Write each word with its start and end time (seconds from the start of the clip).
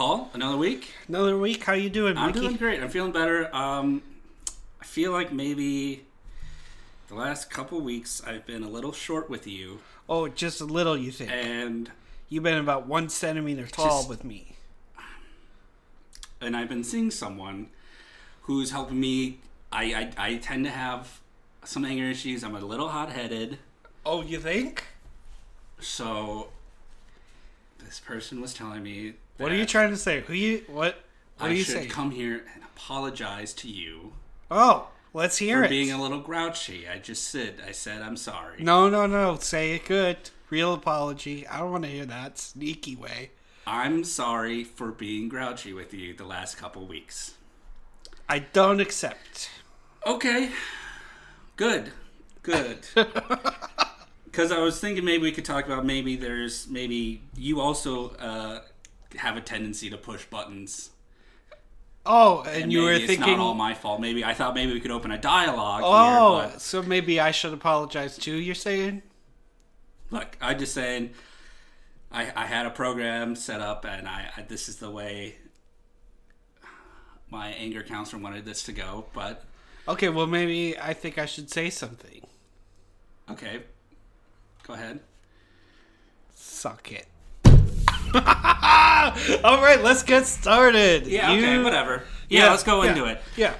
Paul, 0.00 0.30
another 0.32 0.56
week. 0.56 0.94
Another 1.08 1.36
week. 1.36 1.62
How 1.62 1.74
you 1.74 1.90
doing, 1.90 2.16
I'm 2.16 2.32
doing 2.32 2.56
great. 2.56 2.82
I'm 2.82 2.88
feeling 2.88 3.12
better. 3.12 3.54
Um, 3.54 4.00
I 4.80 4.84
feel 4.86 5.12
like 5.12 5.30
maybe 5.30 6.06
the 7.08 7.16
last 7.16 7.50
couple 7.50 7.78
weeks 7.82 8.22
I've 8.26 8.46
been 8.46 8.62
a 8.62 8.68
little 8.70 8.92
short 8.92 9.28
with 9.28 9.46
you, 9.46 9.80
Oh, 10.08 10.26
just 10.26 10.62
a 10.62 10.64
little. 10.64 10.96
You 10.96 11.10
think? 11.10 11.30
and 11.30 11.90
You've 12.30 12.42
been 12.44 12.56
about 12.56 12.86
one 12.86 13.10
centimeter 13.10 13.66
tall 13.66 13.98
Just- 13.98 14.08
with 14.08 14.24
me. 14.24 14.56
and 16.40 16.56
I've 16.56 16.70
been 16.70 16.82
seeing 16.82 17.10
someone 17.10 17.68
who's 18.44 18.70
helping 18.70 18.98
me. 19.00 19.40
I 19.70 19.84
I, 20.16 20.28
I 20.30 20.36
tend 20.38 20.64
to 20.64 20.70
have 20.70 21.20
some 21.66 21.84
anger 21.84 22.04
issues. 22.04 22.42
I'm 22.42 22.54
a 22.56 22.60
little 22.60 22.88
hot 22.88 23.12
headed, 23.12 23.58
Oh, 24.06 24.22
you 24.22 24.40
think? 24.40 24.82
so 25.78 26.48
this 27.78 28.00
person 28.00 28.40
was 28.40 28.54
telling 28.54 28.82
me. 28.82 29.12
What 29.40 29.52
are 29.52 29.56
you 29.56 29.64
trying 29.64 29.88
to 29.90 29.96
say? 29.96 30.20
Who 30.20 30.34
you? 30.34 30.64
What? 30.66 30.96
What 31.38 31.46
I 31.46 31.48
are 31.48 31.54
you 31.54 31.64
should 31.64 31.74
saying? 31.74 31.88
come 31.88 32.10
here 32.10 32.44
and 32.54 32.62
apologize 32.62 33.54
to 33.54 33.68
you 33.68 34.12
oh, 34.50 34.88
let's 35.14 35.38
hear 35.38 35.58
it. 35.58 35.60
for 35.60 35.64
it. 35.66 35.70
being 35.70 35.92
a 35.92 36.00
little 36.00 36.20
grouchy. 36.20 36.86
I 36.86 36.98
just 36.98 37.24
said 37.24 37.54
I 37.66 37.72
said 37.72 38.02
I'm 38.02 38.16
sorry. 38.16 38.62
no, 38.62 38.90
no, 38.90 39.06
no. 39.06 39.36
Say 39.36 39.72
it 39.74 39.86
good. 39.86 40.18
Real 40.50 40.74
apology. 40.74 41.46
I 41.46 41.58
don't 41.58 41.70
want 41.70 41.84
to 41.84 41.90
hear 41.90 42.04
that 42.06 42.38
sneaky 42.38 42.96
way. 42.96 43.30
I'm 43.66 44.04
sorry 44.04 44.64
for 44.64 44.90
being 44.90 45.28
grouchy 45.28 45.72
with 45.72 45.94
you 45.94 46.12
the 46.12 46.24
last 46.24 46.56
couple 46.56 46.86
weeks. 46.86 47.34
I 48.28 48.40
don't 48.40 48.80
accept. 48.80 49.50
Okay. 50.06 50.50
Good. 51.56 51.92
Good. 52.42 52.80
Because 54.24 54.52
I 54.52 54.58
was 54.58 54.78
thinking 54.78 55.04
maybe 55.04 55.24
we 55.24 55.32
could 55.32 55.44
talk 55.44 55.66
about 55.66 55.84
maybe 55.84 56.14
there's 56.14 56.68
maybe 56.68 57.22
you 57.36 57.60
also 57.60 58.10
uh, 58.10 58.60
have 59.16 59.36
a 59.36 59.40
tendency 59.40 59.90
to 59.90 59.96
push 59.96 60.24
buttons. 60.26 60.90
Oh, 62.06 62.42
and, 62.42 62.64
And 62.64 62.72
you 62.72 62.82
were 62.82 62.96
thinking. 62.96 63.18
it's 63.18 63.26
not 63.26 63.38
all 63.38 63.54
my 63.54 63.74
fault. 63.74 64.00
Maybe 64.00 64.24
I 64.24 64.32
thought 64.32 64.54
maybe 64.54 64.72
we 64.72 64.80
could 64.80 64.90
open 64.90 65.10
a 65.10 65.18
dialogue 65.18 65.82
oh, 65.84 66.40
here. 66.40 66.48
But 66.50 66.62
so 66.62 66.82
maybe 66.82 67.20
I 67.20 67.30
should 67.30 67.52
apologize 67.52 68.16
too. 68.16 68.36
You're 68.36 68.54
saying? 68.54 69.02
look, 70.10 70.36
I'm 70.40 70.58
just 70.58 70.74
saying. 70.74 71.10
I, 72.12 72.32
I 72.34 72.46
had 72.46 72.66
a 72.66 72.70
program 72.70 73.36
set 73.36 73.60
up, 73.60 73.84
and 73.84 74.08
I, 74.08 74.30
I 74.36 74.42
this 74.42 74.68
is 74.68 74.76
the 74.76 74.90
way 74.90 75.36
my 77.30 77.48
anger 77.50 77.82
counselor 77.82 78.20
wanted 78.20 78.44
this 78.44 78.62
to 78.64 78.72
go. 78.72 79.06
But 79.12 79.44
Okay, 79.86 80.08
well 80.08 80.26
maybe 80.26 80.78
I 80.78 80.92
think 80.92 81.18
I 81.18 81.26
should 81.26 81.50
say 81.50 81.70
something. 81.70 82.26
okay, 83.30 83.60
go 84.66 84.74
ahead. 84.74 85.00
Suck 86.34 86.90
it. 86.92 87.06
All 89.44 89.62
right, 89.62 89.80
let's 89.82 90.02
get 90.02 90.26
started. 90.26 91.06
Yeah. 91.06 91.32
okay. 91.32 91.62
Whatever. 91.62 92.04
Yeah, 92.28 92.50
Let's 92.50 92.62
go 92.62 92.82
into 92.82 93.06
it. 93.06 93.20
Yeah. 93.36 93.54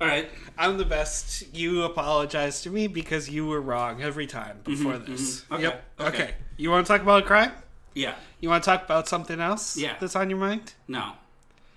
All 0.00 0.06
right. 0.08 0.28
I'm 0.56 0.78
the 0.78 0.84
best. 0.84 1.54
You 1.54 1.82
apologize 1.82 2.62
to 2.62 2.70
me 2.70 2.86
because 2.86 3.28
you 3.28 3.46
were 3.46 3.60
wrong 3.60 4.02
every 4.02 4.26
time 4.26 4.60
before 4.64 4.98
this. 4.98 5.42
mhm. 5.42 5.54
Okay, 5.54 5.62
Yep. 5.64 5.84
okay. 6.00 6.08
Okay. 6.08 6.34
You 6.56 6.70
want 6.70 6.86
to 6.86 6.92
talk 6.92 7.02
about 7.02 7.22
a 7.24 7.26
crime? 7.26 7.52
Yeah. 7.94 8.14
You 8.40 8.48
want 8.48 8.62
to 8.64 8.70
talk 8.70 8.84
about 8.84 9.08
something 9.08 9.40
else? 9.40 9.76
Yeah. 9.76 9.96
That's 10.00 10.16
on 10.16 10.30
your 10.30 10.38
mind? 10.38 10.74
No, 10.88 11.12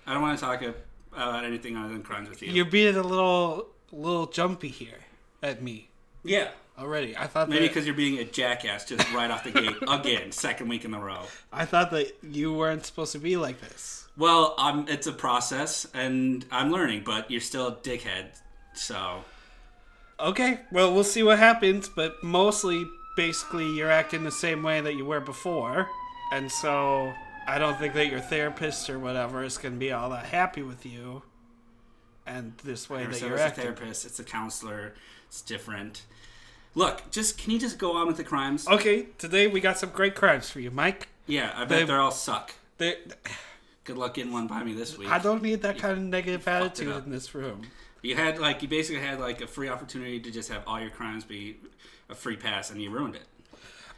I 0.06 0.12
don't 0.14 0.22
want 0.22 0.38
to 0.38 0.44
talk 0.44 0.62
about 0.62 1.44
anything 1.44 1.76
other 1.76 1.92
than 1.92 2.02
crimes 2.02 2.28
with 2.28 2.40
you. 2.42 2.52
You're 2.52 2.64
being 2.66 2.96
a 2.96 3.02
little, 3.02 3.66
little 3.92 4.26
jumpy 4.26 4.68
here 4.68 5.00
at 5.42 5.62
me 5.62 5.88
yeah, 6.24 6.48
already. 6.78 7.16
I 7.16 7.26
thought 7.26 7.48
maybe 7.48 7.68
because 7.68 7.86
you're 7.86 7.94
being 7.94 8.18
a 8.18 8.24
jackass 8.24 8.84
just 8.84 9.12
right 9.12 9.30
off 9.30 9.44
the 9.44 9.50
gate 9.50 9.76
again, 9.88 10.32
second 10.32 10.68
week 10.68 10.84
in 10.84 10.94
a 10.94 11.00
row. 11.00 11.22
I 11.52 11.64
thought 11.64 11.90
that 11.90 12.16
you 12.22 12.52
weren't 12.54 12.86
supposed 12.86 13.12
to 13.12 13.18
be 13.18 13.36
like 13.36 13.60
this. 13.60 14.06
Well, 14.16 14.54
um, 14.58 14.86
it's 14.88 15.06
a 15.06 15.12
process, 15.12 15.86
and 15.94 16.44
I'm 16.50 16.70
learning, 16.72 17.02
but 17.04 17.30
you're 17.30 17.40
still 17.40 17.68
a 17.68 17.72
dickhead. 17.76 18.40
So 18.74 19.24
Okay, 20.20 20.58
well, 20.72 20.92
we'll 20.92 21.04
see 21.04 21.22
what 21.22 21.38
happens, 21.38 21.88
but 21.88 22.22
mostly, 22.24 22.84
basically, 23.16 23.70
you're 23.76 23.90
acting 23.90 24.24
the 24.24 24.32
same 24.32 24.64
way 24.64 24.80
that 24.80 24.94
you 24.94 25.04
were 25.04 25.20
before, 25.20 25.88
and 26.32 26.50
so 26.50 27.12
I 27.46 27.58
don't 27.58 27.78
think 27.78 27.94
that 27.94 28.08
your 28.08 28.18
therapist 28.18 28.90
or 28.90 28.98
whatever 28.98 29.44
is 29.44 29.58
going 29.58 29.74
to 29.74 29.78
be 29.78 29.92
all 29.92 30.10
that 30.10 30.26
happy 30.26 30.62
with 30.62 30.84
you, 30.84 31.22
and 32.26 32.52
this 32.64 32.90
way 32.90 33.06
that 33.06 33.20
you're 33.20 33.34
it's 33.34 33.58
a 33.58 33.60
therapist, 33.60 34.06
it's 34.06 34.18
a 34.18 34.24
counselor. 34.24 34.94
It's 35.28 35.40
different. 35.40 36.02
Look, 36.74 37.10
just 37.10 37.38
can 37.38 37.50
you 37.50 37.58
just 37.58 37.78
go 37.78 37.96
on 37.96 38.06
with 38.06 38.16
the 38.16 38.24
crimes? 38.24 38.66
Okay, 38.68 39.06
today 39.18 39.46
we 39.46 39.60
got 39.60 39.78
some 39.78 39.90
great 39.90 40.14
crimes 40.14 40.50
for 40.50 40.60
you, 40.60 40.70
Mike. 40.70 41.08
Yeah, 41.26 41.52
I 41.54 41.64
bet 41.64 41.86
They- 41.86 41.92
are 41.92 42.00
all 42.00 42.10
suck. 42.10 42.52
They, 42.78 42.96
Good 43.84 43.96
luck 43.96 44.14
getting 44.14 44.32
one 44.32 44.46
by 44.46 44.62
me 44.62 44.74
this 44.74 44.98
week. 44.98 45.08
I 45.08 45.18
don't 45.18 45.42
need 45.42 45.62
that 45.62 45.78
kind 45.78 45.94
of 45.96 46.04
negative 46.04 46.46
attitude 46.46 47.04
in 47.04 47.10
this 47.10 47.34
room. 47.34 47.62
You 48.02 48.16
had 48.16 48.38
like 48.38 48.60
you 48.62 48.68
basically 48.68 49.00
had 49.02 49.18
like 49.18 49.40
a 49.40 49.46
free 49.46 49.68
opportunity 49.70 50.20
to 50.20 50.30
just 50.30 50.50
have 50.50 50.62
all 50.66 50.78
your 50.78 50.90
crimes 50.90 51.24
be 51.24 51.56
a 52.10 52.14
free 52.14 52.36
pass, 52.36 52.70
and 52.70 52.82
you 52.82 52.90
ruined 52.90 53.14
it. 53.16 53.22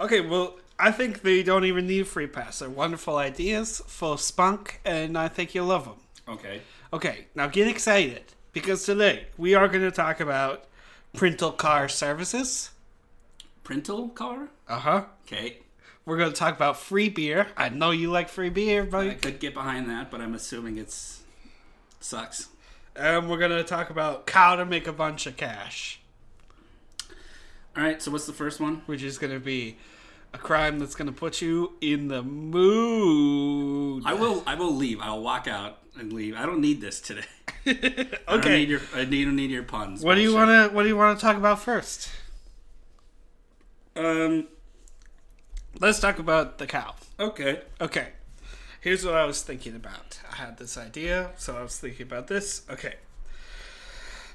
Okay, 0.01 0.21
well, 0.21 0.57
I 0.79 0.93
think 0.93 1.23
they 1.23 1.43
don't 1.43 1.65
even 1.65 1.89
need 1.89 2.03
a 2.03 2.05
free 2.05 2.29
pass. 2.29 2.61
They're 2.61 2.71
wonderful 2.71 3.17
ideas, 3.17 3.83
full 3.87 4.13
of 4.15 4.21
spunk, 4.21 4.81
and 4.85 5.19
I 5.19 5.27
think 5.29 5.55
you'll 5.57 5.67
love 5.67 5.85
them. 5.85 5.97
Okay. 6.29 6.61
Okay, 6.93 7.27
now 7.35 7.49
get 7.49 7.67
excited 7.67 8.23
because 8.53 8.85
today 8.85 9.27
we 9.37 9.55
are 9.55 9.67
going 9.69 9.83
to 9.83 9.91
talk 9.91 10.21
about 10.21 10.65
Printal 11.15 11.53
Car 11.53 11.89
Services. 11.89 12.71
Printal 13.65 14.09
car? 14.11 14.49
Uh 14.69 14.79
huh. 14.79 15.05
Okay. 15.27 15.59
We're 16.05 16.17
going 16.17 16.33
to 16.33 16.37
talk 16.37 16.57
about 16.57 16.79
free 16.79 17.09
beer. 17.09 17.49
I 17.57 17.69
know 17.69 17.91
you 17.91 18.11
like 18.11 18.29
free 18.29 18.49
beer, 18.49 18.85
but 18.85 19.07
I 19.07 19.15
could 19.15 19.39
get 19.39 19.55
behind 19.55 19.89
that, 19.91 20.11
but 20.11 20.21
I'm 20.21 20.35
assuming 20.35 20.79
it's 20.79 21.23
sucks. 22.01 22.49
And 22.97 23.31
we're 23.31 23.39
going 23.39 23.51
to 23.53 23.63
talk 23.63 23.91
about 23.91 24.29
how 24.29 24.57
to 24.57 24.65
make 24.65 24.87
a 24.89 24.93
bunch 24.93 25.27
of 25.27 25.37
cash, 25.37 26.01
All 27.77 27.83
right. 27.85 28.03
So 28.03 28.11
what's 28.11 28.27
the 28.27 28.33
first 28.33 28.59
one? 28.61 28.83
which 28.87 29.03
is 29.03 29.19
going 29.19 29.33
to 29.33 29.39
be 29.39 29.77
a 30.33 30.39
crime 30.39 30.79
that's 30.79 30.95
going 30.95 31.07
to 31.07 31.13
put 31.13 31.41
you 31.41 31.75
in 31.81 32.09
the 32.09 32.23
mood. 32.23 34.03
I 34.07 34.15
will. 34.15 34.43
I 34.47 34.55
will 34.55 34.75
leave. 34.75 35.01
I'll 35.01 35.23
walk 35.23 35.47
out 35.47 35.79
and 36.01 36.13
leave. 36.13 36.35
I 36.37 36.47
don't 36.47 36.61
need 36.61 36.81
this 36.81 37.01
today. 37.01 37.23
I 37.67 37.73
don't 37.73 38.39
Okay. 38.41 38.57
need 38.59 38.69
your. 38.69 38.81
I 38.95 39.05
need, 39.05 39.25
don't 39.25 39.37
need 39.37 39.51
your 39.51 39.63
puns. 39.63 40.03
What 40.03 40.15
do 40.17 40.23
you 40.23 40.35
want 40.35 40.49
to 40.51 40.75
What 40.75 40.83
do 40.83 40.89
you 40.89 40.97
want 40.97 41.19
to 41.19 41.25
talk 41.25 41.37
about 41.37 41.61
first? 41.61 42.11
Um. 43.97 44.49
Let's 45.79 46.01
talk 46.01 46.19
about 46.19 46.59
the 46.59 46.67
cow. 46.67 46.95
Okay. 47.19 47.61
Okay. 47.81 48.09
Here's 48.81 49.05
what 49.05 49.15
I 49.15 49.25
was 49.25 49.43
thinking 49.43 49.77
about. 49.77 50.19
I 50.33 50.37
had 50.37 50.59
this 50.59 50.77
idea, 50.77 51.31
so 51.37 51.57
I 51.57 51.63
was 51.63 51.79
thinking 51.79 52.07
about 52.07 52.27
this. 52.27 52.63
Okay. 52.69 52.95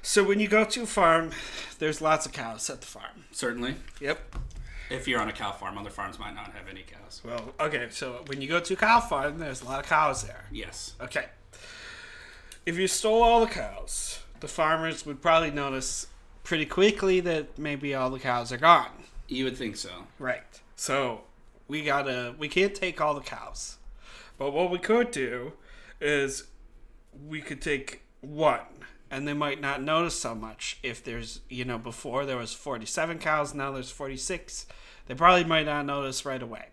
So 0.02 0.22
when 0.22 0.38
you 0.40 0.46
go 0.48 0.64
to 0.64 0.82
a 0.82 0.86
farm, 0.86 1.32
there's 1.78 2.00
lots 2.00 2.26
of 2.26 2.32
cows 2.32 2.70
at 2.70 2.80
the 2.80 2.86
farm. 2.86 3.24
Certainly. 3.32 3.74
Yep. 4.00 4.36
If 4.90 5.08
you're 5.08 5.20
on 5.20 5.28
a 5.28 5.32
cow 5.32 5.52
farm, 5.52 5.78
other 5.78 5.90
farms 5.90 6.18
might 6.18 6.34
not 6.34 6.52
have 6.52 6.68
any 6.68 6.82
cows. 6.82 7.20
Well, 7.24 7.54
okay, 7.58 7.88
so 7.90 8.22
when 8.26 8.40
you 8.40 8.48
go 8.48 8.60
to 8.60 8.74
a 8.74 8.76
cow 8.76 9.00
farm, 9.00 9.38
there's 9.38 9.62
a 9.62 9.64
lot 9.64 9.80
of 9.80 9.86
cows 9.86 10.24
there. 10.24 10.44
Yes. 10.52 10.94
Okay. 11.00 11.26
If 12.64 12.78
you 12.78 12.86
stole 12.86 13.22
all 13.22 13.40
the 13.40 13.52
cows, 13.52 14.20
the 14.40 14.48
farmers 14.48 15.04
would 15.06 15.20
probably 15.20 15.50
notice 15.50 16.06
pretty 16.44 16.66
quickly 16.66 17.20
that 17.20 17.58
maybe 17.58 17.94
all 17.94 18.10
the 18.10 18.18
cows 18.18 18.52
are 18.52 18.56
gone. 18.56 18.90
You 19.28 19.44
would 19.44 19.56
think 19.56 19.76
so. 19.76 19.90
Right. 20.18 20.42
So 20.76 21.22
we 21.68 21.82
gotta 21.82 22.34
we 22.38 22.48
can't 22.48 22.74
take 22.74 23.00
all 23.00 23.14
the 23.14 23.20
cows. 23.20 23.78
But 24.38 24.52
what 24.52 24.70
we 24.70 24.78
could 24.78 25.10
do 25.10 25.52
is 26.00 26.44
we 27.26 27.40
could 27.40 27.60
take 27.60 28.02
one 28.20 28.60
and 29.10 29.26
they 29.26 29.32
might 29.32 29.60
not 29.60 29.82
notice 29.82 30.18
so 30.18 30.34
much 30.34 30.78
if 30.82 31.02
there's 31.02 31.40
you 31.48 31.64
know, 31.64 31.78
before 31.78 32.26
there 32.26 32.36
was 32.36 32.52
forty 32.52 32.86
seven 32.86 33.18
cows, 33.18 33.54
now 33.54 33.72
there's 33.72 33.90
forty 33.90 34.16
six. 34.16 34.66
They 35.06 35.14
probably 35.14 35.44
might 35.44 35.66
not 35.66 35.86
notice 35.86 36.24
right 36.24 36.42
away. 36.42 36.66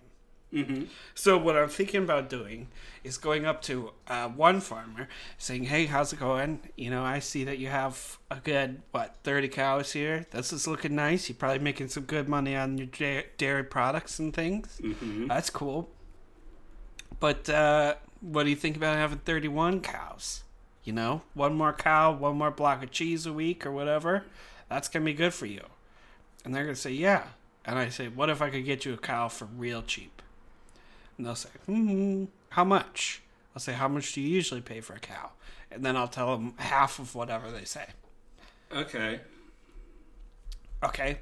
Mm-hmm. 0.54 0.84
So 1.16 1.38
what 1.38 1.58
I'm 1.58 1.68
thinking 1.70 2.04
about 2.04 2.30
doing 2.30 2.68
is 3.04 3.18
going 3.18 3.46
up 3.46 3.62
to 3.64 3.92
uh, 4.08 4.30
one 4.30 4.60
farmer, 4.60 5.08
saying, 5.38 5.64
"Hey, 5.64 5.88
how's 5.88 6.14
it 6.14 6.20
going? 6.20 6.60
You 6.78 6.92
know, 6.92 7.04
I 7.04 7.20
see 7.20 7.44
that 7.46 7.58
you 7.58 7.68
have 7.68 8.20
a 8.30 8.36
good 8.36 8.82
what 8.92 9.16
30 9.24 9.48
cows 9.48 9.94
here. 9.94 10.26
This 10.32 10.54
is 10.54 10.68
looking 10.68 10.96
nice. 10.96 11.28
You're 11.28 11.36
probably 11.36 11.60
making 11.60 11.88
some 11.88 12.04
good 12.04 12.30
money 12.30 12.56
on 12.56 12.78
your 12.78 12.88
da- 12.88 13.26
dairy 13.38 13.64
products 13.64 14.20
and 14.20 14.34
things. 14.34 14.80
Mm-hmm. 14.82 15.28
That's 15.28 15.50
cool. 15.50 15.90
But 17.20 17.50
uh, 17.50 17.96
what 18.22 18.44
do 18.44 18.50
you 18.50 18.56
think 18.56 18.76
about 18.76 18.98
having 18.98 19.20
31 19.20 19.82
cows? 19.82 20.44
You 20.84 20.94
know, 20.94 21.22
one 21.34 21.56
more 21.56 21.74
cow, 21.74 22.12
one 22.12 22.38
more 22.38 22.52
block 22.52 22.84
of 22.84 22.92
cheese 22.92 23.26
a 23.26 23.34
week 23.34 23.66
or 23.66 23.72
whatever. 23.72 24.26
That's 24.70 24.88
gonna 24.88 25.06
be 25.06 25.14
good 25.14 25.34
for 25.34 25.46
you." 25.46 25.66
And 26.44 26.54
they're 26.54 26.64
gonna 26.66 26.76
say, 26.76 26.92
"Yeah." 26.92 27.28
And 27.66 27.80
I 27.80 27.90
say, 27.90 28.08
"What 28.10 28.30
if 28.30 28.42
I 28.42 28.50
could 28.50 28.66
get 28.66 28.86
you 28.86 28.94
a 28.94 28.98
cow 28.98 29.30
for 29.30 29.46
real 29.46 29.82
cheap?" 29.82 30.22
And 31.18 31.26
they'll 31.26 31.36
say, 31.36 31.50
hmm, 31.66 32.26
how 32.50 32.64
much? 32.64 33.22
I'll 33.56 33.60
say, 33.60 33.74
how 33.74 33.88
much 33.88 34.14
do 34.14 34.22
you 34.22 34.28
usually 34.28 34.62
pay 34.62 34.82
for 34.82 34.94
a 34.94 35.00
cow? 35.00 35.32
And 35.72 35.86
then 35.86 35.96
I'll 35.96 36.08
tell 36.08 36.36
them 36.36 36.54
half 36.58 37.00
of 37.00 37.16
whatever 37.16 37.52
they 37.52 37.66
say. 37.66 37.88
Okay. 38.72 39.22
Okay. 40.84 41.20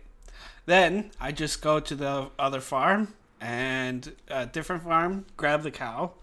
Then 0.65 1.11
I 1.19 1.31
just 1.31 1.61
go 1.61 1.79
to 1.79 1.95
the 1.95 2.29
other 2.39 2.61
farm 2.61 3.13
and 3.39 4.15
a 4.29 4.45
different 4.45 4.83
farm, 4.83 5.25
grab 5.35 5.63
the 5.63 5.71
cow, 5.71 6.13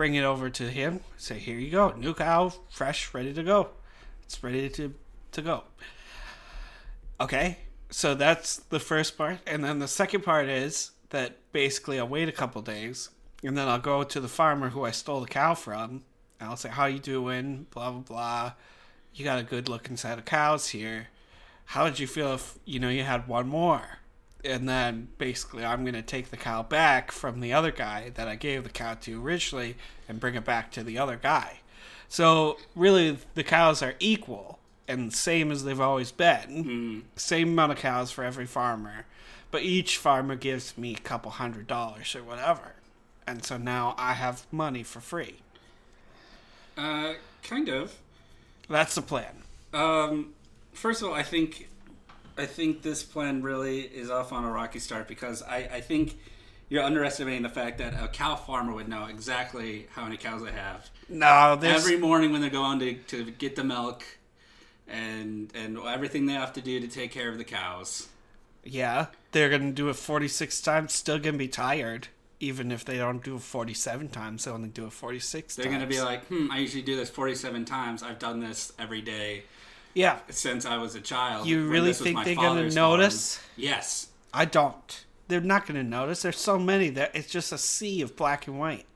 bring 0.00 0.14
it 0.14 0.24
over 0.24 0.48
to 0.48 0.70
him. 0.70 1.00
Say, 1.18 1.38
here 1.38 1.58
you 1.58 1.70
go, 1.70 1.90
new 1.90 2.14
cow, 2.14 2.50
fresh, 2.70 3.12
ready 3.12 3.34
to 3.34 3.42
go. 3.42 3.68
It's 4.22 4.42
ready 4.42 4.70
to 4.70 4.94
to 5.32 5.42
go. 5.42 5.64
Okay, 7.20 7.58
so 7.90 8.14
that's 8.14 8.56
the 8.70 8.80
first 8.80 9.18
part, 9.18 9.40
and 9.46 9.62
then 9.62 9.78
the 9.78 9.86
second 9.86 10.22
part 10.22 10.48
is 10.48 10.92
that 11.10 11.36
basically 11.52 11.98
I'll 11.98 12.08
wait 12.08 12.30
a 12.30 12.32
couple 12.32 12.62
days, 12.62 13.10
and 13.44 13.58
then 13.58 13.68
I'll 13.68 13.78
go 13.78 14.02
to 14.02 14.20
the 14.20 14.28
farmer 14.28 14.70
who 14.70 14.86
I 14.86 14.90
stole 14.90 15.20
the 15.20 15.26
cow 15.26 15.54
from. 15.54 16.04
And 16.40 16.48
I'll 16.48 16.56
say, 16.56 16.70
"How 16.70 16.86
you 16.86 16.98
doing?" 16.98 17.66
Blah 17.70 17.90
blah 17.90 18.00
blah. 18.00 18.52
You 19.12 19.22
got 19.26 19.38
a 19.38 19.42
good 19.42 19.68
looking 19.68 19.98
set 19.98 20.18
of 20.18 20.24
cows 20.24 20.70
here. 20.70 21.08
How 21.66 21.84
would 21.84 21.98
you 21.98 22.06
feel 22.06 22.32
if 22.32 22.58
you 22.64 22.80
know 22.80 22.88
you 22.88 23.02
had 23.02 23.28
one 23.28 23.48
more? 23.48 23.99
And 24.44 24.68
then 24.68 25.08
basically, 25.18 25.64
I'm 25.64 25.84
gonna 25.84 26.02
take 26.02 26.30
the 26.30 26.36
cow 26.36 26.62
back 26.62 27.12
from 27.12 27.40
the 27.40 27.52
other 27.52 27.70
guy 27.70 28.10
that 28.14 28.28
I 28.28 28.36
gave 28.36 28.64
the 28.64 28.70
cow 28.70 28.94
to 28.94 29.22
originally, 29.22 29.76
and 30.08 30.20
bring 30.20 30.34
it 30.34 30.44
back 30.44 30.70
to 30.72 30.82
the 30.82 30.98
other 30.98 31.16
guy. 31.16 31.60
So 32.08 32.58
really, 32.74 33.18
the 33.34 33.44
cows 33.44 33.82
are 33.82 33.94
equal 34.00 34.58
and 34.90 35.14
same 35.14 35.52
as 35.52 35.62
they've 35.64 35.80
always 35.80 36.10
been. 36.10 37.04
Same 37.14 37.50
amount 37.50 37.72
of 37.72 37.78
cows 37.78 38.10
for 38.10 38.24
every 38.24 38.46
farmer, 38.46 39.06
but 39.52 39.62
each 39.62 39.96
farmer 39.96 40.34
gives 40.34 40.76
me 40.76 40.94
a 40.94 40.98
couple 40.98 41.30
hundred 41.30 41.68
dollars 41.68 42.16
or 42.16 42.24
whatever, 42.24 42.74
and 43.26 43.44
so 43.44 43.56
now 43.56 43.94
I 43.96 44.14
have 44.14 44.46
money 44.50 44.82
for 44.82 45.00
free. 45.00 45.36
Uh, 46.76 47.14
kind 47.44 47.68
of. 47.68 47.98
That's 48.68 48.96
the 48.96 49.02
plan. 49.02 49.44
Um, 49.72 50.34
first 50.72 51.02
of 51.02 51.08
all, 51.08 51.14
I 51.14 51.22
think 51.22 51.68
I 52.38 52.46
think 52.46 52.82
this 52.82 53.02
plan 53.02 53.42
really 53.42 53.80
is 53.80 54.10
off 54.10 54.32
on 54.32 54.44
a 54.44 54.50
rocky 54.50 54.78
start 54.78 55.08
because 55.08 55.42
I, 55.42 55.56
I 55.72 55.80
think 55.80 56.18
you're 56.68 56.82
underestimating 56.82 57.42
the 57.42 57.48
fact 57.48 57.78
that 57.78 57.94
a 58.02 58.08
cow 58.08 58.36
farmer 58.36 58.72
would 58.72 58.88
know 58.88 59.06
exactly 59.06 59.86
how 59.92 60.04
many 60.04 60.16
cows 60.16 60.42
they 60.42 60.52
have 60.52 60.88
No, 61.08 61.56
there's 61.56 61.84
every 61.84 61.96
morning 61.98 62.32
when 62.32 62.40
they're 62.40 62.50
going 62.50 62.78
to, 62.80 62.94
to 62.94 63.30
get 63.32 63.56
the 63.56 63.64
milk 63.64 64.04
and 64.88 65.50
and 65.54 65.78
everything 65.78 66.26
they 66.26 66.32
have 66.34 66.52
to 66.54 66.60
do 66.60 66.80
to 66.80 66.88
take 66.88 67.10
care 67.12 67.28
of 67.28 67.38
the 67.38 67.44
cows. 67.44 68.08
yeah, 68.64 69.06
they're 69.32 69.48
gonna 69.50 69.72
do 69.72 69.88
it 69.88 69.94
46 69.96 70.60
times. 70.60 70.92
Still 70.92 71.18
gonna 71.18 71.38
be 71.38 71.48
tired, 71.48 72.08
even 72.40 72.72
if 72.72 72.84
they 72.84 72.98
don't 72.98 73.22
do 73.22 73.36
it 73.36 73.42
47 73.42 74.08
times. 74.08 74.44
They 74.44 74.50
only 74.50 74.68
do 74.68 74.86
it 74.86 74.92
46. 74.92 75.54
They're 75.56 75.64
times. 75.66 75.76
going 75.76 75.88
to 75.88 75.94
be 75.96 76.00
like, 76.02 76.24
hmm, 76.26 76.50
I 76.50 76.58
usually 76.58 76.82
do 76.82 76.96
this 76.96 77.10
47 77.10 77.64
times. 77.64 78.02
I've 78.02 78.18
done 78.18 78.40
this 78.40 78.72
every 78.78 79.00
day 79.02 79.44
yeah. 79.94 80.18
since 80.28 80.64
I 80.66 80.76
was 80.78 80.94
a 80.94 81.00
child. 81.00 81.46
You 81.46 81.68
really 81.68 81.92
think 81.92 82.24
they're 82.24 82.34
gonna 82.34 82.48
father's 82.48 82.74
farm." 82.74 82.98
notice? 83.00 83.40
Yes. 83.56 84.08
I 84.32 84.44
don't. 84.44 85.04
They're 85.28 85.40
not 85.40 85.66
gonna 85.66 85.82
notice. 85.82 86.22
There's 86.22 86.38
so 86.38 86.58
many 86.58 86.90
that 86.90 87.14
it's 87.14 87.28
just 87.30 87.52
a 87.52 87.58
sea 87.58 88.02
of 88.02 88.16
black 88.16 88.46
and 88.46 88.58
white. 88.58 88.86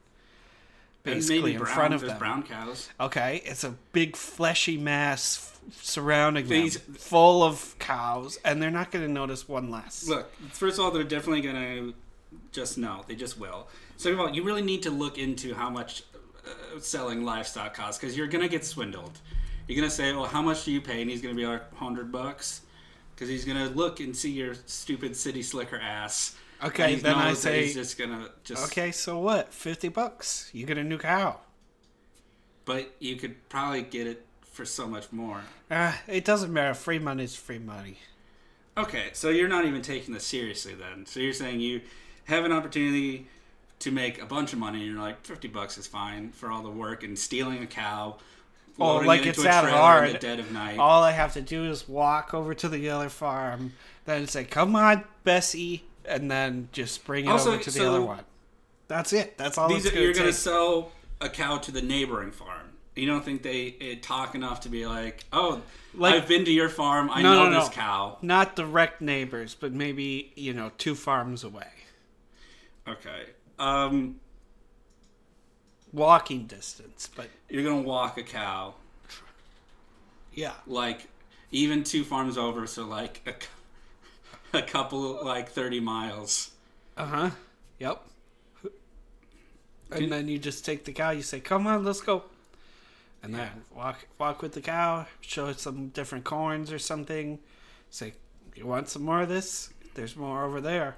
Basically 1.02 1.40
maybe 1.40 1.52
in 1.56 1.58
brown, 1.58 1.74
front 1.74 1.94
of 1.94 2.00
them. 2.00 2.18
brown 2.18 2.42
cows. 2.44 2.88
Okay, 2.98 3.42
it's 3.44 3.62
a 3.62 3.74
big 3.92 4.16
fleshy 4.16 4.78
mass 4.78 5.52
f- 5.68 5.74
surrounding 5.82 6.46
These- 6.48 6.78
them, 6.80 6.94
full 6.94 7.42
of 7.42 7.78
cows, 7.78 8.38
and 8.42 8.62
they're 8.62 8.70
not 8.70 8.90
going 8.90 9.04
to 9.06 9.12
notice 9.12 9.46
one 9.46 9.70
less. 9.70 10.08
Look, 10.08 10.32
first 10.52 10.78
of 10.78 10.84
all, 10.86 10.90
they're 10.90 11.04
definitely 11.04 11.42
going 11.42 11.56
to 11.56 11.94
just 12.52 12.78
know. 12.78 13.04
They 13.06 13.16
just 13.16 13.38
will. 13.38 13.68
Second 13.98 14.18
of 14.18 14.26
all, 14.26 14.34
you 14.34 14.42
really 14.44 14.62
need 14.62 14.82
to 14.84 14.90
look 14.90 15.18
into 15.18 15.52
how 15.54 15.68
much 15.68 16.04
uh, 16.46 16.80
selling 16.80 17.22
livestock 17.22 17.74
costs 17.74 18.00
because 18.00 18.16
you're 18.16 18.26
going 18.26 18.42
to 18.42 18.48
get 18.48 18.64
swindled. 18.64 19.20
You're 19.66 19.76
going 19.76 19.88
to 19.88 19.94
say, 19.94 20.12
well, 20.12 20.26
how 20.26 20.42
much 20.42 20.64
do 20.64 20.72
you 20.72 20.80
pay? 20.80 21.00
And 21.00 21.10
he's 21.10 21.22
going 21.22 21.34
to 21.34 21.40
be 21.40 21.46
like, 21.46 21.70
100 21.72 22.12
bucks. 22.12 22.62
Because 23.14 23.28
he's 23.28 23.44
going 23.44 23.58
to 23.58 23.72
look 23.74 24.00
and 24.00 24.14
see 24.16 24.30
your 24.30 24.54
stupid 24.66 25.16
city 25.16 25.42
slicker 25.42 25.78
ass. 25.78 26.36
Okay, 26.62 26.94
then 26.96 27.14
I 27.14 27.34
say- 27.34 27.64
he's 27.64 27.74
just 27.74 27.96
to 27.98 28.30
just. 28.42 28.66
Okay, 28.66 28.90
so 28.90 29.18
what? 29.18 29.52
Fifty 29.52 29.88
bucks. 29.88 30.50
You 30.52 30.66
get 30.66 30.78
a 30.78 30.84
new 30.84 30.98
cow. 30.98 31.40
But 32.64 32.94
you 32.98 33.16
could 33.16 33.48
probably 33.48 33.82
get 33.82 34.06
it 34.06 34.24
for 34.40 34.64
so 34.64 34.86
much 34.86 35.12
more. 35.12 35.42
Uh, 35.70 35.92
it 36.06 36.24
doesn't 36.24 36.52
matter. 36.52 36.72
Free 36.74 36.98
money 36.98 37.24
is 37.24 37.36
free 37.36 37.58
money. 37.58 37.98
Okay, 38.76 39.10
so 39.12 39.28
you're 39.28 39.48
not 39.48 39.64
even 39.66 39.82
taking 39.82 40.14
this 40.14 40.26
seriously 40.26 40.74
then. 40.74 41.06
So 41.06 41.20
you're 41.20 41.32
saying 41.32 41.60
you 41.60 41.82
have 42.24 42.44
an 42.44 42.52
opportunity 42.52 43.28
to 43.80 43.90
make 43.90 44.20
a 44.20 44.26
bunch 44.26 44.52
of 44.52 44.58
money 44.58 44.78
and 44.78 44.92
you're 44.92 45.00
like 45.00 45.24
50 45.26 45.48
bucks 45.48 45.76
is 45.76 45.86
fine 45.86 46.30
for 46.30 46.50
all 46.50 46.62
the 46.62 46.70
work 46.70 47.02
and 47.04 47.18
stealing 47.18 47.62
a 47.62 47.66
cow. 47.66 48.16
Oh, 48.80 48.96
like 48.96 49.24
it's 49.26 49.42
that 49.42 49.64
hard. 49.70 50.08
in 50.08 50.12
the 50.14 50.18
dead 50.18 50.40
of 50.40 50.50
night. 50.50 50.78
All 50.78 51.02
I 51.02 51.12
have 51.12 51.32
to 51.34 51.40
do 51.40 51.64
is 51.64 51.88
walk 51.88 52.34
over 52.34 52.54
to 52.54 52.68
the 52.68 52.88
other 52.90 53.08
farm, 53.08 53.72
then 54.04 54.26
say, 54.26 54.44
"Come 54.44 54.74
on, 54.74 55.04
Bessie," 55.22 55.84
and 56.04 56.30
then 56.30 56.68
just 56.72 57.04
bring 57.04 57.26
it 57.26 57.28
Also, 57.28 57.52
over 57.54 57.62
to 57.62 57.70
the 57.70 57.78
so- 57.78 57.88
other 57.90 58.02
one. 58.02 58.24
That's 58.88 59.12
it. 59.12 59.38
That's 59.38 59.56
all 59.56 59.68
These 59.68 59.86
are, 59.86 59.90
going 59.90 60.02
you're 60.02 60.12
going 60.12 60.26
to 60.26 60.32
sell 60.32 60.92
a 61.20 61.28
cow 61.30 61.56
to 61.58 61.70
the 61.72 61.80
neighboring 61.82 62.32
farm. 62.32 62.68
You 62.96 63.06
don't 63.06 63.24
think 63.24 63.42
they 63.42 63.62
it 63.80 64.02
talk 64.02 64.34
enough 64.34 64.60
to 64.60 64.68
be 64.68 64.86
like, 64.86 65.24
oh, 65.32 65.62
Like- 65.94 66.14
I've 66.16 66.28
been 66.28 66.44
to 66.44 66.52
your 66.52 66.68
farm. 66.68 67.08
I 67.10 67.22
No, 67.22 67.34
know 67.34 67.48
no, 67.50 67.60
this 67.60 67.68
no. 67.70 67.74
cow. 67.74 68.18
Not 68.22 68.56
direct 68.56 69.00
neighbors, 69.00 69.56
but 69.58 69.72
maybe 69.72 70.32
you 70.36 70.52
know 70.52 70.70
two 70.78 70.94
farms 70.94 71.44
away, 71.44 71.68
Okay. 72.86 73.26
Um, 73.58 74.20
walking 75.94 76.46
distance. 76.46 77.08
But 77.14 77.28
you're 77.48 77.62
to 77.62 77.88
walk 77.88 78.18
a 78.18 78.22
cow 78.22 78.74
yeah, 80.34 80.52
like 80.66 81.08
even 81.50 81.84
two 81.84 82.04
farms 82.04 82.36
over, 82.36 82.66
so 82.66 82.84
like 82.84 83.48
a, 84.52 84.58
a 84.58 84.62
couple 84.62 85.24
like 85.24 85.48
30 85.50 85.80
miles. 85.80 86.50
uh 86.96 87.06
huh, 87.06 87.30
yep. 87.78 88.02
And 89.90 90.10
then 90.10 90.26
you 90.26 90.38
just 90.38 90.64
take 90.64 90.84
the 90.84 90.92
cow. 90.92 91.10
You 91.10 91.22
say, 91.22 91.38
"Come 91.38 91.66
on, 91.66 91.84
let's 91.84 92.00
go," 92.00 92.24
and 93.22 93.32
then 93.34 93.48
walk 93.74 94.06
walk 94.18 94.42
with 94.42 94.52
the 94.52 94.60
cow. 94.60 95.06
Show 95.20 95.46
it 95.46 95.60
some 95.60 95.88
different 95.88 96.24
corns 96.24 96.72
or 96.72 96.80
something. 96.80 97.38
Say, 97.90 98.14
"You 98.56 98.66
want 98.66 98.88
some 98.88 99.02
more 99.02 99.22
of 99.22 99.28
this? 99.28 99.70
There's 99.94 100.16
more 100.16 100.44
over 100.44 100.60
there." 100.60 100.96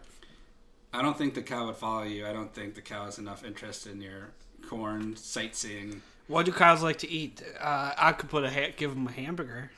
I 0.94 1.02
don't 1.02 1.18
think 1.18 1.34
the 1.34 1.42
cow 1.42 1.66
would 1.66 1.76
follow 1.76 2.04
you. 2.04 2.26
I 2.26 2.32
don't 2.32 2.54
think 2.54 2.74
the 2.74 2.80
cow 2.80 3.04
has 3.04 3.18
enough 3.18 3.44
interest 3.44 3.86
in 3.86 4.00
your 4.00 4.30
corn 4.68 5.16
sightseeing. 5.16 6.02
What 6.28 6.46
do 6.46 6.52
cows 6.52 6.82
like 6.82 6.98
to 6.98 7.10
eat? 7.10 7.42
Uh, 7.60 7.92
I 7.96 8.12
could 8.12 8.28
put 8.28 8.44
a 8.44 8.50
ha- 8.50 8.72
give 8.76 8.90
them 8.94 9.06
a 9.06 9.12
hamburger. 9.12 9.70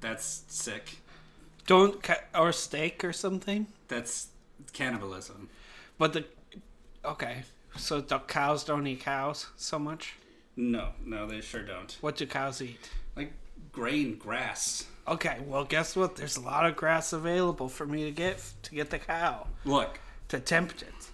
That's 0.00 0.42
sick. 0.48 0.98
Don't 1.66 2.02
ca- 2.02 2.24
or 2.34 2.52
steak 2.52 3.04
or 3.04 3.12
something. 3.12 3.66
That's 3.88 4.28
cannibalism. 4.72 5.48
But 5.98 6.12
the 6.12 6.24
okay, 7.04 7.42
so 7.76 8.00
the 8.00 8.18
cows 8.18 8.64
don't 8.64 8.86
eat 8.86 9.00
cows 9.00 9.46
so 9.56 9.78
much. 9.78 10.14
No, 10.56 10.88
no, 11.04 11.26
they 11.26 11.40
sure 11.40 11.62
don't. 11.62 11.96
What 12.00 12.16
do 12.16 12.26
cows 12.26 12.60
eat? 12.60 12.90
Like 13.16 13.32
grain, 13.72 14.16
grass. 14.16 14.86
Okay, 15.06 15.38
well, 15.46 15.64
guess 15.64 15.96
what? 15.96 16.16
There's 16.16 16.36
a 16.36 16.40
lot 16.40 16.66
of 16.66 16.76
grass 16.76 17.12
available 17.12 17.68
for 17.68 17.86
me 17.86 18.04
to 18.04 18.10
get 18.10 18.42
to 18.62 18.74
get 18.74 18.90
the 18.90 18.98
cow 18.98 19.46
Look, 19.64 20.00
to 20.28 20.40
tempt 20.40 20.82
it. 20.82 21.10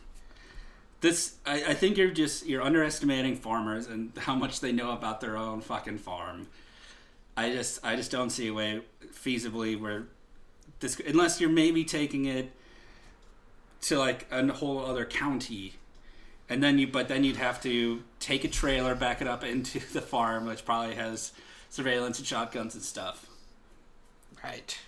This 1.00 1.36
I, 1.44 1.64
I 1.68 1.74
think 1.74 1.96
you're 1.96 2.10
just 2.10 2.46
you're 2.46 2.62
underestimating 2.62 3.36
farmers 3.36 3.86
and 3.86 4.12
how 4.16 4.34
much 4.34 4.60
they 4.60 4.72
know 4.72 4.92
about 4.92 5.20
their 5.20 5.36
own 5.36 5.60
fucking 5.60 5.98
farm. 5.98 6.48
I 7.36 7.52
just 7.52 7.84
I 7.84 7.96
just 7.96 8.10
don't 8.10 8.30
see 8.30 8.48
a 8.48 8.54
way 8.54 8.82
feasibly 9.12 9.78
where 9.78 10.06
this 10.80 11.00
unless 11.06 11.40
you're 11.40 11.50
maybe 11.50 11.84
taking 11.84 12.24
it 12.24 12.50
to 13.82 13.98
like 13.98 14.26
a 14.30 14.52
whole 14.52 14.84
other 14.84 15.04
county 15.04 15.74
and 16.48 16.62
then 16.62 16.78
you 16.78 16.86
but 16.86 17.08
then 17.08 17.24
you'd 17.24 17.36
have 17.36 17.62
to 17.62 18.02
take 18.20 18.44
a 18.44 18.48
trailer 18.48 18.94
back 18.94 19.20
it 19.20 19.26
up 19.26 19.44
into 19.44 19.78
the 19.92 20.00
farm 20.00 20.46
which 20.46 20.64
probably 20.64 20.94
has 20.94 21.32
surveillance 21.68 22.18
and 22.18 22.26
shotguns 22.26 22.74
and 22.74 22.82
stuff 22.82 23.26
Right. 24.46 24.78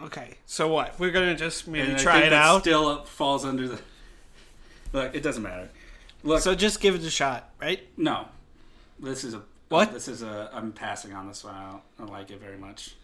Okay, 0.00 0.36
so 0.46 0.68
what? 0.68 0.98
We're 0.98 1.10
gonna 1.10 1.36
just 1.36 1.68
maybe 1.68 1.90
and 1.90 1.98
try 1.98 2.20
it 2.20 2.32
out. 2.32 2.62
still 2.62 3.04
falls 3.04 3.44
under 3.44 3.68
the 3.68 3.80
look 4.96 5.14
it 5.14 5.22
doesn't 5.22 5.42
matter. 5.42 5.68
Look. 6.24 6.40
So 6.42 6.54
just 6.54 6.80
give 6.80 6.94
it 6.94 7.02
a 7.04 7.10
shot, 7.10 7.50
right? 7.60 7.80
no. 7.96 8.26
This 8.98 9.24
is 9.24 9.34
a 9.34 9.42
What? 9.68 9.92
this 9.92 10.08
is 10.08 10.22
a 10.22 10.48
i'm 10.54 10.72
passing 10.72 11.12
on 11.12 11.28
this 11.28 11.44
one. 11.44 11.54
I 11.54 11.70
don't, 11.70 11.82
I 11.98 12.02
don't 12.02 12.12
like 12.12 12.30
it 12.30 12.40
very 12.40 12.56
much. 12.56 12.94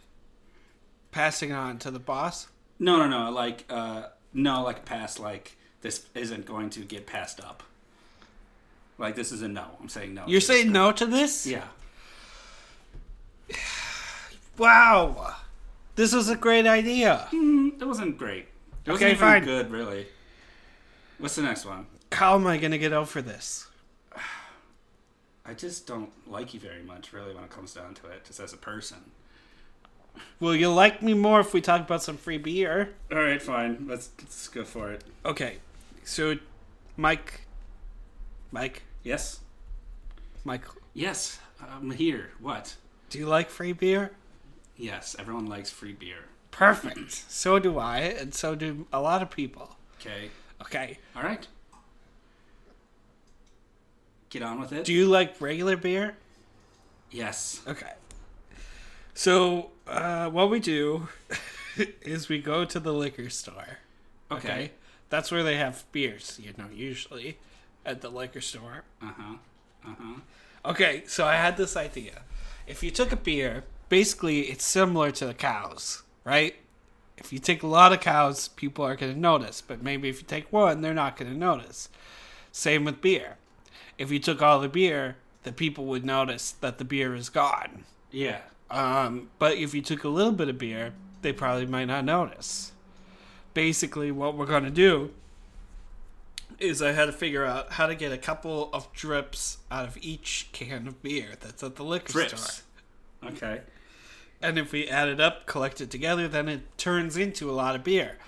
Passing 1.11 1.53
on 1.53 1.79
to 1.81 1.91
the 1.91 1.99
boss. 2.01 2.49
no 2.79 2.97
no 2.97 3.07
no. 3.09 3.31
Like 3.31 3.65
uh 3.71 4.05
no 4.33 4.63
like 4.63 4.85
pass 4.85 5.19
like 5.19 5.57
this 5.83 6.07
isn't 6.15 6.47
going 6.47 6.71
to 6.71 6.81
get 6.81 7.07
passed 7.07 7.41
up. 7.41 7.63
Like 8.99 9.15
this 9.17 9.33
is 9.33 9.43
a 9.43 9.49
no. 9.49 9.67
I'm 9.81 9.89
saying 9.89 10.15
no 10.15 10.25
You're 10.27 10.41
saying 10.41 10.73
no 10.73 10.93
to 10.93 11.07
this? 11.07 11.47
yeah. 11.47 11.65
Wow, 14.59 15.35
this 15.97 16.13
was 16.15 16.29
a 16.29 16.37
great 16.37 16.67
idea. 16.67 17.27
Mm, 17.33 17.81
it 17.81 17.85
wasn't 17.87 18.19
great. 18.19 18.47
It 18.85 18.91
wasn't 18.91 19.03
Okay, 19.03 19.13
even 19.13 19.19
fine. 19.19 19.45
good 19.45 19.71
really 19.71 20.07
what's 21.23 21.37
the 21.37 21.43
next 21.43 21.65
one 21.65 21.87
How 22.13 22.35
am 22.35 22.47
I 22.47 22.57
gonna 22.59 22.79
get 22.79 22.93
out 22.93 23.09
for 23.09 23.23
this? 23.23 23.69
i 25.45 25.53
just 25.55 25.87
don't 25.89 26.11
like 26.31 26.55
you 26.55 26.61
very 26.61 26.83
much 26.83 27.13
really 27.13 27.35
when 27.35 27.43
it 27.45 27.51
comes 27.51 27.75
down 27.75 27.95
to 27.95 28.07
it 28.07 28.25
just 28.25 28.39
as 28.41 28.53
a 28.53 28.57
person 28.57 28.99
Will 30.41 30.55
you'll 30.55 30.75
like 30.75 31.03
me 31.03 31.15
more 31.15 31.41
if 31.41 31.55
we 31.55 31.61
talk 31.63 31.81
about 31.81 32.03
some 32.03 32.17
free 32.19 32.39
beer? 32.39 32.95
all 33.11 33.19
right 33.19 33.41
fine 33.43 33.87
let's 33.89 34.11
let's 34.21 34.47
go 34.49 34.63
for 34.65 34.93
it 34.93 35.03
Okay, 35.25 35.57
so 36.05 36.37
Mike, 36.97 37.43
Mike, 38.51 38.83
Yes. 39.03 39.41
Michael, 40.45 40.75
Yes. 40.95 41.39
I'm 41.61 41.91
here. 41.93 42.31
What? 42.41 42.77
do 43.09 43.19
you 43.19 43.27
like 43.27 43.49
free 43.51 43.73
beer? 43.73 44.11
Yes. 44.77 45.17
Everyone 45.19 45.47
likes 45.47 45.71
free 45.71 45.93
beer. 45.93 46.25
Perfect. 46.51 47.13
so 47.31 47.59
do 47.59 47.79
I, 47.79 47.99
and 48.01 48.35
so 48.35 48.55
do 48.55 48.87
a 48.93 49.01
lot 49.01 49.23
of 49.23 49.31
people. 49.31 49.77
Okay. 50.01 50.31
Okay. 50.63 50.99
All 51.17 51.23
right. 51.23 51.47
Get 54.31 54.43
on 54.43 54.61
with 54.61 54.73
it. 54.73 54.85
Do 54.85 54.93
you 54.93 55.07
like 55.07 55.41
regular 55.41 55.77
beer? 55.77 56.17
yes. 57.11 57.61
Okay. 57.67 57.93
So, 59.15 59.71
uh, 59.87 60.31
what 60.31 60.49
we 60.49 60.59
do 60.59 61.09
is 62.01 62.31
we 62.31 62.39
go 62.41 62.65
to 62.65 62.81
the 62.81 62.95
liquor 62.95 63.29
store. 63.29 63.79
Okay. 64.31 64.71
That's 65.11 65.31
where 65.31 65.43
they 65.43 65.57
have 65.57 65.85
beers, 65.93 66.41
you 66.43 66.55
know, 66.57 66.69
usually 66.73 67.37
at 67.85 68.01
the 68.01 68.09
liquor 68.09 68.41
store. 68.41 68.85
Uh 69.03 69.13
huh. 69.15 69.35
Uh 69.87 69.95
huh. 70.01 70.21
Okay, 70.65 71.03
so 71.07 71.27
I 71.27 71.35
had 71.35 71.59
this 71.59 71.77
idea. 71.77 72.23
If 72.67 72.83
you 72.83 72.91
took 72.91 73.13
a 73.13 73.17
beer, 73.17 73.65
basically 73.91 74.43
it's 74.43 74.65
similar 74.65 75.11
to 75.11 75.27
the 75.27 75.35
cows, 75.35 76.03
right? 76.25 76.55
If 77.17 77.33
you 77.33 77.39
take 77.39 77.63
a 77.63 77.67
lot 77.67 77.93
of 77.93 78.01
cows, 78.01 78.49
people 78.49 78.85
are 78.85 78.97
going 78.97 79.13
to 79.15 79.19
notice, 79.19 79.61
but 79.61 79.83
maybe 79.83 80.09
if 80.09 80.21
you 80.21 80.27
take 80.27 80.53
one, 80.53 80.81
they're 80.81 80.95
not 80.95 81.17
going 81.17 81.31
to 81.31 81.39
notice. 81.39 81.89
Same 82.51 82.85
with 82.85 83.01
beer. 83.01 83.37
If 83.99 84.11
you 84.11 84.19
took 84.19 84.43
all 84.43 84.61
the 84.61 84.69
beer, 84.69 85.17
the 85.43 85.53
people 85.53 85.85
would 85.87 86.05
notice 86.05 86.51
that 86.53 86.79
the 86.79 86.85
beer 86.85 87.15
is 87.15 87.29
gone. 87.29 87.85
Yeah. 88.11 88.41
Um, 88.71 89.29
but 89.39 89.57
if 89.57 89.75
you 89.75 89.83
took 89.83 90.05
a 90.05 90.09
little 90.09 90.33
bit 90.33 90.49
of 90.49 90.59
beer, 90.59 90.95
they 91.21 91.33
probably 91.33 91.67
might 91.67 91.87
not 91.87 92.05
notice. 92.05 92.73
Basically, 93.55 94.11
what 94.11 94.37
we're 94.37 94.47
going 94.47 94.65
to 94.65 94.71
do 94.71 95.13
is 96.59 96.81
I 96.81 96.93
had 96.93 97.07
to 97.07 97.13
figure 97.13 97.45
out 97.45 97.73
how 97.73 97.87
to 97.87 97.95
get 97.95 98.13
a 98.13 98.19
couple 98.19 98.71
of 98.73 98.91
drips 98.93 99.59
out 99.71 99.87
of 99.87 99.99
each 100.01 100.49
can 100.53 100.87
of 100.87 101.03
beer 101.03 101.31
that's 101.41 101.63
at 101.63 101.77
the 101.77 101.85
liquor 101.85 102.13
Drips. 102.13 102.63
store. 103.21 103.31
Okay. 103.31 103.61
And 104.43 104.59
if 104.59 104.73
we 104.73 104.89
add 104.89 105.09
it 105.09 105.21
up, 105.21 105.47
collect 105.47 105.81
it 105.81 105.91
together, 105.91 106.27
then 106.29 106.49
it 106.49 106.77
turns 106.77 107.17
into 107.17 107.51
a 107.51 107.53
lot 107.53 107.75
of 107.77 107.85
beer. 107.85 108.19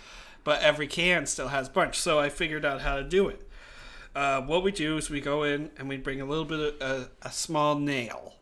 But 0.45 0.63
every 0.63 0.87
can 0.87 1.27
still 1.27 1.49
has 1.49 1.69
a 1.69 1.71
bunch. 1.71 1.99
So 1.99 2.19
I 2.21 2.29
figured 2.29 2.65
out 2.65 2.83
how 2.83 2.97
to 2.97 3.03
do 3.03 3.29
it. 3.29 3.49
Uh, 4.15 4.41
what 4.43 4.63
we 4.63 4.71
do 4.71 4.97
is 4.97 5.11
we 5.11 5.21
go 5.21 5.43
in 5.43 5.71
and 5.77 5.89
we 5.89 5.97
bring 5.97 6.21
a 6.21 6.25
little 6.25 6.45
bit 6.45 6.81
of 6.81 6.81
a, 6.81 7.11
a 7.29 7.33
small 7.33 7.77
nail 7.79 8.35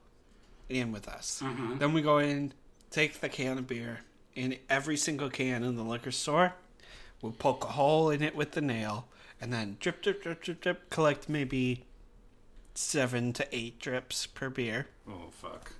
in 0.68 0.92
with 0.92 1.08
us. 1.08 1.40
Mhm. 1.42 1.78
Then 1.78 1.94
we 1.94 2.02
go 2.02 2.18
in, 2.18 2.52
take 2.90 3.20
the 3.20 3.28
can 3.28 3.56
of 3.58 3.66
beer 3.66 4.00
in 4.34 4.58
every 4.68 4.96
single 4.98 5.30
can 5.30 5.62
in 5.64 5.76
the 5.76 5.82
liquor 5.82 6.10
store. 6.10 6.52
We'll 7.22 7.32
poke 7.32 7.64
a 7.64 7.68
hole 7.68 8.10
in 8.10 8.20
it 8.22 8.34
with 8.36 8.52
the 8.52 8.60
nail, 8.60 9.06
and 9.40 9.52
then 9.52 9.76
drip, 9.80 10.02
drip, 10.02 10.22
drip, 10.22 10.42
drip, 10.42 10.60
drip. 10.60 10.90
Collect 10.90 11.28
maybe 11.28 11.84
seven 12.74 13.32
to 13.34 13.46
eight 13.52 13.78
drips 13.78 14.26
per 14.26 14.50
beer. 14.50 14.88
Oh 15.08 15.30
fuck. 15.30 15.72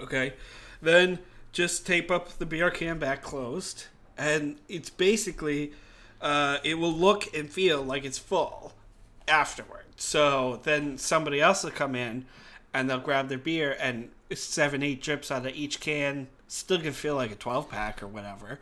Okay. 0.00 0.32
Then 0.80 1.18
just 1.52 1.86
tape 1.86 2.10
up 2.10 2.38
the 2.38 2.46
beer 2.46 2.70
can 2.70 2.98
back 2.98 3.22
closed. 3.22 3.86
And 4.16 4.56
it's 4.68 4.90
basically, 4.90 5.72
uh, 6.20 6.58
it 6.62 6.74
will 6.74 6.92
look 6.92 7.34
and 7.34 7.50
feel 7.50 7.82
like 7.82 8.04
it's 8.04 8.18
full 8.18 8.72
afterward. 9.26 9.84
So 9.96 10.60
then 10.62 10.98
somebody 10.98 11.40
else 11.40 11.64
will 11.64 11.70
come 11.70 11.94
in 11.94 12.26
and 12.72 12.88
they'll 12.88 12.98
grab 13.00 13.28
their 13.28 13.38
beer 13.38 13.76
and 13.80 14.10
seven, 14.34 14.82
eight 14.82 15.02
drips 15.02 15.30
out 15.30 15.46
of 15.46 15.54
each 15.54 15.80
can. 15.80 16.28
Still 16.46 16.80
can 16.80 16.92
feel 16.92 17.14
like 17.14 17.30
a 17.30 17.36
12 17.36 17.68
pack 17.68 18.02
or 18.02 18.08
whatever. 18.08 18.60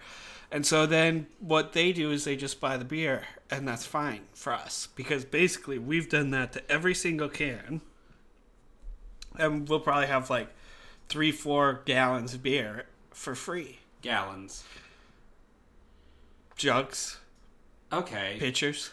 And 0.50 0.64
so 0.64 0.86
then 0.86 1.26
what 1.40 1.72
they 1.72 1.92
do 1.92 2.10
is 2.10 2.24
they 2.24 2.36
just 2.36 2.60
buy 2.60 2.76
the 2.78 2.84
beer, 2.84 3.24
and 3.50 3.68
that's 3.68 3.84
fine 3.84 4.22
for 4.32 4.52
us 4.52 4.88
because 4.94 5.24
basically 5.24 5.78
we've 5.78 6.08
done 6.08 6.30
that 6.30 6.52
to 6.54 6.72
every 6.72 6.94
single 6.94 7.28
can, 7.28 7.82
and 9.38 9.68
we'll 9.68 9.80
probably 9.80 10.06
have 10.06 10.30
like 10.30 10.48
three, 11.08 11.32
four 11.32 11.80
gallons 11.84 12.34
of 12.34 12.42
beer 12.42 12.84
for 13.10 13.34
free. 13.34 13.78
Gallons. 14.02 14.64
Jugs, 16.56 17.18
Okay. 17.92 18.36
pitchers. 18.38 18.90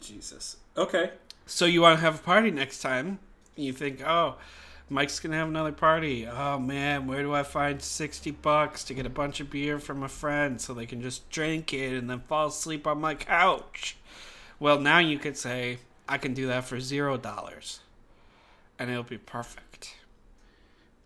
Jesus. 0.00 0.56
Okay. 0.76 1.10
So 1.46 1.66
you 1.66 1.82
want 1.82 1.98
to 1.98 2.00
have 2.04 2.16
a 2.16 2.22
party 2.22 2.50
next 2.50 2.80
time? 2.80 3.18
You 3.56 3.72
think, 3.72 4.00
oh, 4.06 4.36
Mike's 4.88 5.18
gonna 5.20 5.36
have 5.36 5.48
another 5.48 5.72
party. 5.72 6.26
Oh 6.26 6.58
man, 6.58 7.06
where 7.06 7.22
do 7.22 7.32
I 7.34 7.42
find 7.42 7.80
sixty 7.82 8.30
bucks 8.30 8.84
to 8.84 8.94
get 8.94 9.06
a 9.06 9.10
bunch 9.10 9.40
of 9.40 9.50
beer 9.50 9.78
from 9.78 10.02
a 10.02 10.08
friend 10.08 10.60
so 10.60 10.72
they 10.74 10.86
can 10.86 11.00
just 11.02 11.28
drink 11.30 11.72
it 11.72 11.96
and 11.96 12.08
then 12.10 12.20
fall 12.20 12.48
asleep 12.48 12.86
on 12.86 13.00
my 13.00 13.14
couch? 13.14 13.96
Well, 14.60 14.78
now 14.80 14.98
you 14.98 15.18
could 15.18 15.36
say 15.36 15.78
I 16.08 16.18
can 16.18 16.34
do 16.34 16.46
that 16.48 16.64
for 16.64 16.78
zero 16.78 17.16
dollars, 17.16 17.80
and 18.78 18.90
it'll 18.90 19.02
be 19.02 19.18
perfect. 19.18 19.71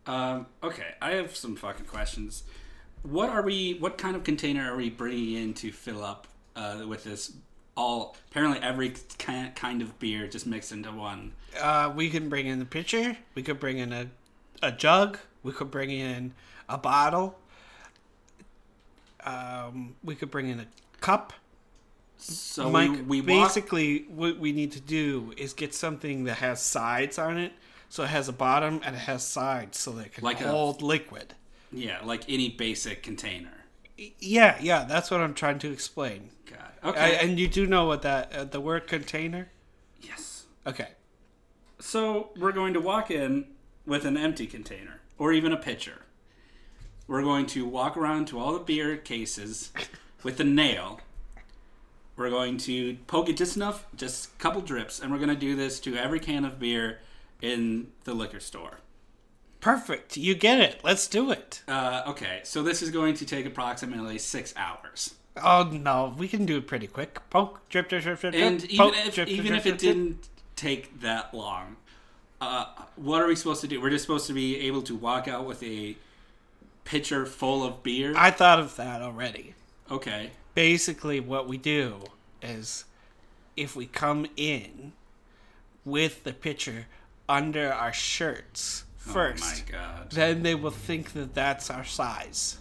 Um, 0.07 0.47
okay, 0.63 0.95
I 1.03 1.13
have 1.13 1.35
some 1.37 1.57
fucking 1.57 1.87
questions. 1.87 2.45
What 3.03 3.29
are 3.29 3.43
we? 3.43 3.75
What 3.75 3.99
kind 3.99 4.17
of 4.17 4.25
container 4.25 4.73
are 4.73 4.77
we 4.77 4.91
bringing 4.91 5.35
in 5.35 5.55
to 5.55 5.73
fill 5.73 6.05
up 6.05 6.27
uh, 6.55 6.83
with 6.87 7.05
this? 7.05 7.33
All 7.77 8.17
apparently 8.31 8.61
every 8.63 8.95
ki- 9.19 9.51
kind 9.55 9.83
of 9.83 9.99
beer 9.99 10.27
just 10.27 10.47
mixed 10.47 10.73
into 10.73 10.91
one. 10.93 11.33
Uh, 11.61 11.93
we 11.95 12.09
can 12.09 12.29
bring 12.29 12.47
in 12.47 12.59
the 12.59 12.65
pitcher. 12.65 13.17
We 13.35 13.43
could 13.43 13.61
bring 13.61 13.79
in 13.79 13.93
a, 13.93 14.09
a 14.63 14.73
jug. 14.73 15.19
We 15.43 15.53
could 15.53 15.71
bring 15.71 15.91
in 15.91 16.33
a 16.69 16.79
bottle. 16.79 17.39
Um, 19.25 19.97
we 20.03 20.15
could 20.15 20.31
bring 20.31 20.49
in 20.49 20.61
a 20.61 20.67
cup. 21.01 21.33
So 22.17 22.71
Mike, 22.71 22.91
we, 23.07 23.21
we 23.21 23.21
walk. 23.21 23.49
basically, 23.49 24.07
what 24.09 24.39
we 24.39 24.53
need 24.53 24.73
to 24.73 24.81
do 24.81 25.35
is 25.37 25.53
get 25.53 25.75
something 25.75 26.25
that 26.25 26.37
has 26.37 26.63
sides 26.63 27.19
on 27.19 27.37
it. 27.37 27.53
So 27.89 28.03
it 28.03 28.09
has 28.09 28.29
a 28.29 28.33
bottom 28.33 28.81
and 28.85 28.95
it 28.97 29.01
has 29.01 29.27
sides 29.27 29.79
so 29.79 29.93
that 29.93 30.07
it 30.07 30.13
can 30.15 30.25
Like 30.25 30.41
a- 30.41 30.49
hold 30.49 30.83
liquid. 30.83 31.35
Yeah, 31.73 32.01
like 32.05 32.25
any 32.29 32.49
basic 32.49 33.03
container. 33.03 33.53
Yeah, 34.19 34.57
yeah, 34.61 34.85
that's 34.85 35.11
what 35.11 35.21
I'm 35.21 35.35
trying 35.35 35.59
to 35.61 35.73
explain. 35.73 36.31
God. 36.51 36.59
I, 36.83 36.89
Okay. 36.89 37.19
and 37.21 37.39
you 37.41 37.49
do 37.49 37.67
know 37.67 37.87
what 37.87 38.03
that 38.03 38.33
uh, 38.33 38.45
the 38.45 38.61
word 38.61 38.87
container? 38.87 39.51
yes. 40.01 40.45
Okay. 40.67 40.89
So 41.79 42.31
we're 42.37 42.53
going 42.53 42.75
to 42.75 42.81
walk 42.81 43.11
in 43.11 43.47
with 43.87 44.05
an 44.05 44.17
empty 44.17 44.47
container 44.47 45.01
or 45.19 45.33
even 45.33 45.53
a 45.53 45.57
pitcher. 45.57 46.03
We're 47.07 47.23
going 47.23 47.47
to 47.47 47.65
walk 47.67 47.97
around 47.97 48.27
to 48.29 48.39
all 48.39 48.53
the 48.53 48.59
beer 48.61 48.97
cases 48.97 49.71
with 50.23 50.41
a 50.41 50.45
nail. 50.45 51.01
We're 52.17 52.31
going 52.31 52.57
to 52.59 52.97
poke 53.07 53.29
it 53.29 53.37
just 53.37 53.57
enough, 53.57 53.87
just 53.95 54.27
a 54.33 54.37
couple 54.39 54.61
drips, 54.63 55.01
and 55.01 55.13
we're 55.13 55.19
going 55.19 55.29
to 55.29 55.37
do 55.37 55.55
this 55.55 55.79
to 55.81 55.97
every 55.97 56.19
can 56.19 56.45
of 56.45 56.59
beer 56.59 56.99
in 57.43 57.89
the 58.05 58.15
liquor 58.15 58.41
store. 58.41 58.81
Perfect. 59.61 60.17
You 60.17 60.35
get 60.35 60.61
it. 60.61 60.81
Let's 60.85 61.07
do 61.09 61.31
it. 61.31 61.63
Uh, 61.67 62.03
okay, 62.09 62.41
so 62.45 62.63
this 62.63 62.83
is 62.83 62.91
going 62.91 63.15
to 63.15 63.25
take 63.27 63.47
approximately 63.47 64.19
six 64.19 64.55
hours. 64.57 65.15
Oh 65.43 65.69
no, 65.73 66.15
we 66.17 66.29
can 66.29 66.47
do 66.47 66.57
it 66.59 66.67
pretty 66.67 66.87
quick. 66.87 67.19
Poke, 67.31 67.69
drip, 67.69 67.89
drip, 67.89 68.03
drip, 68.05 68.21
drip, 68.21 68.35
And 68.35 68.61
drip, 68.61 68.71
even 68.71 68.87
poke, 68.87 68.97
if 69.07 69.15
drip, 69.15 69.29
even 69.29 69.47
drip, 69.47 69.59
if 69.59 69.63
drip, 69.65 69.75
it 69.75 69.79
drip. 69.81 69.95
didn't 69.95 70.29
take 70.55 71.01
that 71.01 71.35
long, 71.35 71.77
uh, 72.41 72.67
what 72.97 73.21
are 73.21 73.27
we 73.27 73.37
supposed 73.37 73.61
to 73.63 73.69
do? 73.69 73.81
We're 73.81 73.91
just 73.91 74.05
supposed 74.05 74.27
to 74.29 74.33
be 74.33 74.59
able 74.61 74.83
to 74.83 74.95
walk 74.95 75.27
out 75.29 75.45
with 75.47 75.63
a 75.63 75.97
pitcher 76.85 77.27
full 77.27 77.65
of 77.65 77.83
beer. 77.83 78.15
I 78.17 78.31
thought 78.31 78.61
of 78.61 78.77
that 78.77 79.03
already. 79.03 79.55
okay. 79.91 80.31
Basically, 80.55 81.21
what 81.21 81.47
we 81.47 81.59
do 81.59 82.01
is 82.41 82.85
if 83.59 83.77
we 83.77 83.85
come 83.87 84.27
in 84.37 84.93
with 85.85 86.25
the 86.25 86.33
pitcher 86.33 86.87
under 87.29 87.73
our 87.73 87.93
shirts 87.93 88.85
first, 88.97 89.45
Oh 89.45 89.73
my 89.73 89.79
god. 89.79 90.11
then 90.11 90.43
they 90.43 90.55
will 90.55 90.71
think 90.71 91.13
that 91.13 91.35
that's 91.35 91.71
our 91.71 91.85
size. 91.85 92.59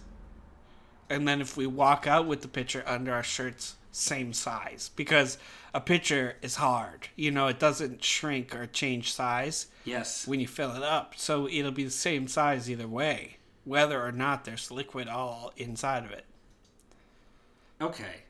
And 1.08 1.26
then 1.26 1.40
if 1.40 1.56
we 1.56 1.66
walk 1.66 2.06
out 2.06 2.26
with 2.26 2.42
the 2.42 2.48
pitcher 2.48 2.82
under 2.86 3.12
our 3.12 3.22
shirts, 3.22 3.76
same 3.92 4.32
size. 4.32 4.90
Because 4.96 5.38
a 5.72 5.80
pitcher 5.80 6.34
is 6.42 6.56
hard. 6.56 7.08
You 7.16 7.30
know, 7.30 7.46
it 7.46 7.58
doesn't 7.60 8.02
shrink 8.02 8.54
or 8.54 8.66
change 8.66 9.12
size. 9.12 9.66
Yes. 9.84 10.26
when 10.26 10.40
you 10.40 10.48
fill 10.48 10.74
it 10.74 10.82
up. 10.82 11.14
So 11.16 11.48
it'll 11.48 11.70
be 11.70 11.84
the 11.84 11.90
same 11.90 12.26
size 12.26 12.68
either 12.68 12.88
way, 12.88 13.36
whether 13.64 14.02
or 14.04 14.10
not 14.10 14.44
there's 14.44 14.70
liquid 14.72 15.06
all 15.08 15.52
inside 15.56 16.04
of 16.04 16.10
it. 16.10 16.24
Okay. 17.80 18.22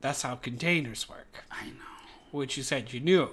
That's 0.00 0.22
how 0.22 0.36
containers 0.36 1.08
work, 1.08 1.44
I 1.50 1.66
know. 1.66 1.72
which 2.30 2.56
you 2.56 2.62
said 2.62 2.92
you 2.92 3.00
knew. 3.00 3.30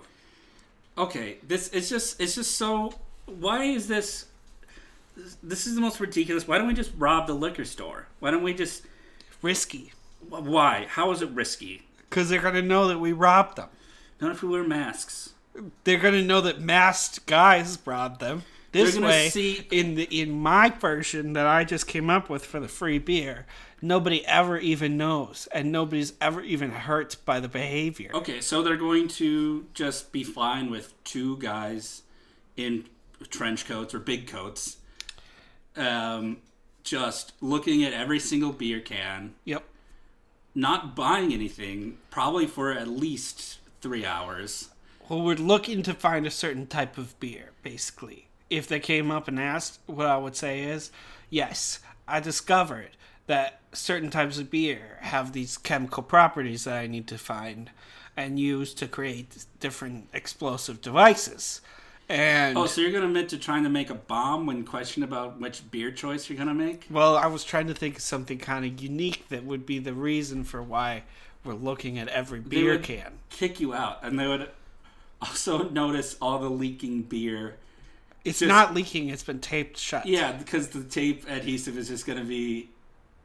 Okay. 0.98 1.38
This 1.48 1.69
it's 1.74 1.89
just 1.89 2.19
it's 2.19 2.36
just 2.36 2.55
so. 2.55 2.93
Why 3.25 3.63
is 3.63 3.88
this? 3.88 4.25
This 5.43 5.67
is 5.67 5.75
the 5.75 5.81
most 5.81 6.00
ridiculous. 6.00 6.48
Why 6.48 6.57
don't 6.57 6.67
we 6.67 6.74
just 6.74 6.91
rob 6.98 7.27
the 7.27 7.33
liquor 7.33 7.65
store? 7.65 8.07
Why 8.19 8.31
don't 8.31 8.43
we 8.43 8.53
just? 8.53 8.83
Risky. 9.41 9.91
Why? 10.29 10.86
How 10.88 11.12
is 11.12 11.21
it 11.21 11.29
risky? 11.31 11.83
Because 12.10 12.29
they're 12.29 12.41
going 12.41 12.53
to 12.53 12.62
know 12.62 12.88
that 12.88 13.00
we 13.00 13.12
robbed 13.12 13.57
them. 13.57 13.69
Not 14.19 14.31
if 14.31 14.43
we 14.43 14.50
wear 14.50 14.63
masks. 14.63 15.33
They're 15.83 15.98
going 15.98 16.13
to 16.13 16.24
know 16.24 16.41
that 16.41 16.62
masked 16.62 17.25
guys 17.25 17.79
robbed 17.86 18.19
them. 18.19 18.43
This 18.72 18.98
way, 18.98 19.30
see- 19.30 19.68
in 19.70 19.96
the 19.96 20.04
in 20.04 20.32
my 20.32 20.70
version 20.70 21.34
that 21.34 21.46
I 21.46 21.63
just 21.66 21.88
came 21.88 22.10
up 22.10 22.30
with 22.30 22.46
for 22.46 22.60
the 22.60 22.70
free 22.70 23.00
beer, 23.00 23.46
nobody 23.82 24.25
ever 24.25 24.58
even 24.58 24.96
knows, 24.98 25.48
and 25.51 25.72
nobody's 25.72 26.13
ever 26.22 26.42
even 26.42 26.72
hurt 26.72 27.18
by 27.25 27.40
the 27.42 27.50
behavior. 27.50 28.12
Okay, 28.13 28.40
so 28.40 28.62
they're 28.63 28.78
going 28.78 29.08
to 29.10 29.66
just 29.74 30.12
be 30.13 30.24
fine 30.24 30.70
with 30.72 30.94
two 31.04 31.38
guys 31.38 32.04
in 32.56 32.86
trench 33.30 33.66
coats 33.68 33.94
or 33.94 34.00
big 34.00 34.28
coats, 34.28 34.78
um, 35.75 36.38
just 36.84 37.34
looking 37.42 37.84
at 37.84 37.94
every 37.94 38.20
single 38.20 38.51
beer 38.54 38.80
can, 38.80 39.34
Yep. 39.46 39.63
not 40.56 40.96
buying 40.96 41.34
anything, 41.34 41.98
probably 42.10 42.48
for 42.48 42.72
at 42.72 42.88
least 42.88 43.60
three 43.82 44.06
hours. 44.06 44.70
Well, 45.10 45.22
we're 45.22 45.36
looking 45.36 45.84
to 45.84 45.94
find 45.94 46.25
a 46.25 46.32
certain 46.32 46.68
type 46.68 46.98
of 46.98 47.20
beer, 47.20 47.51
basically. 47.63 48.28
If 48.51 48.67
they 48.67 48.79
came 48.79 49.10
up 49.12 49.27
and 49.27 49.39
asked, 49.39 49.79
what 49.88 50.08
I 50.08 50.17
would 50.17 50.36
say 50.36 50.62
is, 50.62 50.91
yes, 51.29 51.79
I 52.08 52.20
discovered 52.20 52.89
that 53.27 53.62
certain 53.72 54.10
types 54.10 54.38
of 54.38 54.51
beer 54.51 54.98
have 55.00 55.31
these 55.31 55.58
chemical 55.58 56.03
properties 56.03 56.65
that 56.65 56.77
I 56.77 56.88
need 56.88 57.08
to 57.08 57.17
find 57.17 57.72
and 58.17 58.38
use 58.38 58.74
to 58.74 58.88
create 58.88 59.46
different 59.62 60.10
explosive 60.13 60.81
devices. 60.81 61.62
And 62.10 62.58
Oh, 62.58 62.65
so 62.65 62.81
you're 62.81 62.91
going 62.91 63.03
to 63.03 63.08
admit 63.08 63.29
to 63.29 63.38
trying 63.38 63.63
to 63.63 63.70
make 63.70 63.89
a 63.89 63.96
bomb 63.96 64.46
when 64.46 64.65
questioned 64.65 65.05
about 65.05 65.39
which 65.39 65.72
beer 65.72 65.91
choice 65.91 66.29
you're 66.29 66.36
going 66.36 66.50
to 66.50 66.53
make? 66.53 66.88
well, 66.91 67.15
I 67.15 67.27
was 67.27 67.46
trying 67.46 67.67
to 67.67 67.74
think 67.74 67.96
of 67.96 68.01
something 68.01 68.38
kind 68.38 68.65
of 68.65 68.81
unique 68.81 69.29
that 69.29 69.46
would 69.46 69.65
be 69.65 69.79
the 69.79 69.93
reason 69.93 70.43
for 70.43 70.62
why 70.62 71.03
we're 71.46 71.53
looking 71.53 71.98
at 71.98 72.10
every 72.10 72.39
They 72.41 72.50
beer 72.50 72.74
would 72.74 72.84
can. 72.84 73.13
Kick 73.29 73.62
you 73.62 73.74
out, 73.74 74.00
and 74.03 74.20
they 74.20 74.27
would 74.27 74.50
also 75.22 75.70
notice 75.70 76.17
all 76.22 76.39
the 76.39 76.50
leaking 76.50 77.03
beer. 77.03 77.55
It's 78.24 78.40
just- 78.40 78.48
not 78.48 78.74
leaking; 78.74 79.10
it's 79.10 79.24
been 79.24 79.40
taped 79.40 79.78
shut. 79.78 80.06
Yeah, 80.06 80.32
because 80.32 80.70
the 80.70 80.84
tape 80.84 81.28
adhesive 81.28 81.78
is 81.78 81.88
just 81.88 82.06
going 82.06 82.20
to 82.20 82.25
be 82.25 82.70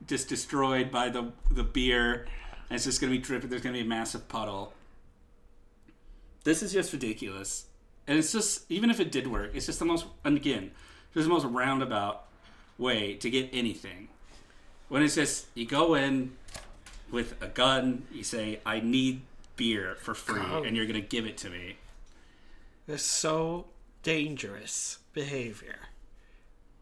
just 0.06 0.28
destroyed 0.28 0.90
by 0.90 1.08
the 1.10 1.32
the 1.50 1.64
beer, 1.64 2.26
and 2.70 2.76
it's 2.76 2.84
just 2.84 3.00
going 3.00 3.12
to 3.12 3.18
be 3.18 3.22
dripping. 3.22 3.50
There's 3.50 3.62
going 3.62 3.74
to 3.74 3.80
be 3.80 3.84
a 3.86 3.88
massive 3.88 4.28
puddle. 4.28 4.72
This 6.44 6.62
is 6.62 6.72
just 6.72 6.92
ridiculous, 6.92 7.66
and 8.06 8.18
it's 8.18 8.32
just 8.32 8.70
even 8.70 8.90
if 8.90 9.00
it 9.00 9.10
did 9.12 9.26
work, 9.26 9.50
it's 9.54 9.66
just 9.66 9.78
the 9.80 9.84
most 9.84 10.06
and 10.24 10.36
again, 10.36 10.70
just 11.12 11.24
the 11.28 11.32
most 11.32 11.44
roundabout 11.44 12.24
way 12.78 13.14
to 13.14 13.28
get 13.30 13.50
anything. 13.52 14.08
When 14.88 15.02
it's 15.02 15.16
just 15.16 15.46
you 15.54 15.66
go 15.66 15.94
in 15.94 16.36
with 17.10 17.40
a 17.42 17.48
gun, 17.48 18.06
you 18.12 18.22
say, 18.22 18.60
"I 18.64 18.80
need 18.80 19.22
beer 19.56 19.96
for 20.00 20.14
free," 20.14 20.40
and 20.40 20.76
you're 20.76 20.86
going 20.86 21.00
to 21.00 21.06
give 21.06 21.26
it 21.26 21.36
to 21.38 21.50
me. 21.50 21.76
There's 22.86 23.02
so 23.02 23.66
dangerous 24.06 25.00
behavior 25.14 25.88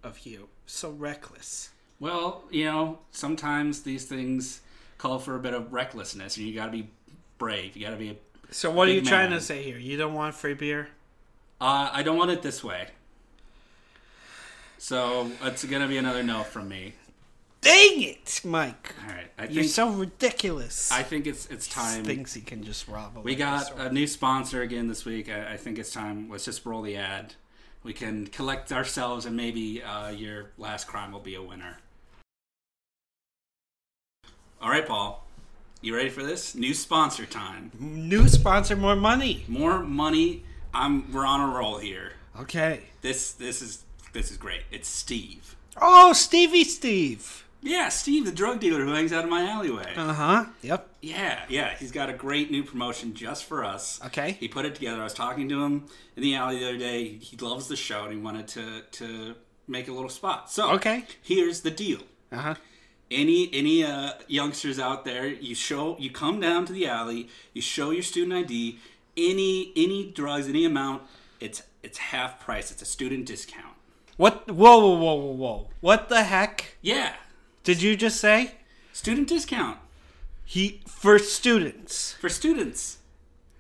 of 0.03 0.27
you. 0.27 0.47
So 0.67 0.91
reckless. 0.91 1.71
Well, 1.99 2.45
you 2.51 2.67
know, 2.67 2.99
sometimes 3.13 3.81
these 3.83 4.05
things 4.05 4.61
call 4.99 5.19
for 5.19 5.35
a 5.35 5.39
bit 5.39 5.55
of 5.55 5.73
recklessness, 5.73 6.37
and 6.37 6.47
you 6.47 6.55
got 6.55 6.67
to 6.67 6.73
be 6.73 6.91
brave. 7.39 7.79
You 7.79 7.87
got 7.87 7.93
to 7.93 7.97
be. 7.97 8.19
So 8.51 8.71
what 8.71 8.89
are 8.89 8.91
you 8.91 9.01
Big 9.01 9.09
trying 9.09 9.31
to 9.31 9.41
say 9.41 9.63
here? 9.63 9.79
You 9.79 9.97
don't 9.97 10.13
want 10.13 10.35
free 10.35 10.53
beer? 10.53 10.89
Uh, 11.63 11.89
I 11.91 12.03
don't 12.03 12.19
want 12.19 12.31
it 12.31 12.43
this 12.43 12.63
way. 12.63 12.89
So 14.77 15.31
it's 15.43 15.65
gonna 15.65 15.89
be 15.89 15.97
another 15.97 16.23
no 16.23 16.43
from 16.43 16.69
me. 16.69 16.93
Dang 17.65 18.03
it, 18.03 18.41
Mike. 18.45 18.95
All 19.03 19.15
right, 19.15 19.31
I 19.39 19.45
You're 19.45 19.63
think 19.63 19.73
so 19.73 19.91
ridiculous. 19.91 20.93
I 20.93 21.03
think 21.03 21.27
it's 21.27 21.47
it's 21.47 21.67
time. 21.67 22.05
Thinks 22.05 22.35
he 22.35 22.41
can 22.43 22.63
just 22.63 22.87
rob 22.89 23.17
a 23.17 23.21
We 23.21 23.35
got 23.35 23.79
a 23.79 23.91
new 23.93 24.07
sponsor 24.07 24.63
again 24.63 24.87
this 24.87 25.05
week. 25.05 25.31
I, 25.31 25.55
I 25.55 25.57
think 25.57 25.79
it's 25.79 25.93
time. 25.93 26.29
Let's 26.31 26.45
just 26.45 26.65
roll 26.67 26.83
the 26.83 26.97
ad. 26.97 27.35
We 27.83 27.93
can 27.93 28.27
collect 28.27 28.73
ourselves, 28.73 29.27
and 29.27 29.37
maybe 29.37 29.83
uh, 29.83 30.11
your 30.11 30.51
last 30.59 30.87
crime 30.87 31.13
will 31.13 31.21
be 31.21 31.35
a 31.35 31.43
winner. 31.43 31.79
All 34.61 34.71
right, 34.71 34.87
Paul. 34.87 35.27
You 35.81 35.95
ready 35.95 36.09
for 36.09 36.23
this? 36.23 36.55
New 36.55 36.73
sponsor 36.73 37.27
time. 37.27 37.71
new 37.79 38.29
sponsor, 38.29 38.75
more 38.75 38.97
money. 38.97 39.45
More 39.49 39.81
money. 39.81 40.45
I'm. 40.73 41.13
We're 41.13 41.27
on 41.27 41.41
a 41.41 41.53
roll 41.55 41.79
here. 41.79 42.13
Okay. 42.41 42.81
This 43.03 43.33
this 43.33 43.61
is 43.61 43.85
this 44.13 44.31
is 44.31 44.37
great. 44.37 44.63
It's 44.71 44.89
Steve. 44.89 45.57
Oh, 45.81 46.13
Stevie 46.13 46.65
Steve. 46.65 47.44
Yeah, 47.65 47.89
Steve, 47.89 48.27
the 48.27 48.31
drug 48.33 48.61
dealer 48.61 48.85
who 48.85 48.93
hangs 48.93 49.13
out 49.13 49.25
in 49.25 49.31
my 49.31 49.43
alleyway. 49.49 49.95
Uh 49.97 50.13
huh. 50.13 50.45
Yep. 50.63 50.89
Yeah, 51.01 51.41
yeah. 51.49 51.75
He's 51.77 51.91
got 51.93 52.11
a 52.11 52.13
great 52.13 52.51
new 52.51 52.63
promotion 52.63 53.15
just 53.15 53.45
for 53.47 53.65
us. 53.65 54.01
Okay. 54.07 54.33
He 54.39 54.49
put 54.49 54.65
it 54.67 54.75
together. 54.75 55.01
I 55.01 55.05
was 55.05 55.15
talking 55.15 55.49
to 55.49 55.65
him 55.65 55.87
in 56.17 56.23
the 56.23 56.35
alley 56.35 56.59
the 56.59 56.69
other 56.69 56.79
day. 56.79 57.09
He 57.09 57.37
loves 57.39 57.67
the 57.69 57.77
show 57.77 58.05
and 58.05 58.13
he 58.13 58.19
wanted 58.19 58.49
to 58.49 58.83
to 59.01 59.35
make 59.67 59.89
a 59.89 59.93
little 59.93 60.11
spot. 60.11 60.51
So 60.51 60.73
Okay. 60.73 61.07
here's 61.23 61.63
the 61.63 61.71
deal. 61.71 62.01
Uh 62.31 62.37
huh. 62.37 62.55
Any 63.11 63.49
any 63.53 63.83
uh, 63.85 64.13
youngsters 64.29 64.79
out 64.79 65.05
there, 65.05 65.27
you 65.27 65.55
show 65.55 65.97
you 65.99 66.11
come 66.11 66.41
down 66.41 66.67
to 66.67 66.73
the 66.73 66.87
alley, 66.87 67.29
you 67.55 67.63
show 67.63 67.91
your 67.91 68.03
student 68.03 68.35
ID. 68.35 68.79
Any 69.17 69.73
any 69.77 70.11
drugs, 70.11 70.49
any 70.49 70.65
amount, 70.65 71.03
it's 71.41 71.63
it's 71.83 71.99
half 71.99 72.41
price. 72.41 72.71
It's 72.71 72.83
a 72.83 72.87
student 72.87 73.27
discount. 73.27 73.75
What? 74.17 74.51
Whoa, 74.51 74.79
whoa, 74.79 74.97
whoa, 74.97 75.15
whoa, 75.15 75.33
whoa! 75.33 75.69
What 75.81 76.09
the 76.09 76.23
heck 76.25 76.77
Yeah, 76.83 77.15
did 77.65 77.83
you 77.83 77.97
just 77.97 78.21
say? 78.21 78.53
student 78.93 79.29
discount 79.29 79.79
He 80.45 80.81
for 80.87 81.19
students, 81.19 82.13
for 82.21 82.29
students. 82.29 82.99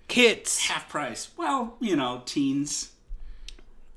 kids. 0.08 0.66
half 0.66 0.88
price. 0.88 1.30
Well, 1.36 1.76
you 1.80 1.96
know, 1.96 2.22
teens. 2.24 2.92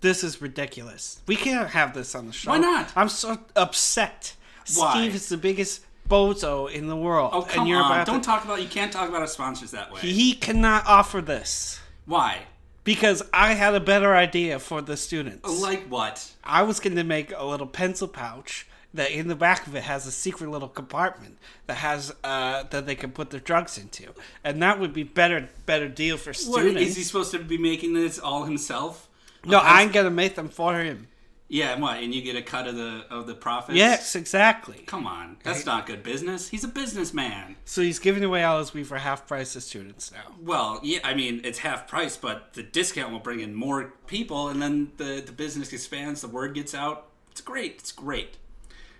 This 0.02 0.24
is 0.24 0.42
ridiculous. 0.42 1.20
We 1.28 1.36
can't 1.36 1.70
have 1.70 1.94
this 1.94 2.14
on 2.16 2.28
the 2.28 2.34
show. 2.34 2.52
Why 2.52 2.58
not? 2.60 2.92
I'm 2.96 3.10
so 3.10 3.40
upset. 3.56 4.36
Why? 4.76 4.94
Steve 4.94 5.16
is 5.16 5.30
the 5.30 5.38
biggest 5.38 5.86
bozo 6.08 6.72
in 6.72 6.88
the 6.88 6.96
world. 6.96 7.32
Oh 7.34 7.42
come 7.42 7.62
and 7.62 7.70
you're 7.70 7.82
on! 7.82 7.92
about 7.92 8.08
Don't 8.08 8.22
to, 8.22 8.26
talk 8.26 8.46
about. 8.46 8.62
You 8.62 8.68
can't 8.68 8.92
talk 8.92 9.10
about 9.10 9.22
our 9.22 9.28
sponsors 9.28 9.72
that 9.72 9.92
way. 9.92 10.02
He 10.02 10.34
cannot 10.34 10.86
offer 10.86 11.22
this 11.22 11.80
Why? 12.06 12.44
because 12.84 13.22
I 13.34 13.54
had 13.54 13.76
a 13.76 13.80
better 13.80 14.16
idea 14.16 14.60
for 14.60 14.82
the 14.82 14.96
students. 14.96 15.62
Like 15.62 15.88
what? 15.88 16.32
I 16.44 16.64
was 16.64 16.80
going 16.80 16.96
to 16.96 17.04
make 17.04 17.34
a 17.36 17.44
little 17.46 17.68
pencil 17.68 18.08
pouch 18.08 18.67
that 18.94 19.12
in 19.12 19.28
the 19.28 19.36
back 19.36 19.68
of 19.68 19.76
it 19.76 19.84
has 19.84 20.08
a 20.08 20.12
secret 20.12 20.50
little 20.50 20.70
compartment 20.70 21.38
that 21.68 21.78
has 21.78 22.14
uh, 22.24 22.64
that 22.64 22.86
they 22.86 22.96
can 22.96 23.12
put 23.12 23.30
their 23.30 23.40
drugs 23.40 23.78
into, 23.78 24.14
and 24.44 24.62
that 24.62 24.80
would 24.80 24.94
be 24.94 25.04
better 25.04 25.50
better 25.66 25.88
deal 25.88 26.18
for 26.18 26.34
students. 26.34 26.82
is 26.82 26.96
he 26.96 27.04
supposed 27.04 27.32
to 27.32 27.40
be 27.40 27.58
making 27.58 27.94
this 27.94 28.20
all 28.20 28.44
himself? 28.46 29.10
no, 29.46 29.60
I'm 29.60 29.92
to 29.92 30.10
make 30.10 30.36
them 30.36 30.50
for 30.50 30.80
him. 30.80 31.08
Yeah, 31.50 31.74
and 31.74 31.82
what? 31.82 32.04
And 32.04 32.14
you 32.14 32.22
get 32.22 32.36
a 32.36 32.42
cut 32.42 32.68
of 32.68 32.76
the 32.76 33.06
of 33.10 33.26
the 33.26 33.34
profits? 33.34 33.78
Yes, 33.78 34.16
exactly. 34.16 34.84
Come 34.86 35.08
on, 35.08 35.38
that's 35.44 35.66
not 35.66 35.86
good 35.86 36.04
business. 36.04 36.50
He's 36.50 36.66
a 36.66 36.68
businessman. 36.68 37.56
So 37.64 37.82
he's 37.82 38.00
giving 38.00 38.24
away 38.24 38.44
all 38.44 38.60
his 38.60 38.74
weed 38.74 38.88
for 38.88 38.98
half 38.98 39.28
price 39.28 39.54
to 39.54 39.62
students 39.62 40.12
now. 40.12 40.36
Well, 40.42 40.82
yeah, 40.84 41.00
I 41.06 41.14
mean 41.14 41.42
it's 41.46 41.60
half 41.60 41.88
price, 41.88 42.18
but 42.18 42.54
the 42.54 42.64
discount 42.64 43.14
will 43.14 43.20
bring 43.20 43.40
in 43.40 43.56
more 43.56 43.94
people, 44.08 44.50
and 44.50 44.62
then 44.62 44.92
the 44.98 45.24
the 45.26 45.32
business 45.32 45.72
expands. 45.72 46.22
The 46.22 46.28
word 46.28 46.54
gets 46.54 46.76
out. 46.76 47.08
It's 47.32 47.42
great. 47.42 47.76
It's 47.80 47.92
great. 47.94 48.36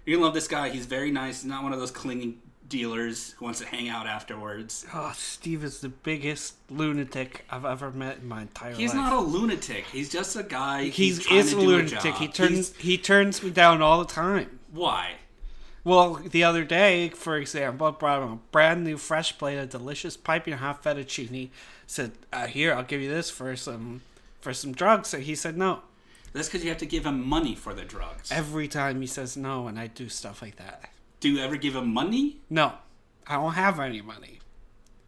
You're 0.08 0.16
gonna 0.16 0.26
love 0.28 0.34
this 0.34 0.48
guy. 0.48 0.70
He's 0.70 0.86
very 0.86 1.12
nice. 1.12 1.42
He's 1.42 1.50
not 1.50 1.64
one 1.64 1.74
of 1.74 1.80
those 1.80 1.92
clinging 1.92 2.40
dealers 2.70 3.34
who 3.38 3.44
wants 3.46 3.60
to 3.60 3.66
hang 3.66 3.90
out 3.90 4.08
afterwards. 4.08 4.86
Oh, 4.94 5.12
Steve 5.16 5.66
is 5.66 5.82
the 5.82 5.90
biggest 5.90 6.56
lunatic 6.70 7.44
I've 7.50 7.66
ever 7.66 7.92
met 7.92 8.20
in 8.20 8.28
my 8.30 8.44
entire 8.44 8.70
He's 8.72 8.94
life. 8.94 9.04
He's 9.04 9.12
not 9.12 9.14
a 9.14 9.20
lunatic. 9.20 9.84
He's 9.92 10.10
just 10.10 10.38
a 10.38 10.44
guy. 10.44 10.86
He's, 10.86 11.20
trying 11.26 11.40
is 11.40 11.52
a 11.52 11.58
lunatic. 11.60 12.00
job. 12.02 12.16
he 12.16 12.28
turns 12.30 12.52
He's- 12.52 12.74
he 12.78 12.98
turns 12.98 13.44
me 13.44 13.50
down 13.50 13.82
all 13.82 14.00
the 14.00 14.12
time. 14.12 14.60
why? 14.72 15.16
Well, 15.84 16.16
the 16.16 16.44
other 16.44 16.64
day, 16.66 17.10
for 17.10 17.38
example, 17.38 17.88
I 17.88 17.92
brought 17.92 18.22
him 18.24 18.32
a 18.32 18.40
brand 18.52 18.84
new 18.86 18.98
fresh 18.98 19.38
plate 19.38 19.58
of 19.58 19.70
delicious 19.70 20.18
piping 20.18 20.54
hot 20.56 20.84
fettuccine. 20.84 21.50
Said, 21.86 22.12
uh, 22.34 22.48
"Here, 22.48 22.74
I'll 22.74 22.84
give 22.84 23.02
you 23.02 23.10
this 23.10 23.30
for 23.30 23.56
some 23.56 24.02
for 24.42 24.54
some 24.54 24.74
drugs." 24.74 25.14
And 25.14 25.24
he 25.24 25.36
said 25.36 25.58
no. 25.58 25.82
That's 26.38 26.48
because 26.48 26.64
you 26.64 26.70
have 26.70 26.78
to 26.80 26.86
give 26.86 27.06
him 27.06 27.28
money 27.28 27.56
for 27.56 27.74
the 27.74 27.84
drugs. 27.84 28.32
Every 28.32 28.68
time 28.68 29.02
he 29.02 29.08
says 29.08 29.36
no, 29.36 29.68
and 29.68 29.80
I 29.80 29.88
do 29.88 30.08
stuff 30.08 30.42
like 30.42 30.58
that. 30.58 30.92
Do 31.20 31.30
you 31.30 31.40
ever 31.40 31.58
give 31.58 31.76
him 31.76 31.92
money? 31.92 32.42
No, 32.48 32.74
I 33.26 33.36
don't 33.38 33.54
have 33.54 33.80
any 33.80 34.02
money. 34.02 34.40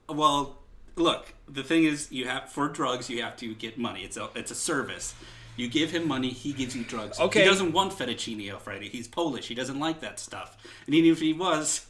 Well, 0.08 0.58
look. 0.96 1.34
The 1.48 1.62
thing 1.62 1.84
is, 1.84 2.12
you 2.12 2.28
have 2.28 2.50
for 2.50 2.68
drugs, 2.68 3.12
you 3.12 3.22
have 3.22 3.38
to 3.38 3.54
get 3.54 3.78
money. 3.78 4.04
It's 4.04 4.18
a 4.18 4.30
it's 4.34 4.50
a 4.50 4.56
service. 4.56 5.14
You 5.56 5.70
give 5.70 5.92
him 5.92 6.08
money, 6.08 6.30
he 6.30 6.52
gives 6.52 6.76
you 6.76 6.84
drugs. 6.84 7.20
Okay. 7.20 7.42
He 7.42 7.46
doesn't 7.46 7.74
want 7.74 7.92
fettuccine 7.92 8.50
alfredo. 8.52 8.86
He's 8.86 9.08
Polish. 9.08 9.50
He 9.50 9.56
doesn't 9.56 9.80
like 9.80 10.00
that 10.00 10.20
stuff. 10.20 10.58
And 10.88 10.96
even 10.96 11.12
if 11.12 11.20
he 11.20 11.34
was, 11.34 11.86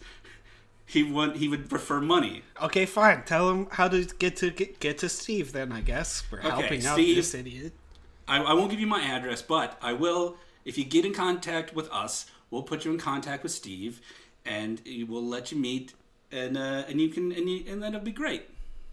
he 0.86 1.04
would 1.04 1.38
he 1.38 1.48
would 1.48 1.70
prefer 1.70 2.02
money. 2.02 2.42
Okay, 2.62 2.86
fine. 2.86 3.24
Tell 3.24 3.50
him 3.50 3.68
how 3.72 3.88
to 3.88 4.04
get 4.04 4.36
to 4.38 4.50
get, 4.50 4.82
get 4.82 4.98
to 4.98 5.08
Steve. 5.08 5.54
Then 5.54 5.72
I 5.72 5.80
guess 5.80 6.24
we're 6.30 6.40
helping 6.40 6.86
out 6.86 6.98
this 6.98 7.34
idiot. 7.34 7.74
I, 8.30 8.42
I 8.42 8.54
won't 8.54 8.70
give 8.70 8.80
you 8.80 8.88
my 8.88 9.02
address, 9.02 9.42
but 9.42 9.78
I 9.82 9.94
will. 9.94 10.38
If 10.64 10.78
you 10.78 10.86
get 10.86 11.04
in 11.04 11.14
contact 11.14 11.74
with 11.74 11.92
us, 11.92 12.28
we'll 12.52 12.64
put 12.64 12.86
you 12.86 12.92
in 12.92 13.00
contact 13.00 13.42
with 13.44 13.52
Steve, 13.52 14.02
and 14.46 14.82
we'll 15.08 15.26
let 15.26 15.52
you 15.52 15.58
meet, 15.58 15.94
and 16.32 16.56
uh, 16.58 16.84
and 16.88 17.02
you 17.02 17.10
can 17.10 17.32
and 17.32 17.50
you, 17.50 17.64
and 17.68 17.82
that'll 17.82 18.00
be 18.00 18.12
great. 18.12 18.44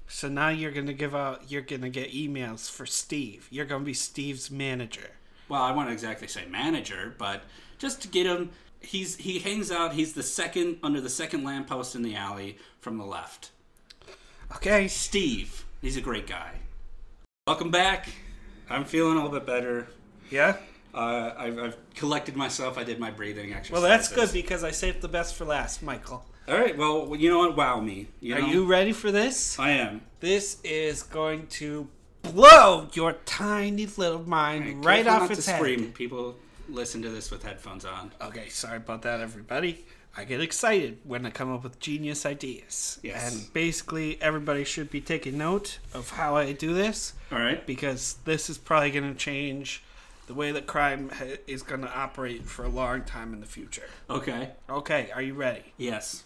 So 0.09 0.29
now 0.29 0.49
you're 0.49 0.70
gonna 0.70 0.92
give 0.94 1.14
out. 1.14 1.51
You're 1.51 1.62
gonna 1.62 1.90
get 1.90 2.12
emails 2.12 2.70
for 2.70 2.87
Steve. 2.87 3.46
You're 3.51 3.66
gonna 3.66 3.85
be 3.85 3.94
Steve's 3.94 4.51
manager. 4.51 5.11
well, 5.49 5.62
I 5.62 5.72
won't 5.72 5.90
exactly 5.90 6.29
say 6.29 6.46
manager, 6.46 7.14
but 7.18 7.42
just 7.79 8.03
to 8.03 8.09
get 8.09 8.27
him. 8.27 8.51
He's 8.81 9.16
he 9.16 9.40
hangs 9.40 9.72
out. 9.72 9.94
He's 9.94 10.12
the 10.12 10.22
second 10.22 10.79
under 10.83 11.01
the 11.01 11.11
second 11.11 11.44
lamppost 11.44 11.96
in 11.96 12.03
the 12.03 12.14
alley 12.14 12.59
from 12.79 12.99
the 12.99 13.05
left. 13.05 13.51
Okay. 14.55 14.87
Steve. 14.87 15.64
He's 15.83 15.96
a 15.96 16.01
great 16.01 16.27
guy. 16.27 16.53
Welcome 17.46 17.70
back. 17.70 18.09
I'm 18.68 18.85
feeling 18.85 19.12
a 19.12 19.22
little 19.22 19.31
bit 19.31 19.46
better. 19.46 19.88
Yeah. 20.31 20.57
Uh, 20.94 21.35
I've, 21.37 21.59
I've 21.59 21.94
collected 21.94 22.37
myself. 22.37 22.79
I 22.79 22.85
did 22.85 22.98
my 22.98 23.11
breathing 23.11 23.52
exercise. 23.52 23.72
Well, 23.72 23.83
that's 23.83 24.09
good 24.09 24.33
because 24.33 24.64
I 24.64 24.70
saved 24.70 25.02
the 25.02 25.09
best 25.09 25.35
for 25.35 25.44
last, 25.44 25.83
Michael. 25.83 26.24
All 26.48 26.55
right. 26.55 26.76
Well, 26.76 27.14
you 27.16 27.29
know 27.29 27.38
what? 27.38 27.57
Wow 27.57 27.81
me. 27.81 28.09
You 28.20 28.37
Are 28.37 28.40
know? 28.40 28.46
you 28.46 28.64
ready 28.66 28.92
for 28.92 29.12
this? 29.12 29.59
I 29.59 29.70
am. 29.70 30.00
This 30.20 30.59
is 30.64 31.02
going 31.02 31.48
to 31.48 31.88
blow 32.22 32.88
your 32.94 33.12
tiny 33.24 33.87
little 33.87 34.29
mind 34.29 34.85
right 34.85 35.05
Careful 35.05 35.12
off 35.24 35.31
not 35.31 35.38
its 35.38 35.44
to 35.44 35.50
head. 35.52 35.59
scream. 35.59 35.92
People 35.92 36.37
listen 36.68 37.02
to 37.02 37.09
this 37.11 37.31
with 37.31 37.42
headphones 37.42 37.85
on. 37.85 38.11
Okay, 38.20 38.48
sorry 38.48 38.79
about 38.79 39.02
that, 39.02 39.20
everybody. 39.20 39.85
I 40.16 40.24
get 40.24 40.40
excited 40.40 40.98
when 41.05 41.26
I 41.26 41.31
come 41.31 41.52
up 41.52 41.62
with 41.62 41.79
genius 41.79 42.24
ideas. 42.24 42.98
Yes. 43.02 43.35
And 43.35 43.52
basically, 43.52 44.20
everybody 44.22 44.64
should 44.64 44.90
be 44.90 45.00
taking 45.02 45.37
note 45.37 45.79
of 45.92 46.11
how 46.11 46.37
I 46.37 46.52
do 46.52 46.72
this 46.72 47.12
All 47.32 47.38
right. 47.38 47.66
because 47.66 48.16
this 48.24 48.48
is 48.48 48.58
probably 48.58 48.90
going 48.90 49.12
to 49.12 49.18
change 49.18 49.82
the 50.26 50.34
way 50.34 50.52
that 50.52 50.66
crime 50.66 51.10
ha- 51.10 51.38
is 51.46 51.62
going 51.62 51.82
to 51.82 51.92
operate 51.92 52.44
for 52.44 52.64
a 52.64 52.68
long 52.68 53.02
time 53.02 53.32
in 53.32 53.40
the 53.40 53.46
future. 53.46 53.88
Okay. 54.08 54.50
Okay, 54.68 55.10
are 55.14 55.22
you 55.22 55.34
ready? 55.34 55.72
Yes. 55.76 56.24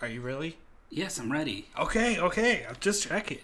Are 0.00 0.08
you 0.08 0.20
really? 0.20 0.58
Yes, 0.90 1.18
I'm 1.18 1.30
ready. 1.30 1.68
Okay, 1.78 2.18
okay, 2.18 2.64
I'm 2.68 2.76
just 2.80 3.06
checking. 3.08 3.38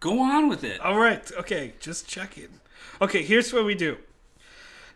Go 0.00 0.20
on 0.20 0.48
with 0.48 0.64
it. 0.64 0.80
All 0.80 0.98
right, 0.98 1.30
okay, 1.38 1.74
just 1.80 2.06
check 2.08 2.36
it. 2.36 2.50
Okay, 3.00 3.22
here's 3.22 3.52
what 3.52 3.64
we 3.64 3.74
do. 3.74 3.98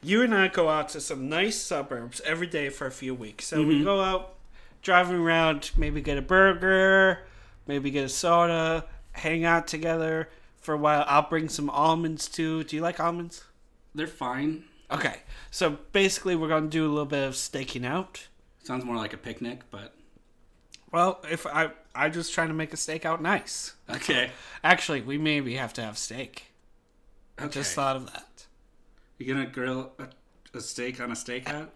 You 0.03 0.23
and 0.23 0.35
I 0.35 0.49
go 0.49 0.69
out 0.69 0.91
to 0.91 1.01
some 1.01 1.29
nice 1.29 1.61
suburbs 1.61 2.21
every 2.25 2.47
day 2.47 2.69
for 2.69 2.87
a 2.87 2.91
few 2.91 3.15
weeks. 3.15 3.47
So 3.47 3.63
we 3.63 3.77
mm-hmm. 3.77 3.85
go 3.85 4.01
out 4.03 4.35
driving 4.83 5.17
around, 5.17 5.71
maybe 5.77 6.01
get 6.01 6.19
a 6.19 6.23
burger, 6.23 7.21
maybe 7.67 7.91
get 7.91 8.05
a 8.05 8.09
soda, 8.09 8.85
hang 9.17 9.45
out 9.45 9.67
together 9.67 10.29
for 10.61 10.75
a 10.75 10.79
while. 10.79 11.05
I'll 11.07 11.29
bring 11.29 11.49
some 11.49 11.69
almonds 11.71 12.29
too. 12.29 12.65
Do 12.65 12.77
you 12.77 12.83
like 12.83 13.01
almonds? 13.01 13.45
They're 13.95 14.07
fine. 14.07 14.65
Okay, 14.91 15.17
so 15.51 15.79
basically, 15.93 16.37
we're 16.37 16.49
gonna 16.49 16.69
do 16.69 16.87
a 16.87 16.89
little 16.89 17.07
bit 17.07 17.27
of 17.27 17.35
staking 17.37 17.85
out. 17.85 18.29
Sounds 18.63 18.85
more 18.85 18.97
like 18.97 19.13
a 19.13 19.17
picnic, 19.17 19.61
but 19.71 19.95
Well, 20.93 21.21
if 21.31 21.47
I 21.47 21.71
I 21.95 22.09
just 22.09 22.33
trying 22.33 22.49
to 22.49 22.55
make 22.55 22.73
a 22.73 22.77
steak 22.77 23.05
out 23.05 23.21
nice. 23.23 23.75
okay. 23.91 24.31
Actually, 24.63 25.01
we 25.01 25.19
maybe 25.19 25.55
have 25.55 25.73
to 25.75 25.83
have 25.83 25.99
steak. 25.99 26.53
I 27.39 27.49
just 27.49 27.75
thought 27.75 27.97
of 27.97 28.07
that. 28.13 28.47
You 29.19 29.27
gonna 29.33 29.47
grill 29.47 29.93
a, 29.99 30.09
a 30.57 30.61
steak 30.61 31.01
on 31.01 31.11
a 31.11 31.15
steakhouse? 31.15 31.69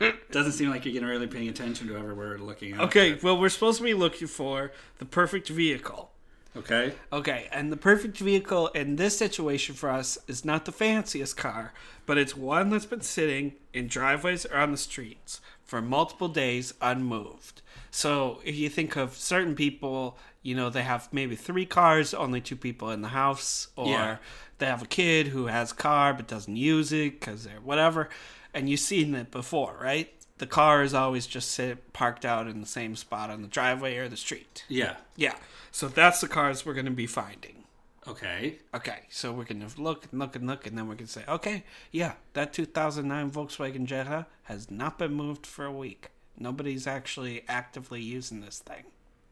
Doesn't 0.30 0.52
seem 0.52 0.70
like 0.70 0.84
you're 0.84 0.94
gonna 0.94 1.10
really 1.12 1.26
paying 1.26 1.48
attention 1.48 1.88
to 1.88 1.94
whoever 1.94 2.14
we're 2.14 2.38
looking 2.38 2.72
at. 2.74 2.80
Okay, 2.80 3.18
well, 3.22 3.38
we're 3.38 3.48
supposed 3.50 3.78
to 3.78 3.84
be 3.84 3.94
looking 3.94 4.28
for 4.28 4.72
the 4.98 5.04
perfect 5.04 5.48
vehicle. 5.48 6.10
Okay. 6.56 6.94
Okay, 7.12 7.48
and 7.52 7.70
the 7.70 7.76
perfect 7.76 8.18
vehicle 8.18 8.68
in 8.68 8.96
this 8.96 9.18
situation 9.18 9.74
for 9.74 9.90
us 9.90 10.16
is 10.26 10.44
not 10.44 10.64
the 10.64 10.72
fanciest 10.72 11.36
car, 11.36 11.72
but 12.06 12.16
it's 12.18 12.36
one 12.36 12.70
that's 12.70 12.86
been 12.86 13.02
sitting 13.02 13.52
in 13.74 13.88
driveways 13.88 14.46
or 14.46 14.56
on 14.58 14.70
the 14.72 14.76
streets 14.78 15.40
for 15.64 15.82
multiple 15.82 16.28
days 16.28 16.72
unmoved. 16.80 17.60
So 17.90 18.40
if 18.44 18.54
you 18.56 18.68
think 18.68 18.96
of 18.96 19.16
certain 19.16 19.54
people, 19.54 20.16
you 20.42 20.54
know, 20.54 20.70
they 20.70 20.82
have 20.82 21.08
maybe 21.12 21.36
three 21.36 21.66
cars, 21.66 22.14
only 22.14 22.40
two 22.40 22.56
people 22.56 22.90
in 22.90 23.02
the 23.02 23.08
house, 23.08 23.68
or 23.76 23.88
Yeah. 23.88 24.16
they 24.58 24.66
have 24.66 24.82
a 24.82 24.86
kid 24.86 25.28
who 25.28 25.46
has 25.46 25.72
a 25.72 25.74
car 25.74 26.14
but 26.14 26.26
doesn't 26.26 26.56
use 26.56 26.92
it 26.92 27.20
because 27.20 27.44
they're 27.44 27.60
whatever, 27.60 28.08
and 28.54 28.70
you've 28.70 28.80
seen 28.80 29.14
it 29.14 29.30
before, 29.30 29.76
right? 29.80 30.12
The 30.38 30.46
car 30.46 30.82
is 30.82 30.94
always 30.94 31.26
just 31.26 31.50
sit 31.50 31.92
parked 31.92 32.24
out 32.24 32.46
in 32.46 32.60
the 32.60 32.66
same 32.66 32.94
spot 32.94 33.30
on 33.30 33.42
the 33.42 33.48
driveway 33.48 33.96
or 33.96 34.08
the 34.08 34.16
street. 34.18 34.64
Yeah. 34.68 34.96
Yeah. 35.16 35.34
So 35.76 35.88
that's 35.88 36.22
the 36.22 36.26
cars 36.26 36.64
we're 36.64 36.72
going 36.72 36.86
to 36.86 36.90
be 36.90 37.06
finding. 37.06 37.64
Okay. 38.08 38.60
Okay. 38.72 39.00
So 39.10 39.30
we're 39.30 39.44
going 39.44 39.60
to 39.60 39.78
look 39.78 40.06
and 40.10 40.18
look 40.18 40.34
and 40.34 40.46
look, 40.46 40.66
and 40.66 40.78
then 40.78 40.86
going 40.86 40.96
to 40.96 41.06
say, 41.06 41.22
okay, 41.28 41.64
yeah, 41.92 42.14
that 42.32 42.54
2009 42.54 43.30
Volkswagen 43.30 43.84
Jetta 43.84 44.24
has 44.44 44.70
not 44.70 44.96
been 44.96 45.12
moved 45.12 45.44
for 45.44 45.66
a 45.66 45.70
week. 45.70 46.12
Nobody's 46.38 46.86
actually 46.86 47.44
actively 47.46 48.00
using 48.00 48.40
this 48.40 48.60
thing. 48.60 48.84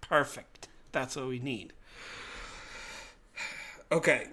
Perfect. 0.03 0.69
That's 0.93 1.17
what 1.17 1.29
we 1.29 1.39
need. 1.39 1.73
Okay. 3.91 4.27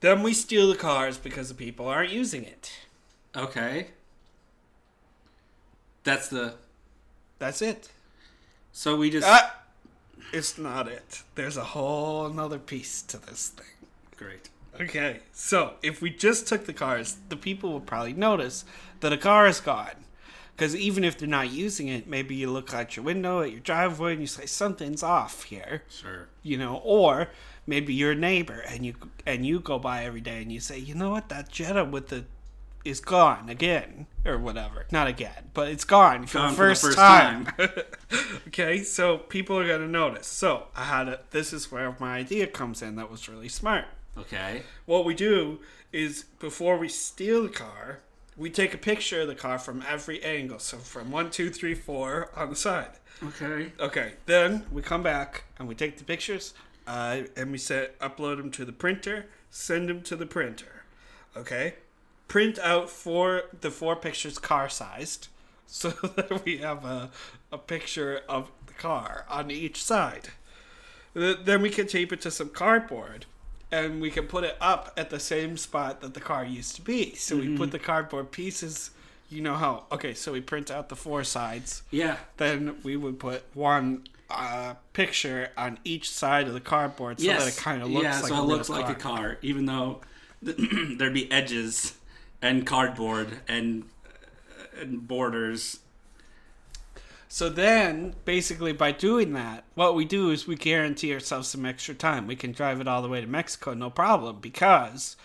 Then 0.00 0.22
we 0.22 0.32
steal 0.32 0.70
the 0.70 0.76
cars 0.76 1.18
because 1.18 1.50
the 1.50 1.54
people 1.54 1.86
aren't 1.86 2.12
using 2.12 2.44
it. 2.44 2.72
Okay. 3.36 3.88
That's 6.02 6.28
the. 6.28 6.54
That's 7.38 7.60
it. 7.60 7.90
So 8.72 8.96
we 8.96 9.10
just. 9.10 9.28
Ah! 9.28 9.61
It's 10.32 10.58
not 10.58 10.88
it. 10.88 11.22
There's 11.34 11.56
a 11.56 11.64
whole 11.64 12.26
another 12.26 12.58
piece 12.58 13.02
to 13.02 13.18
this 13.18 13.48
thing. 13.48 13.66
Great. 14.16 14.48
Okay, 14.80 15.20
so 15.32 15.74
if 15.82 16.00
we 16.00 16.08
just 16.10 16.46
took 16.48 16.64
the 16.64 16.72
cars, 16.72 17.16
the 17.28 17.36
people 17.36 17.72
will 17.72 17.80
probably 17.80 18.14
notice 18.14 18.64
that 19.00 19.12
a 19.12 19.18
car 19.18 19.46
is 19.46 19.60
gone. 19.60 20.06
Because 20.56 20.74
even 20.76 21.02
if 21.04 21.18
they're 21.18 21.28
not 21.28 21.50
using 21.50 21.88
it, 21.88 22.06
maybe 22.06 22.34
you 22.34 22.50
look 22.50 22.72
out 22.72 22.94
your 22.96 23.04
window 23.04 23.40
at 23.40 23.50
your 23.50 23.60
driveway 23.60 24.12
and 24.12 24.20
you 24.20 24.26
say 24.26 24.46
something's 24.46 25.02
off 25.02 25.44
here, 25.44 25.82
Sure. 25.88 26.28
you 26.42 26.56
know. 26.56 26.80
Or 26.84 27.28
maybe 27.66 27.92
you're 27.94 28.12
a 28.12 28.16
neighbor 28.16 28.60
and 28.60 28.84
you 28.86 28.94
and 29.26 29.44
you 29.46 29.60
go 29.60 29.78
by 29.78 30.04
every 30.04 30.20
day 30.20 30.40
and 30.42 30.52
you 30.52 30.60
say, 30.60 30.78
you 30.78 30.94
know 30.94 31.10
what, 31.10 31.28
that 31.30 31.50
Jetta 31.50 31.84
with 31.84 32.08
the 32.08 32.24
is 32.84 33.00
gone 33.00 33.48
again 33.48 34.06
or 34.24 34.38
whatever. 34.38 34.86
Not 34.90 35.06
again, 35.06 35.50
but 35.54 35.68
it's 35.68 35.84
gone 35.84 36.26
for, 36.26 36.38
Gone 36.38 36.50
the, 36.50 36.56
for 36.56 36.62
the 36.62 36.68
first 36.68 36.82
first 36.82 36.98
time. 36.98 37.48
okay, 38.48 38.82
so 38.82 39.18
people 39.18 39.58
are 39.58 39.66
gonna 39.66 39.88
notice. 39.88 40.26
So 40.26 40.68
I 40.76 40.84
had 40.84 41.08
a. 41.08 41.20
This 41.30 41.52
is 41.52 41.70
where 41.72 41.96
my 42.00 42.16
idea 42.16 42.46
comes 42.46 42.82
in. 42.82 42.96
That 42.96 43.10
was 43.10 43.28
really 43.28 43.48
smart 43.48 43.86
Okay. 44.16 44.62
what 44.84 45.04
we 45.04 45.14
do 45.14 45.60
is 45.92 46.24
before 46.38 46.76
we 46.76 46.88
steal 46.88 47.42
the 47.42 47.48
car, 47.48 48.00
we 48.36 48.50
take 48.50 48.74
a 48.74 48.78
picture 48.78 49.22
of 49.22 49.28
the 49.28 49.34
car 49.34 49.58
from 49.58 49.82
every 49.88 50.22
angle. 50.22 50.58
So 50.58 50.78
from 50.78 51.10
one, 51.10 51.30
two, 51.30 51.50
three, 51.50 51.74
four 51.74 52.30
on 52.36 52.50
the 52.50 52.56
side. 52.56 52.90
Okay. 53.22 53.72
Okay. 53.78 54.12
Then 54.26 54.66
we 54.72 54.82
come 54.82 55.02
back 55.02 55.44
and 55.58 55.68
we 55.68 55.74
take 55.74 55.98
the 55.98 56.04
pictures, 56.04 56.54
uh, 56.86 57.22
and 57.36 57.52
we 57.52 57.58
set 57.58 57.98
upload 58.00 58.38
them 58.38 58.50
to 58.52 58.64
the 58.64 58.72
printer, 58.72 59.26
send 59.50 59.88
them 59.88 60.02
to 60.02 60.16
the 60.16 60.26
printer. 60.26 60.84
Okay. 61.36 61.74
Print 62.28 62.58
out 62.58 62.88
four 62.88 63.42
the 63.60 63.70
four 63.70 63.94
pictures 63.96 64.38
car 64.38 64.68
sized, 64.68 65.28
so 65.66 65.90
that 65.90 66.44
we 66.44 66.58
have 66.58 66.84
a 66.84 67.10
a 67.50 67.58
picture 67.58 68.22
of 68.28 68.50
the 68.66 68.72
car 68.74 69.26
on 69.28 69.50
each 69.50 69.82
side. 69.84 70.28
Then 71.14 71.60
we 71.60 71.68
can 71.68 71.86
tape 71.86 72.10
it 72.12 72.22
to 72.22 72.30
some 72.30 72.48
cardboard, 72.48 73.26
and 73.70 74.00
we 74.00 74.10
can 74.10 74.26
put 74.26 74.44
it 74.44 74.56
up 74.62 74.92
at 74.96 75.10
the 75.10 75.20
same 75.20 75.58
spot 75.58 76.00
that 76.00 76.14
the 76.14 76.20
car 76.20 76.42
used 76.44 76.74
to 76.76 76.82
be. 76.82 77.14
So 77.16 77.36
we 77.36 77.54
put 77.56 77.70
the 77.70 77.78
cardboard 77.78 78.30
pieces. 78.30 78.90
You 79.28 79.42
know 79.42 79.54
how? 79.54 79.84
Okay, 79.92 80.14
so 80.14 80.32
we 80.32 80.40
print 80.40 80.70
out 80.70 80.88
the 80.90 80.96
four 80.96 81.24
sides 81.24 81.82
Yeah. 81.90 82.16
then 82.36 82.76
we 82.82 82.96
would 82.96 83.18
put 83.18 83.44
one 83.54 84.04
uh, 84.28 84.74
picture 84.92 85.50
on 85.56 85.78
each 85.84 86.10
side 86.10 86.46
of 86.48 86.52
the 86.54 86.60
cardboard 86.60 87.18
so 87.18 87.26
yes. 87.26 87.44
that 87.44 87.58
it 87.58 87.62
kind 87.62 87.82
of 87.82 87.90
looks 87.90 88.04
yeah, 88.04 88.20
like 88.20 88.28
so 88.28 88.34
a 88.36 88.42
it 88.42 88.46
looks 88.46 88.68
like 88.68 88.88
a 88.90 88.94
car. 88.94 89.18
car, 89.18 89.38
even 89.42 89.64
though 89.66 90.00
there'd 90.42 91.14
be 91.14 91.30
edges 91.32 91.94
and 92.42 92.66
cardboard 92.66 93.40
and 93.48 93.84
and 94.78 95.06
borders. 95.06 95.78
So 97.28 97.48
then, 97.48 98.14
basically, 98.26 98.72
by 98.72 98.92
doing 98.92 99.32
that, 99.32 99.64
what 99.74 99.94
we 99.94 100.04
do 100.04 100.28
is 100.28 100.46
we 100.46 100.56
guarantee 100.56 101.14
ourselves 101.14 101.48
some 101.48 101.64
extra 101.64 101.94
time. 101.94 102.26
We 102.26 102.36
can 102.36 102.52
drive 102.52 102.78
it 102.80 102.88
all 102.88 103.00
the 103.00 103.08
way 103.08 103.22
to 103.22 103.26
Mexico, 103.26 103.72
no 103.72 103.88
problem, 103.88 104.40
because 104.40 105.16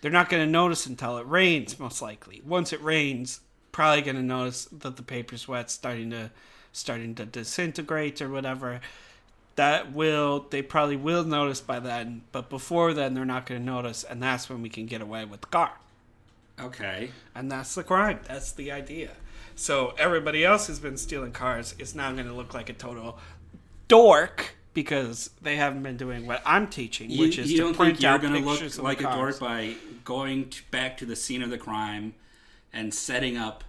they're 0.00 0.12
not 0.12 0.28
going 0.28 0.44
to 0.44 0.50
notice 0.50 0.86
until 0.86 1.18
it 1.18 1.26
rains, 1.26 1.80
most 1.80 2.00
likely. 2.00 2.40
Once 2.46 2.72
it 2.72 2.80
rains, 2.80 3.40
probably 3.72 4.02
going 4.02 4.16
to 4.16 4.22
notice 4.22 4.66
that 4.66 4.96
the 4.96 5.02
paper's 5.02 5.48
wet, 5.48 5.70
starting 5.70 6.10
to 6.10 6.30
starting 6.72 7.14
to 7.14 7.24
disintegrate 7.24 8.20
or 8.20 8.28
whatever. 8.28 8.80
That 9.56 9.92
will 9.92 10.46
they 10.50 10.62
probably 10.62 10.96
will 10.96 11.24
notice 11.24 11.60
by 11.60 11.80
then, 11.80 12.22
but 12.30 12.50
before 12.50 12.92
then 12.92 13.14
they're 13.14 13.24
not 13.24 13.46
going 13.46 13.60
to 13.60 13.66
notice, 13.66 14.04
and 14.04 14.22
that's 14.22 14.48
when 14.48 14.62
we 14.62 14.68
can 14.68 14.86
get 14.86 15.00
away 15.00 15.24
with 15.24 15.40
the 15.40 15.46
car. 15.48 15.72
Okay. 16.60 17.10
And 17.34 17.50
that's 17.50 17.74
the 17.74 17.84
crime. 17.84 18.20
That's 18.26 18.52
the 18.52 18.72
idea. 18.72 19.10
So 19.54 19.94
everybody 19.98 20.44
else 20.44 20.66
who's 20.66 20.78
been 20.78 20.96
stealing 20.96 21.32
cars 21.32 21.74
is 21.78 21.94
now 21.94 22.12
going 22.12 22.26
to 22.26 22.32
look 22.32 22.54
like 22.54 22.68
a 22.68 22.72
total 22.72 23.18
dork 23.88 24.54
because 24.74 25.30
they 25.40 25.56
haven't 25.56 25.82
been 25.82 25.96
doing 25.96 26.26
what 26.26 26.42
I'm 26.44 26.66
teaching, 26.68 27.10
You, 27.10 27.20
which 27.22 27.38
is 27.38 27.50
you 27.50 27.56
to 27.56 27.62
don't 27.62 27.74
print 27.74 27.98
think 27.98 28.02
you're 28.02 28.18
going 28.18 28.34
to 28.34 28.48
look 28.48 28.82
like 28.82 29.00
a 29.00 29.04
dork 29.04 29.38
by 29.40 29.74
going 30.04 30.50
to, 30.50 30.62
back 30.70 30.98
to 30.98 31.06
the 31.06 31.16
scene 31.16 31.42
of 31.42 31.50
the 31.50 31.58
crime 31.58 32.14
and 32.72 32.92
setting 32.92 33.38
up 33.38 33.64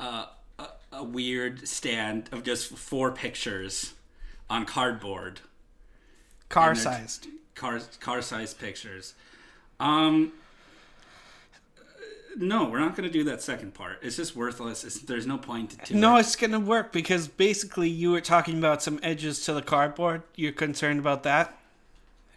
a, 0.00 0.28
a, 0.58 0.68
a 0.92 1.04
weird 1.04 1.68
stand 1.68 2.30
of 2.32 2.42
just 2.42 2.68
four 2.68 3.12
pictures 3.12 3.92
on 4.48 4.64
cardboard, 4.64 5.40
car 6.48 6.74
sized, 6.74 7.26
car 7.54 7.80
car 8.00 8.22
sized 8.22 8.58
pictures. 8.58 9.14
Um. 9.80 10.32
No, 12.40 12.68
we're 12.68 12.78
not 12.78 12.96
going 12.96 13.08
to 13.08 13.12
do 13.12 13.24
that 13.24 13.42
second 13.42 13.74
part. 13.74 13.98
It's 14.00 14.16
just 14.16 14.36
worthless. 14.36 14.84
It's, 14.84 15.00
there's 15.00 15.26
no 15.26 15.38
point 15.38 15.70
to 15.70 15.92
No, 15.92 15.98
it. 15.98 16.00
No, 16.00 16.16
it's 16.18 16.36
gonna 16.36 16.60
work 16.60 16.92
because 16.92 17.26
basically 17.26 17.88
you 17.88 18.12
were 18.12 18.20
talking 18.20 18.58
about 18.58 18.82
some 18.82 19.00
edges 19.02 19.44
to 19.46 19.52
the 19.52 19.62
cardboard. 19.62 20.22
You're 20.36 20.52
concerned 20.52 21.00
about 21.00 21.24
that. 21.24 21.58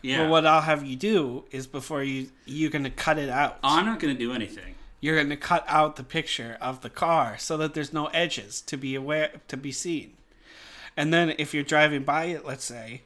Yeah. 0.02 0.22
Well, 0.22 0.32
what 0.32 0.46
I'll 0.48 0.62
have 0.62 0.84
you 0.84 0.96
do 0.96 1.44
is 1.52 1.68
before 1.68 2.04
you 2.04 2.30
you're 2.46 2.72
gonna 2.72 2.90
cut 2.90 3.20
it 3.20 3.30
out. 3.30 3.60
I'm 3.64 3.86
not 3.86 4.00
going 4.00 4.14
to 4.16 4.20
do 4.20 4.34
anything. 4.34 4.76
You're 5.00 5.22
gonna 5.22 5.38
cut 5.38 5.64
out 5.68 5.96
the 5.96 6.04
picture 6.04 6.58
of 6.60 6.82
the 6.82 6.90
car 6.90 7.38
so 7.38 7.56
that 7.58 7.76
there's 7.76 7.94
no 7.94 8.08
edges 8.08 8.62
to 8.62 8.78
be 8.78 8.96
aware 8.96 9.32
to 9.48 9.58
be 9.58 9.72
seen. 9.72 10.14
And 10.98 11.14
then 11.14 11.36
if 11.38 11.54
you're 11.54 11.64
driving 11.64 12.04
by 12.04 12.26
it, 12.26 12.44
let's 12.44 12.66
say, 12.66 13.04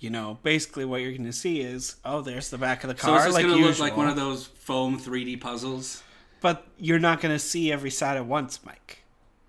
you 0.00 0.10
know, 0.10 0.38
basically 0.42 0.84
what 0.84 1.02
you're 1.02 1.16
gonna 1.16 1.32
see 1.32 1.60
is 1.60 1.96
oh, 2.04 2.20
there's 2.20 2.50
the 2.50 2.58
back 2.58 2.82
of 2.82 2.88
the 2.88 2.94
car. 2.94 3.20
So 3.20 3.26
it's 3.26 3.34
like 3.34 3.46
going 3.46 3.58
to 3.58 3.64
look 3.68 3.78
like 3.78 3.96
one 3.96 4.08
of 4.08 4.16
those 4.16 4.46
foam 4.46 4.98
3D 4.98 5.40
puzzles. 5.40 6.02
But 6.42 6.66
you're 6.78 6.98
not 6.98 7.20
gonna 7.20 7.38
see 7.38 7.72
every 7.72 7.90
side 7.90 8.16
at 8.16 8.26
once, 8.26 8.60
Mike. 8.64 8.98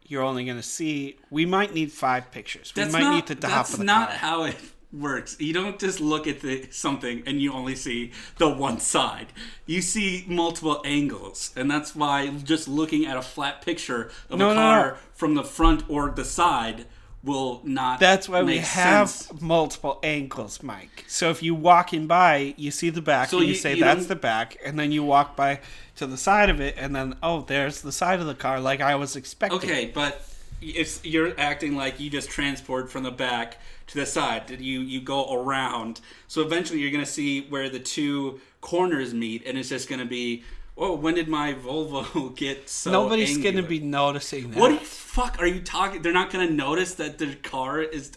You're 0.07 0.23
only 0.23 0.45
gonna 0.45 0.63
see. 0.63 1.17
We 1.29 1.45
might 1.45 1.73
need 1.73 1.91
five 1.91 2.31
pictures. 2.31 2.71
We 2.75 2.83
That's 2.83 2.93
might 2.93 3.01
not. 3.01 3.15
need 3.15 3.27
to 3.27 3.35
top 3.35 3.49
that's 3.49 3.73
of 3.73 3.79
the 3.79 3.85
not 3.85 4.09
car. 4.09 4.17
how 4.17 4.43
it 4.43 4.55
works. 4.91 5.35
You 5.39 5.53
don't 5.53 5.79
just 5.79 5.99
look 5.99 6.27
at 6.27 6.41
the 6.41 6.67
something 6.69 7.23
and 7.25 7.41
you 7.41 7.51
only 7.51 7.73
see 7.75 8.11
the 8.37 8.47
one 8.47 8.79
side. 8.79 9.33
You 9.65 9.81
see 9.81 10.23
multiple 10.27 10.81
angles, 10.85 11.51
and 11.55 11.69
that's 11.71 11.95
why 11.95 12.27
just 12.29 12.67
looking 12.67 13.05
at 13.07 13.17
a 13.17 13.23
flat 13.23 13.63
picture 13.63 14.11
of 14.29 14.37
No, 14.37 14.51
a 14.51 14.53
no, 14.53 14.59
car 14.61 14.91
no. 14.91 14.97
from 15.13 15.33
the 15.33 15.43
front 15.43 15.83
or 15.89 16.11
the 16.11 16.25
side 16.25 16.85
will 17.23 17.61
not. 17.63 17.99
That's 17.99 18.27
why 18.27 18.43
we 18.43 18.57
have 18.57 19.09
sense. 19.09 19.41
multiple 19.41 19.99
angles, 20.03 20.61
Mike. 20.61 21.05
So 21.07 21.29
if 21.29 21.41
you 21.41 21.55
walk 21.55 21.93
in 21.93 22.07
by, 22.07 22.53
you 22.57 22.71
see 22.71 22.89
the 22.89 23.01
back, 23.01 23.29
So 23.29 23.37
and 23.37 23.47
you, 23.47 23.53
you- 23.53 23.59
say 23.59 23.75
you 23.75 23.83
that's 23.83 24.07
the 24.07 24.15
back, 24.15 24.57
and 24.63 24.77
then 24.77 24.91
you 24.91 25.03
walk 25.03 25.35
by 25.35 25.59
to 25.95 26.05
the 26.07 26.17
side 26.17 26.49
of 26.49 26.59
it, 26.59 26.75
and 26.77 26.95
then 26.95 27.15
oh, 27.23 27.41
there's 27.41 27.81
the 27.81 27.91
side 27.91 28.19
of 28.19 28.25
the 28.27 28.35
car, 28.35 28.59
like 28.59 28.81
I 28.81 28.95
was 28.95 29.15
expecting. 29.15 29.57
Okay, 29.59 29.91
but 29.93 30.27
it's 30.61 31.03
you're 31.05 31.33
acting 31.39 31.75
like 31.75 31.99
you 31.99 32.09
just 32.09 32.29
transport 32.29 32.89
from 32.91 33.03
the 33.03 33.11
back 33.11 33.57
to 33.87 33.97
the 33.99 34.05
side. 34.05 34.49
You 34.59 34.79
you 34.81 35.01
go 35.01 35.33
around. 35.33 36.01
So 36.27 36.41
eventually 36.41 36.79
you're 36.79 36.91
gonna 36.91 37.05
see 37.05 37.41
where 37.47 37.69
the 37.69 37.79
two 37.79 38.39
corners 38.61 39.13
meet, 39.13 39.45
and 39.45 39.57
it's 39.57 39.69
just 39.69 39.89
gonna 39.89 40.05
be. 40.05 40.43
Oh, 40.75 40.95
when 40.95 41.13
did 41.15 41.27
my 41.27 41.53
Volvo 41.53 42.35
get 42.35 42.67
so? 42.69 42.91
Nobody's 42.91 43.35
angular? 43.35 43.51
gonna 43.57 43.67
be 43.67 43.79
noticing 43.79 44.51
that. 44.51 44.59
What 44.59 44.79
the 44.79 44.85
fuck 44.85 45.39
are 45.39 45.45
you 45.47 45.61
talking? 45.61 46.01
They're 46.01 46.13
not 46.13 46.31
gonna 46.31 46.49
notice 46.49 46.95
that 46.95 47.17
the 47.19 47.35
car 47.35 47.81
is 47.81 48.11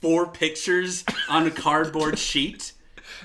four 0.00 0.26
pictures 0.28 1.04
on 1.28 1.46
a 1.46 1.50
cardboard 1.50 2.18
sheet. 2.30 2.72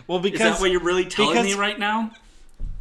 well, 0.07 0.19
Is 0.19 0.31
because 0.31 0.53
that 0.53 0.61
what 0.61 0.71
you're 0.71 0.81
really 0.81 1.05
telling 1.05 1.43
me 1.43 1.53
right 1.53 1.77
now? 1.77 2.11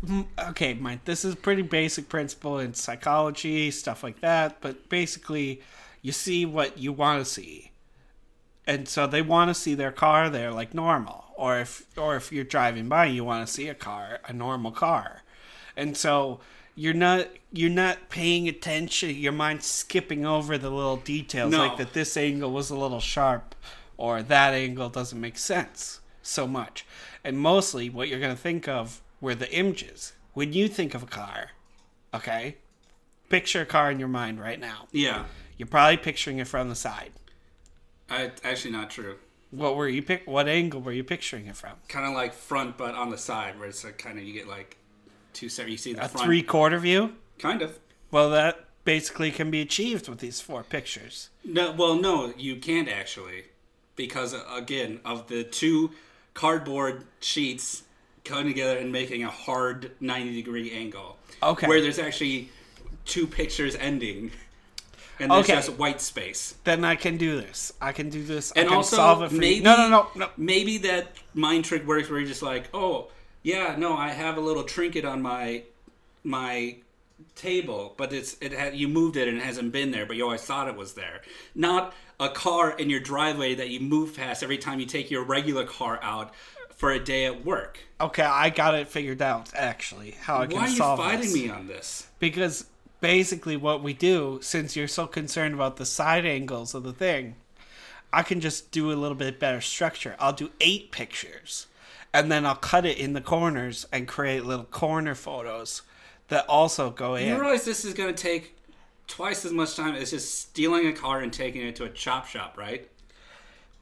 Mm, 0.04 0.26
okay, 0.50 0.74
Mike, 0.74 1.04
this 1.06 1.24
is 1.24 1.34
pretty 1.34 1.62
basic 1.62 2.08
principle 2.08 2.58
in 2.58 2.74
psychology, 2.74 3.70
stuff 3.72 4.02
like 4.04 4.20
that. 4.20 4.60
But 4.60 4.88
basically, 4.88 5.60
you 6.02 6.12
see 6.12 6.46
what 6.46 6.78
you 6.78 6.92
want 6.92 7.24
to 7.24 7.28
see, 7.30 7.72
and 8.66 8.86
so 8.88 9.06
they 9.08 9.22
want 9.22 9.48
to 9.48 9.54
see 9.54 9.74
their 9.74 9.90
car 9.90 10.30
there 10.30 10.52
like 10.52 10.72
normal. 10.72 11.24
Or 11.34 11.58
if 11.58 11.84
or 11.98 12.14
if 12.16 12.30
you're 12.30 12.44
driving 12.44 12.88
by, 12.88 13.06
you 13.06 13.24
want 13.24 13.46
to 13.46 13.52
see 13.52 13.68
a 13.68 13.74
car, 13.74 14.20
a 14.26 14.32
normal 14.32 14.70
car, 14.70 15.22
and 15.76 15.96
so 15.96 16.40
you're 16.74 16.94
not 16.94 17.28
you're 17.52 17.70
not 17.70 18.08
paying 18.10 18.48
attention. 18.48 19.10
Your 19.14 19.32
mind's 19.32 19.66
skipping 19.66 20.26
over 20.26 20.58
the 20.58 20.70
little 20.70 20.96
details, 20.96 21.52
No. 21.52 21.58
like 21.58 21.76
that 21.78 21.92
this 21.92 22.16
angle 22.16 22.52
was 22.52 22.70
a 22.70 22.76
little 22.76 23.00
sharp, 23.00 23.54
or 23.96 24.22
that 24.22 24.52
angle 24.54 24.88
doesn't 24.88 25.20
make 25.20 25.38
sense 25.38 26.00
so 26.22 26.46
much. 26.46 26.84
And 27.24 27.38
mostly, 27.38 27.88
what 27.88 28.08
you're 28.08 28.20
going 28.20 28.34
to 28.36 28.40
think 28.40 28.68
of 28.68 29.00
were 29.20 29.34
the 29.34 29.50
images. 29.52 30.12
When 30.34 30.52
you 30.52 30.68
think 30.68 30.94
of 30.94 31.02
a 31.02 31.06
car, 31.06 31.50
okay, 32.12 32.56
picture 33.30 33.62
a 33.62 33.66
car 33.66 33.90
in 33.90 33.98
your 33.98 34.08
mind 34.08 34.38
right 34.40 34.60
now. 34.60 34.86
Yeah, 34.92 35.24
You're 35.56 35.66
probably 35.68 35.96
picturing 35.96 36.38
it 36.38 36.46
from 36.46 36.68
the 36.68 36.74
side. 36.74 37.12
I, 38.10 38.30
actually 38.44 38.72
not 38.72 38.90
true. 38.90 39.16
What 39.50 39.76
were 39.76 39.88
you 39.88 40.02
pick? 40.02 40.26
What 40.26 40.46
angle 40.48 40.80
were 40.82 40.92
you 40.92 41.02
picturing 41.04 41.46
it 41.46 41.56
from? 41.56 41.72
Kind 41.88 42.04
of 42.06 42.12
like 42.12 42.34
front, 42.34 42.76
but 42.76 42.94
on 42.94 43.10
the 43.10 43.18
side, 43.18 43.58
where 43.58 43.68
it's 43.68 43.82
like 43.82 43.96
kind 43.98 44.18
of 44.18 44.24
you 44.24 44.34
get 44.34 44.46
like 44.46 44.76
two 45.36 45.48
separate. 45.48 45.72
You 45.72 45.78
see 45.78 45.92
the 45.92 46.04
A 46.04 46.08
front, 46.08 46.24
three 46.26 46.42
quarter 46.42 46.78
view. 46.78 47.14
kind 47.38 47.62
of. 47.62 47.78
Well, 48.10 48.30
that 48.30 48.64
basically 48.84 49.30
can 49.30 49.50
be 49.50 49.60
achieved 49.60 50.08
with 50.08 50.18
these 50.20 50.40
four 50.40 50.62
pictures. 50.62 51.30
No, 51.44 51.72
well, 51.72 51.94
no, 51.96 52.32
you 52.36 52.56
can't 52.56 52.88
actually, 52.88 53.44
because 53.96 54.32
uh, 54.34 54.42
again, 54.54 55.00
of 55.04 55.28
the 55.28 55.44
two 55.44 55.90
cardboard 56.34 57.04
sheets 57.20 57.82
coming 58.24 58.46
together 58.48 58.78
and 58.78 58.90
making 58.92 59.22
a 59.24 59.30
hard 59.30 59.92
ninety 60.00 60.34
degree 60.34 60.72
angle. 60.72 61.16
Okay. 61.42 61.66
Where 61.66 61.80
there's 61.80 61.98
actually 61.98 62.50
two 63.04 63.26
pictures 63.26 63.76
ending, 63.76 64.30
and 65.20 65.30
there's 65.30 65.44
Okay. 65.44 65.54
just 65.54 65.70
white 65.78 66.00
space. 66.00 66.54
Then 66.64 66.84
I 66.84 66.96
can 66.96 67.16
do 67.16 67.40
this. 67.40 67.72
I 67.80 67.92
can 67.92 68.08
do 68.10 68.22
this. 68.24 68.52
I 68.56 68.60
And 68.60 68.68
can 68.68 68.76
also, 68.78 68.96
solve 68.96 69.22
it 69.22 69.28
for 69.30 69.34
maybe 69.36 69.56
you. 69.56 69.62
No, 69.62 69.76
no, 69.76 69.88
no, 69.88 70.08
no. 70.16 70.28
Maybe 70.36 70.78
that 70.78 71.12
mind 71.34 71.64
trick 71.64 71.86
works 71.86 72.08
where 72.08 72.18
you're 72.18 72.28
just 72.28 72.42
like, 72.42 72.68
oh, 72.74 73.08
yeah, 73.46 73.76
no, 73.78 73.96
I 73.96 74.08
have 74.08 74.36
a 74.36 74.40
little 74.40 74.64
trinket 74.64 75.04
on 75.04 75.22
my 75.22 75.62
my 76.24 76.76
table, 77.36 77.94
but 77.96 78.12
it's 78.12 78.36
it 78.40 78.52
had 78.52 78.74
you 78.74 78.88
moved 78.88 79.16
it 79.16 79.28
and 79.28 79.38
it 79.38 79.44
hasn't 79.44 79.70
been 79.70 79.92
there, 79.92 80.04
but 80.04 80.16
you 80.16 80.24
always 80.24 80.42
thought 80.42 80.66
it 80.66 80.76
was 80.76 80.94
there. 80.94 81.22
Not 81.54 81.94
a 82.18 82.28
car 82.28 82.76
in 82.76 82.90
your 82.90 82.98
driveway 82.98 83.54
that 83.54 83.70
you 83.70 83.78
move 83.78 84.16
past 84.16 84.42
every 84.42 84.58
time 84.58 84.80
you 84.80 84.86
take 84.86 85.12
your 85.12 85.22
regular 85.22 85.64
car 85.64 86.00
out 86.02 86.34
for 86.74 86.90
a 86.90 86.98
day 86.98 87.24
at 87.24 87.44
work. 87.44 87.78
Okay, 88.00 88.24
I 88.24 88.50
got 88.50 88.74
it 88.74 88.88
figured 88.88 89.22
out. 89.22 89.52
Actually, 89.54 90.10
how 90.12 90.38
I 90.38 90.46
can 90.48 90.50
solve 90.50 90.58
this? 90.58 90.58
Why 90.58 90.64
are 90.64 90.70
you 90.70 90.76
solve 90.76 90.98
fighting 90.98 91.20
this. 91.20 91.34
me 91.34 91.48
on 91.48 91.66
this? 91.68 92.08
because 92.18 92.66
basically 93.00 93.56
what 93.56 93.80
we 93.80 93.92
do 93.92 94.40
since 94.42 94.74
you're 94.74 94.88
so 94.88 95.06
concerned 95.06 95.54
about 95.54 95.76
the 95.76 95.86
side 95.86 96.26
angles 96.26 96.74
of 96.74 96.82
the 96.82 96.92
thing 96.92 97.36
i 98.12 98.22
can 98.22 98.40
just 98.40 98.70
do 98.70 98.90
a 98.90 98.94
little 98.94 99.16
bit 99.16 99.38
better 99.38 99.60
structure 99.60 100.16
i'll 100.18 100.32
do 100.32 100.50
eight 100.60 100.90
pictures 100.90 101.66
and 102.16 102.32
then 102.32 102.46
i'll 102.46 102.54
cut 102.54 102.84
it 102.86 102.98
in 102.98 103.12
the 103.12 103.20
corners 103.20 103.86
and 103.92 104.08
create 104.08 104.44
little 104.44 104.64
corner 104.64 105.14
photos 105.14 105.82
that 106.28 106.44
also 106.48 106.90
go 106.90 107.14
in. 107.14 107.28
You 107.28 107.40
realize 107.40 107.64
this 107.64 107.84
is 107.84 107.94
going 107.94 108.12
to 108.12 108.22
take 108.22 108.56
twice 109.06 109.44
as 109.44 109.52
much 109.52 109.76
time 109.76 109.94
as 109.94 110.10
just 110.10 110.34
stealing 110.34 110.88
a 110.88 110.92
car 110.92 111.20
and 111.20 111.32
taking 111.32 111.62
it 111.62 111.76
to 111.76 111.84
a 111.84 111.88
chop 111.88 112.26
shop, 112.26 112.56
right? 112.58 112.88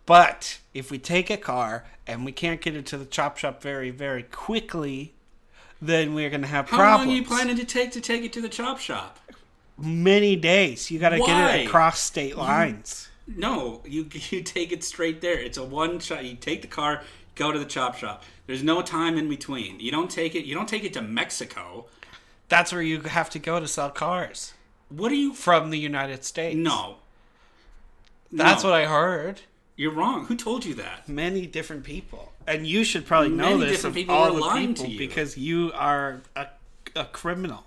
but 0.07 0.59
if 0.75 0.91
we 0.91 0.99
take 0.99 1.31
a 1.31 1.37
car 1.37 1.85
and 2.07 2.27
we 2.27 2.33
can't 2.33 2.61
get 2.61 2.77
it 2.77 2.85
to 2.85 2.99
the 2.99 3.07
chop 3.07 3.39
shop 3.39 3.63
very 3.63 3.91
very 3.91 4.23
quickly 4.23 5.15
then 5.81 6.15
we're 6.15 6.29
going 6.29 6.43
to 6.43 6.47
have 6.47 6.69
How 6.69 6.77
problems 6.77 7.01
How 7.01 7.07
long 7.07 7.15
are 7.15 7.17
you 7.17 7.25
planning 7.25 7.57
to 7.57 7.65
take 7.65 7.93
to 7.93 8.01
take 8.01 8.23
it 8.23 8.33
to 8.35 8.41
the 8.43 8.49
chop 8.49 8.79
shop? 8.79 9.19
many 9.79 10.37
days 10.37 10.91
you 10.91 10.99
got 10.99 11.11
to 11.11 11.19
get 11.19 11.55
it 11.55 11.67
across 11.67 12.01
state 12.01 12.37
lines 12.37 13.09
No, 13.27 13.81
you 13.87 14.07
you 14.31 14.43
take 14.43 14.73
it 14.73 14.85
straight 14.85 15.21
there. 15.21 15.39
It's 15.39 15.57
a 15.59 15.65
one 15.65 15.99
shot. 15.99 16.25
You 16.25 16.35
take 16.35 16.61
the 16.63 16.69
car, 16.69 17.03
go 17.35 17.53
to 17.53 17.59
the 17.59 17.65
chop 17.65 17.97
shop. 17.97 18.23
There's 18.47 18.63
no 18.63 18.83
time 18.83 19.17
in 19.19 19.29
between. 19.29 19.81
You 19.81 19.91
don't 19.91 20.11
take 20.11 20.35
it. 20.35 20.45
You 20.45 20.55
don't 20.55 20.69
take 20.69 20.85
it 20.85 20.93
to 20.95 21.03
Mexico. 21.03 21.87
that's 22.49 22.73
where 22.73 22.83
you 22.83 23.01
have 23.01 23.31
to 23.31 23.39
go 23.39 23.59
to 23.59 23.67
sell 23.67 23.91
cars 23.91 24.53
What 24.91 25.11
are 25.11 25.17
you? 25.17 25.33
from 25.35 25.71
the 25.71 25.79
United 25.79 26.25
States. 26.25 26.57
No, 26.57 26.97
That's 28.31 28.63
No. 28.63 28.71
what 28.71 28.79
I 28.81 28.87
heard. 28.87 29.41
you're 29.77 29.93
wrong. 29.93 30.27
Who 30.27 30.37
told 30.37 30.65
you 30.65 30.75
that? 30.75 31.09
Many 31.09 31.47
different 31.47 31.85
people, 31.85 32.33
and 32.47 32.67
you 32.67 32.85
should 32.85 33.07
probably 33.07 33.31
know 33.31 33.57
Many 33.57 33.71
this 33.71 33.85
of 33.85 33.97
all 34.09 34.35
the 34.35 34.41
people 34.59 34.85
to 34.85 34.91
you. 34.91 34.99
because 34.99 35.37
you 35.39 35.73
are 35.75 36.21
a, 36.37 36.49
a 36.95 37.05
criminal 37.07 37.65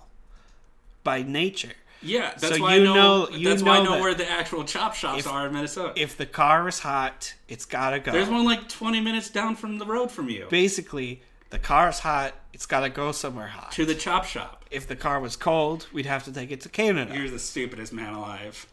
by 1.04 1.22
nature. 1.22 1.72
Yeah, 2.00 2.30
that's 2.38 2.56
So 2.56 2.62
why 2.62 2.76
you 2.76 2.82
I 2.82 2.84
know. 2.84 2.94
know- 2.94 3.28
you 3.30 3.48
that's 3.48 3.62
why 3.62 3.76
I 3.76 3.78
know 3.78 3.84
know 3.84 3.90
that 3.92 4.00
where 4.00 4.14
the 4.14 4.30
actual 4.30 4.64
chop 4.64 4.94
shops 4.94 5.20
if- 5.20 5.26
are 5.26 5.46
in 5.46 5.52
Minnesota. 5.52 5.92
If 6.00 6.16
the 6.16 6.26
car 6.26 6.68
is 6.68 6.78
hot, 6.80 7.34
it's 7.48 7.64
gotta 7.64 7.98
go. 7.98 8.12
There's 8.12 8.28
one 8.28 8.44
like 8.44 8.68
20 8.68 9.00
minutes 9.00 9.30
down 9.30 9.56
from 9.56 9.78
the 9.78 9.86
road 9.86 10.10
from 10.12 10.28
you 10.28 10.46
Basically, 10.48 11.22
the 11.50 11.58
car 11.58 11.88
is 11.88 12.00
hot. 12.00 12.34
It's 12.52 12.66
gotta 12.66 12.88
go 12.88 13.10
somewhere 13.12 13.48
hot. 13.48 13.72
to 13.72 13.84
the 13.84 13.94
chop 13.94 14.24
shop. 14.24 14.64
If 14.70 14.86
the 14.86 14.96
car 14.96 15.18
was 15.18 15.34
cold, 15.36 15.86
we'd 15.92 16.06
have 16.06 16.22
to 16.24 16.32
take 16.32 16.50
it 16.50 16.60
to 16.62 16.68
Canada. 16.68 17.14
You're 17.16 17.30
the 17.30 17.38
stupidest 17.38 17.92
man 17.92 18.12
alive. 18.14 18.66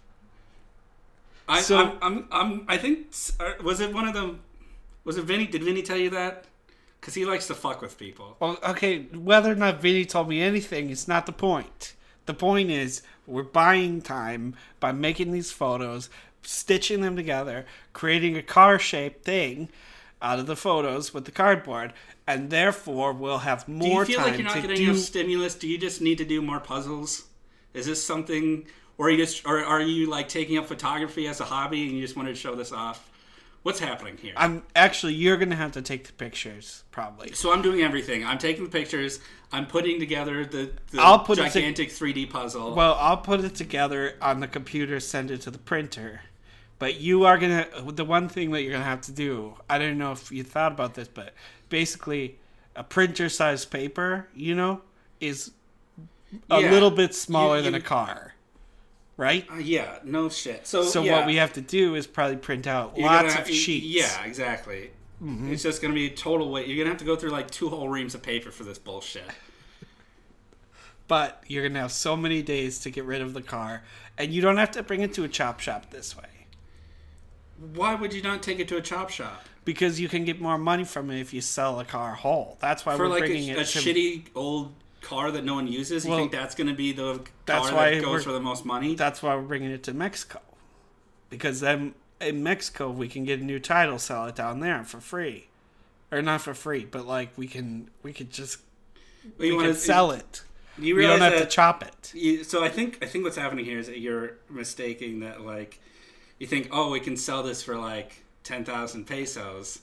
I, 1.47 1.61
So- 1.61 1.77
I'm, 1.77 1.97
I'm, 2.01 2.27
I'm, 2.31 2.65
I 2.67 2.77
think 2.77 3.07
uh, 3.39 3.53
was 3.63 3.79
it 3.79 3.93
one 3.93 4.07
of 4.07 4.13
them? 4.13 4.41
Was 5.03 5.17
it 5.17 5.23
Vinny? 5.25 5.45
Did 5.47 5.63
Vinny 5.63 5.81
tell 5.83 5.97
you 5.97 6.09
that? 6.11 6.45
Because 6.99 7.13
he 7.13 7.25
likes 7.25 7.45
to 7.47 7.53
fuck 7.55 7.81
with 7.81 7.97
people. 7.99 8.35
Well, 8.39 8.57
okay, 8.67 9.03
whether 9.13 9.51
or 9.51 9.55
not 9.55 9.79
Vinny 9.79 10.05
told 10.05 10.27
me 10.27 10.41
anything 10.41 10.89
it's 10.89 11.07
not 11.07 11.27
the 11.27 11.31
point. 11.31 11.93
The 12.25 12.33
point 12.33 12.71
is, 12.71 13.01
we're 13.27 13.43
buying 13.43 14.01
time 14.01 14.55
by 14.79 14.91
making 14.91 15.31
these 15.31 15.51
photos, 15.51 16.09
stitching 16.41 17.01
them 17.01 17.15
together, 17.15 17.65
creating 17.93 18.35
a 18.35 18.41
car 18.41 18.79
shaped 18.79 19.23
thing 19.23 19.69
out 20.21 20.39
of 20.39 20.47
the 20.47 20.55
photos 20.55 21.13
with 21.13 21.25
the 21.25 21.31
cardboard, 21.31 21.93
and 22.25 22.49
therefore 22.49 23.13
we'll 23.13 23.39
have 23.39 23.67
more 23.67 24.05
time. 24.05 24.05
Do 24.05 24.11
you 24.11 24.17
feel 24.17 24.27
like 24.27 24.38
you're 24.39 24.47
not 24.47 24.61
getting 24.61 24.77
do. 24.77 24.83
enough 24.91 24.97
stimulus? 24.97 25.55
Do 25.55 25.67
you 25.67 25.77
just 25.77 26.01
need 26.01 26.17
to 26.17 26.25
do 26.25 26.41
more 26.41 26.59
puzzles? 26.59 27.25
Is 27.73 27.85
this 27.85 28.03
something, 28.03 28.65
or 28.97 29.07
are 29.07 29.09
you 29.11 29.17
just, 29.17 29.45
or 29.45 29.63
are 29.63 29.81
you 29.81 30.09
like 30.09 30.27
taking 30.27 30.57
up 30.57 30.65
photography 30.65 31.27
as 31.27 31.41
a 31.41 31.45
hobby 31.45 31.83
and 31.83 31.95
you 31.95 32.01
just 32.01 32.15
wanted 32.15 32.29
to 32.29 32.39
show 32.39 32.55
this 32.55 32.71
off? 32.71 33.11
What's 33.65 33.80
happening 33.80 34.15
here? 34.17 34.34
I'm 34.38 34.62
actually 34.75 35.15
you're 35.15 35.38
gonna 35.38 35.56
have 35.56 35.71
to 35.71 35.82
take 35.82 36.06
the 36.06 36.13
pictures 36.13 36.84
probably. 36.91 37.32
so 37.34 37.51
I'm 37.51 37.63
doing 37.63 37.82
everything. 37.82 38.23
I'm 38.23 38.38
taking 38.38 38.63
the 38.63 38.69
pictures. 38.69 39.19
I'm 39.51 39.65
putting 39.65 39.99
together 39.99 40.45
the, 40.45 40.69
the 40.91 41.01
I'll 41.01 41.17
put 41.17 41.39
it 41.39 41.45
to- 41.45 41.49
gigantic 41.49 41.89
3D 41.89 42.30
puzzle. 42.30 42.75
Well, 42.75 42.95
I'll 42.99 43.17
put 43.17 43.39
it 43.43 43.56
together 43.56 44.17
on 44.21 44.39
the 44.39 44.47
computer, 44.47 44.99
send 44.99 45.32
it 45.32 45.41
to 45.41 45.49
the 45.49 45.58
printer. 45.58 46.21
But 46.78 46.99
you 46.99 47.25
are 47.25 47.39
gonna 47.39 47.65
the 47.91 48.06
one 48.06 48.30
thing 48.30 48.51
that 48.51 48.62
you're 48.62 48.73
gonna 48.73 48.84
have 48.84 49.01
to 49.01 49.12
do. 49.12 49.56
I 49.67 49.80
don't 49.80 49.97
know 49.97 50.12
if 50.12 50.32
you 50.32 50.43
thought 50.43 50.71
about 50.73 50.93
this, 50.93 51.08
but 51.08 51.34
basically, 51.69 52.38
a 52.75 52.84
printer 52.84 53.30
size 53.30 53.65
paper, 53.65 54.28
you 54.36 54.54
know, 54.54 54.82
is 55.19 55.49
a 56.51 56.62
Yeah. 56.62 56.69
little 56.69 56.91
bit 56.91 57.15
smaller 57.15 57.58
You- 57.58 57.63
than 57.63 57.73
you- 57.73 57.80
a 57.80 57.84
car, 57.84 58.35
right? 59.17 59.45
Uh, 59.51 59.56
yeah, 59.56 59.99
no 60.04 60.30
shit. 60.30 60.67
So, 60.67 60.84
So 60.84 61.04
yeah, 61.04 61.13
what 61.17 61.25
we 61.25 61.36
have 61.36 61.54
to 61.54 61.62
do 61.62 61.95
is 61.95 62.08
probably 62.08 62.38
print 62.38 62.67
out 62.67 62.97
you're 62.97 63.06
lots 63.08 63.34
of 63.34 63.39
have- 63.39 63.49
sheets. 63.49 63.86
Yeah, 63.86 64.23
exactly. 64.25 64.91
Mm-hmm. 65.23 65.54
It's 65.54 65.63
just 65.63 65.82
gonna 65.82 65.93
be 65.93 66.08
a 66.08 66.15
total 66.15 66.51
wait. 66.51 66.67
You're 66.67 66.78
gonna 66.78 66.89
have 66.89 66.99
to 66.99 67.06
go 67.06 67.15
through 67.15 67.30
like 67.32 67.49
two 67.49 67.69
whole 67.69 67.88
reams 67.89 68.13
of 68.15 68.21
paper 68.21 68.51
for 68.51 68.63
this 68.63 68.78
bullshit. 68.78 69.23
But 71.08 71.43
you're 71.47 71.67
gonna 71.67 71.80
have 71.82 71.91
so 71.91 72.17
many 72.17 72.41
days 72.41 72.80
to 72.80 72.89
get 72.89 73.06
rid 73.06 73.21
of 73.21 73.34
the 73.34 73.41
car, 73.41 73.84
and 74.17 74.32
you 74.34 74.41
don't 74.41 74.58
have 74.58 74.71
to 74.71 74.84
bring 74.84 75.01
it 75.01 75.13
to 75.13 75.23
a 75.23 75.28
chop 75.28 75.60
shop 75.60 75.91
this 75.91 76.17
way. 76.17 76.23
Why 77.75 77.95
would 77.95 78.12
you 78.13 78.21
not 78.21 78.41
take 78.43 78.60
it 78.60 78.67
to 78.69 78.78
a 78.78 78.82
chop 78.82 79.10
shop 79.10 79.45
Because 79.63 79.99
you 79.99 80.10
can 80.10 80.25
get 80.25 80.41
more 80.41 80.58
money 80.58 80.84
from 80.84 81.10
it 81.10 81.21
if 81.21 81.34
you 81.34 81.39
sell 81.39 81.80
a 81.80 81.86
car 81.86 82.13
whole. 82.13 82.58
That's 82.60 82.86
why 82.86 82.97
for 82.97 83.04
we're 83.04 83.10
like 83.10 83.19
bringing 83.19 83.49
a, 83.51 83.54
it 83.54 83.69
a 83.69 83.71
to. 83.71 83.80
shitty 83.80 84.25
old 84.36 84.73
car 85.05 85.31
that 85.31 85.43
no 85.45 85.55
one 85.55 85.67
uses? 85.67 86.03
You 86.05 86.11
Well, 86.11 86.19
think 86.19 86.31
that's 86.31 86.55
gonna 86.55 86.73
be 86.73 86.91
the 86.91 87.21
car 87.45 87.71
that 87.71 88.01
goes 88.03 88.23
for 88.23 88.31
the 88.31 88.39
most 88.39 88.65
money? 88.65 88.95
That's 88.95 89.21
why 89.23 89.35
we're 89.35 89.41
bringing 89.53 89.71
it 89.71 89.83
to 89.83 89.93
Mexico. 89.93 90.39
Because 91.29 91.59
then 91.59 91.95
in 92.21 92.43
Mexico 92.43 92.89
we 92.89 93.07
can 93.07 93.23
get 93.25 93.39
a 93.39 93.43
new 93.43 93.59
title, 93.59 93.99
sell 93.99 94.25
it 94.25 94.35
down 94.35 94.59
there 94.59 94.83
for 94.83 94.99
free, 94.99 95.47
or 96.11 96.21
not 96.21 96.41
for 96.41 96.53
free, 96.53 96.85
but 96.85 97.05
like 97.05 97.29
we 97.37 97.47
can 97.47 97.89
we 98.03 98.13
could 98.13 98.31
just 98.31 98.59
we 99.37 99.49
can 99.57 99.73
sell 99.75 100.11
it. 100.11 100.43
You 100.77 100.95
We 100.95 101.03
don't 101.03 101.21
have 101.21 101.37
to 101.39 101.45
chop 101.45 101.83
it. 101.83 102.11
you, 102.13 102.43
so 102.43 102.63
I 102.63 102.69
think 102.69 102.99
I 103.01 103.05
think 103.05 103.23
what's 103.23 103.37
happening 103.37 103.65
here 103.65 103.79
is 103.79 103.87
that 103.87 103.99
you're 103.99 104.33
mistaking 104.49 105.21
that 105.21 105.41
like 105.41 105.79
you 106.39 106.47
think 106.47 106.69
oh 106.71 106.91
we 106.91 106.99
can 106.99 107.15
sell 107.17 107.43
this 107.43 107.63
for 107.63 107.77
like 107.77 108.23
ten 108.43 108.65
thousand 108.65 109.05
pesos. 109.07 109.79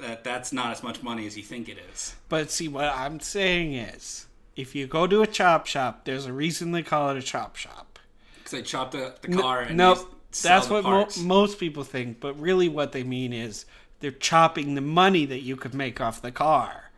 That 0.00 0.24
that's 0.24 0.52
not 0.52 0.72
as 0.72 0.82
much 0.82 1.02
money 1.02 1.26
as 1.26 1.36
you 1.36 1.42
think 1.42 1.68
it 1.68 1.78
is. 1.92 2.14
But 2.28 2.50
see, 2.50 2.68
what 2.68 2.86
I'm 2.86 3.20
saying 3.20 3.74
is, 3.74 4.26
if 4.56 4.74
you 4.74 4.86
go 4.86 5.06
to 5.06 5.22
a 5.22 5.26
chop 5.26 5.66
shop, 5.66 6.04
there's 6.04 6.26
a 6.26 6.32
reason 6.32 6.72
they 6.72 6.82
call 6.82 7.10
it 7.10 7.16
a 7.16 7.22
chop 7.22 7.56
shop. 7.56 7.98
Because 8.36 8.52
they 8.52 8.62
chop 8.62 8.90
the, 8.90 9.14
the 9.22 9.28
car 9.28 9.60
and 9.60 9.76
no, 9.76 9.94
sell 10.30 10.60
that's 10.60 10.68
what 10.68 10.84
mo- 10.84 11.08
most 11.22 11.58
people 11.58 11.84
think. 11.84 12.20
But 12.20 12.38
really, 12.38 12.68
what 12.68 12.92
they 12.92 13.02
mean 13.02 13.32
is 13.32 13.66
they're 14.00 14.10
chopping 14.10 14.74
the 14.74 14.80
money 14.80 15.24
that 15.26 15.40
you 15.42 15.56
could 15.56 15.74
make 15.74 16.00
off 16.00 16.20
the 16.20 16.32
car. 16.32 16.90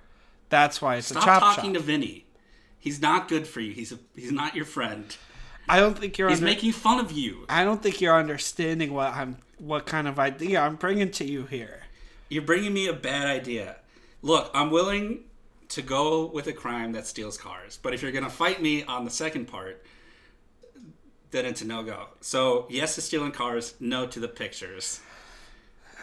That's 0.49 0.81
why 0.81 0.97
it's 0.97 1.09
Stop 1.09 1.23
a 1.23 1.27
chop 1.27 1.43
shop. 1.43 1.43
Stop 1.43 1.57
talking 1.57 1.75
to 1.75 1.81
Vinny. 1.81 2.25
He's 2.79 3.01
not 3.01 3.29
good 3.29 3.47
for 3.47 3.61
you. 3.61 3.73
He's 3.73 3.93
a, 3.93 3.99
he's 4.15 4.33
not 4.33 4.55
your 4.55 4.65
friend. 4.65 5.17
I 5.69 5.81
don't 5.81 5.99
think 5.99 6.19
you're. 6.19 6.29
He's 6.29 6.39
under- 6.39 6.51
making 6.51 6.73
fun 6.73 7.01
of 7.01 7.13
you. 7.13 7.47
I 7.49 7.65
don't 7.65 7.83
think 7.83 8.01
you're 8.01 8.17
understanding 8.17 8.93
what 8.93 9.13
I'm, 9.13 9.39
what 9.59 9.87
kind 9.87 10.07
of 10.07 10.19
idea 10.19 10.61
I'm 10.61 10.77
bringing 10.77 11.11
to 11.13 11.25
you 11.25 11.47
here. 11.47 11.83
You're 12.29 12.43
bringing 12.43 12.73
me 12.73 12.89
a 12.89 12.93
bad 12.93 13.27
idea. 13.27 13.77
Look, 14.23 14.51
I'm 14.55 14.71
willing 14.71 15.21
to 15.69 15.83
go 15.83 16.27
with 16.27 16.47
a 16.47 16.53
crime 16.53 16.93
that 16.93 17.07
steals 17.07 17.37
cars, 17.37 17.79
but 17.83 17.95
if 17.95 18.03
you're 18.03 18.13
gonna 18.13 18.31
fight 18.31 18.61
me 18.63 18.85
on 18.85 19.05
the 19.05 19.11
second 19.11 19.47
part, 19.47 19.85
then 21.31 21.45
it's 21.45 21.63
a 21.63 21.67
no 21.67 21.83
go. 21.83 22.07
So 22.21 22.67
yes 22.71 22.95
to 22.95 23.01
stealing 23.01 23.33
cars, 23.33 23.75
no 23.81 24.07
to 24.07 24.21
the 24.21 24.29
pictures. 24.29 25.01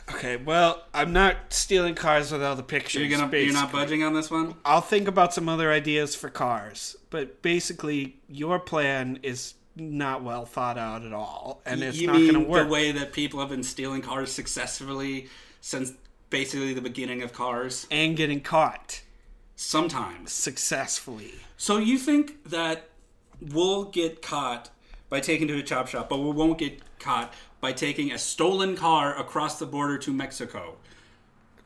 Okay, 0.09 0.35
well, 0.35 0.83
I'm 0.93 1.13
not 1.13 1.53
stealing 1.53 1.95
cars 1.95 2.31
without 2.31 2.57
the 2.57 2.63
pictures. 2.63 3.01
You're 3.01 3.17
gonna 3.17 3.37
you're 3.37 3.53
not 3.53 3.71
budging 3.71 4.03
on 4.03 4.13
this 4.13 4.29
one. 4.29 4.55
I'll 4.65 4.81
think 4.81 5.07
about 5.07 5.33
some 5.33 5.47
other 5.47 5.71
ideas 5.71 6.13
for 6.13 6.29
cars, 6.29 6.97
but 7.09 7.41
basically, 7.41 8.17
your 8.27 8.59
plan 8.59 9.19
is 9.23 9.53
not 9.75 10.23
well 10.23 10.45
thought 10.45 10.77
out 10.77 11.03
at 11.03 11.13
all, 11.13 11.61
and 11.65 11.81
it's 11.81 11.97
you 11.97 12.07
not 12.07 12.17
going 12.17 12.33
to 12.33 12.39
work. 12.41 12.67
the 12.67 12.71
way 12.71 12.91
that 12.91 13.13
people 13.13 13.39
have 13.39 13.49
been 13.49 13.63
stealing 13.63 14.01
cars 14.01 14.31
successfully 14.31 15.27
since 15.61 15.93
basically 16.33 16.73
the 16.73 16.81
beginning 16.81 17.21
of 17.21 17.31
cars? 17.31 17.85
and 17.91 18.17
getting 18.17 18.41
caught 18.41 19.01
Sometimes. 19.55 20.31
successfully. 20.31 21.35
So 21.57 21.77
you 21.77 21.99
think 21.99 22.43
that 22.49 22.89
we'll 23.39 23.83
get 23.85 24.23
caught 24.23 24.71
by 25.09 25.19
taking 25.19 25.47
to 25.49 25.59
a 25.59 25.61
chop 25.61 25.87
shop, 25.87 26.09
but 26.09 26.17
we 26.17 26.31
won't 26.31 26.57
get 26.57 26.81
caught 26.97 27.31
by 27.61 27.71
taking 27.71 28.11
a 28.11 28.17
stolen 28.17 28.75
car 28.75 29.15
across 29.15 29.59
the 29.59 29.67
border 29.67 29.99
to 29.99 30.11
Mexico? 30.11 30.77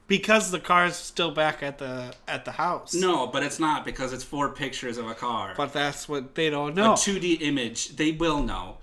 Because 0.07 0.51
the 0.51 0.59
car's 0.59 0.97
still 0.97 1.31
back 1.31 1.63
at 1.63 1.77
the 1.77 2.13
at 2.27 2.43
the 2.43 2.51
house. 2.51 2.93
No, 2.93 3.27
but 3.27 3.43
it's 3.43 3.59
not 3.59 3.85
because 3.85 4.11
it's 4.11 4.23
four 4.23 4.49
pictures 4.49 4.97
of 4.97 5.07
a 5.07 5.13
car. 5.15 5.53
But 5.55 5.71
that's 5.71 6.09
what 6.09 6.35
they 6.35 6.49
don't 6.49 6.75
know. 6.75 6.93
a 6.93 6.95
2D 6.95 7.41
image. 7.41 7.95
They 7.95 8.11
will 8.11 8.43
know. 8.43 8.77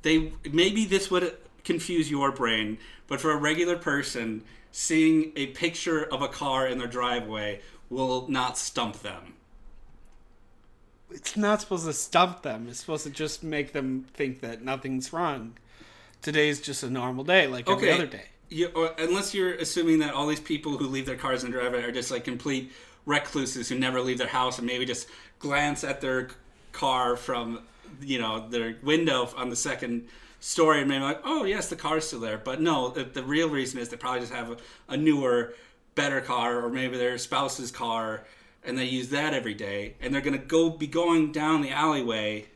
They 0.00 0.32
maybe 0.50 0.86
this 0.86 1.10
would 1.10 1.36
confuse 1.64 2.10
your 2.10 2.32
brain, 2.32 2.78
but 3.06 3.20
for 3.20 3.30
a 3.32 3.36
regular 3.36 3.76
person, 3.76 4.42
seeing 4.78 5.32
a 5.36 5.46
picture 5.46 6.04
of 6.04 6.20
a 6.20 6.28
car 6.28 6.66
in 6.66 6.76
their 6.76 6.86
driveway 6.86 7.58
will 7.88 8.28
not 8.28 8.58
stump 8.58 9.00
them. 9.00 9.32
it's 11.10 11.34
not 11.34 11.62
supposed 11.62 11.86
to 11.86 11.94
stump 11.94 12.42
them. 12.42 12.66
It's 12.68 12.80
supposed 12.80 13.04
to 13.04 13.10
just 13.10 13.42
make 13.42 13.72
them 13.72 14.04
think 14.12 14.40
that 14.42 14.60
nothing's 14.62 15.14
wrong. 15.14 15.56
Today's 16.20 16.60
just 16.60 16.82
a 16.82 16.90
normal 16.90 17.24
day, 17.24 17.46
like 17.46 17.70
every 17.70 17.90
other 17.90 18.06
day. 18.06 18.24
You, 18.50 18.66
or, 18.74 18.94
unless 18.98 19.32
you're 19.32 19.54
assuming 19.54 20.00
that 20.00 20.12
all 20.12 20.26
these 20.26 20.40
people 20.40 20.76
who 20.76 20.88
leave 20.88 21.06
their 21.06 21.16
cars 21.16 21.42
in 21.42 21.50
the 21.50 21.56
driveway 21.56 21.82
are 21.82 21.90
just 21.90 22.10
like 22.10 22.24
complete 22.24 22.70
recluses 23.06 23.70
who 23.70 23.78
never 23.78 24.02
leave 24.02 24.18
their 24.18 24.28
house 24.28 24.58
and 24.58 24.66
maybe 24.66 24.84
just 24.84 25.08
glance 25.38 25.84
at 25.84 26.02
their 26.02 26.28
car 26.72 27.16
from 27.16 27.60
you 28.02 28.18
know 28.18 28.46
their 28.50 28.76
window 28.82 29.26
on 29.38 29.48
the 29.48 29.56
second 29.56 30.06
story 30.46 30.78
and 30.80 30.88
maybe 30.88 31.02
like 31.02 31.20
oh 31.24 31.44
yes 31.44 31.68
the 31.68 31.76
car's 31.76 32.06
still 32.06 32.20
there 32.20 32.38
but 32.38 32.60
no 32.60 32.88
the, 32.88 33.02
the 33.02 33.22
real 33.22 33.48
reason 33.48 33.80
is 33.80 33.88
they 33.88 33.96
probably 33.96 34.20
just 34.20 34.32
have 34.32 34.50
a, 34.50 34.56
a 34.88 34.96
newer 34.96 35.54
better 35.96 36.20
car 36.20 36.62
or 36.64 36.68
maybe 36.70 36.96
their 36.96 37.18
spouse's 37.18 37.70
car 37.72 38.24
and 38.64 38.78
they 38.78 38.84
use 38.84 39.08
that 39.08 39.34
every 39.34 39.54
day 39.54 39.94
and 40.00 40.12
they're 40.14 40.20
gonna 40.20 40.38
go 40.38 40.70
be 40.70 40.86
going 40.86 41.32
down 41.32 41.62
the 41.62 41.70
alleyway 41.70 42.46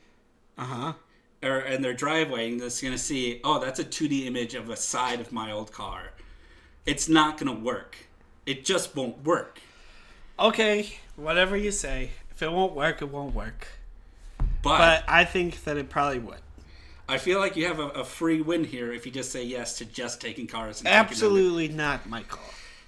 Uh 0.59 0.65
huh. 0.65 0.93
or 1.43 1.59
in 1.61 1.83
their 1.83 1.95
driveway 1.95 2.53
and 2.53 2.61
it's 2.63 2.81
going 2.83 2.93
to 2.93 2.99
see, 2.99 3.41
oh, 3.45 3.59
that's 3.59 3.81
a 3.81 3.85
2D 3.85 4.27
image 4.27 4.55
of 4.55 4.69
a 4.69 4.77
side 4.77 5.21
of 5.21 5.33
my 5.33 5.51
old 5.51 5.73
car. 5.73 6.13
It's 6.85 7.09
not 7.09 7.39
going 7.39 7.55
to 7.57 7.61
work. 7.65 7.97
It 8.45 8.65
just 8.67 8.95
won't 8.95 9.25
work. 9.25 9.59
Okay, 10.39 10.99
whatever 11.17 11.57
you 11.57 11.71
say. 11.73 12.11
If 12.31 12.43
it 12.43 12.53
won't 12.53 12.75
work, 12.75 13.01
it 13.01 13.09
won't 13.11 13.35
work. 13.35 13.69
But, 14.63 14.79
But 14.79 15.05
I 15.09 15.25
think 15.25 15.65
that 15.65 15.79
it 15.79 15.89
probably 15.89 16.19
would. 16.19 16.43
I 17.11 17.19
feel 17.19 17.41
like 17.41 17.57
you 17.57 17.67
have 17.67 17.81
a, 17.81 17.89
a 17.89 18.05
free 18.05 18.41
win 18.41 18.63
here 18.63 18.93
if 18.93 19.05
you 19.05 19.11
just 19.11 19.33
say 19.33 19.43
yes 19.43 19.79
to 19.79 19.85
just 19.85 20.21
taking 20.21 20.47
cars. 20.47 20.81
Absolutely 20.87 21.67
not, 21.67 22.09
Michael. 22.09 22.39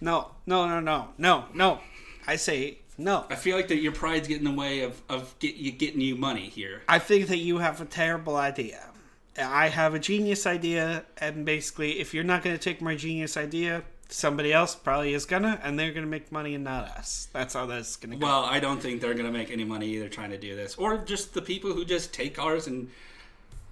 No, 0.01 0.29
no, 0.47 0.69
no, 0.69 0.79
no, 0.79 1.09
no, 1.19 1.45
no. 1.53 1.81
I 2.27 2.37
say 2.37 2.79
no. 2.97 3.27
I 3.29 3.35
feel 3.35 3.57
like 3.57 3.67
that 3.69 3.79
your 3.79 3.91
pride's 3.91 4.29
getting 4.29 4.47
in 4.47 4.53
the 4.53 4.59
way 4.59 4.83
of, 4.83 5.03
of 5.09 5.37
get, 5.41 5.57
you 5.57 5.73
getting 5.73 6.01
you 6.01 6.15
money 6.15 6.49
here. 6.49 6.83
I 6.89 7.01
think 7.01 7.27
that 7.29 7.39
you 7.39 7.59
have 7.59 7.81
a 7.81 7.85
terrible 7.85 8.37
idea. 8.37 8.91
I 9.37 9.69
have 9.71 9.95
a 9.95 9.99
genius 9.99 10.47
idea, 10.47 11.05
and 11.19 11.45
basically, 11.45 11.99
if 11.99 12.15
you're 12.15 12.23
not 12.23 12.45
going 12.45 12.55
to 12.57 12.63
take 12.63 12.81
my 12.81 12.95
genius 12.95 13.37
idea, 13.37 13.83
somebody 14.09 14.53
else 14.53 14.75
probably 14.77 15.15
is 15.15 15.25
gonna, 15.25 15.59
and 15.65 15.79
they're 15.79 15.91
going 15.91 16.05
to 16.05 16.11
make 16.11 16.31
money 16.31 16.55
and 16.55 16.63
not 16.63 16.85
us. 16.91 17.29
That's 17.33 17.55
how 17.55 17.67
that's 17.67 17.97
going 17.97 18.13
to 18.13 18.19
go. 18.19 18.27
Well, 18.27 18.45
I 18.45 18.61
don't 18.61 18.81
think 18.81 19.01
they're 19.01 19.15
going 19.15 19.27
to 19.27 19.33
make 19.33 19.51
any 19.51 19.65
money 19.65 19.89
either 19.89 20.09
trying 20.09 20.31
to 20.31 20.39
do 20.39 20.55
this, 20.55 20.77
or 20.77 20.99
just 20.99 21.35
the 21.35 21.43
people 21.43 21.73
who 21.73 21.85
just 21.85 22.13
take 22.13 22.35
cars 22.35 22.67
and 22.69 22.91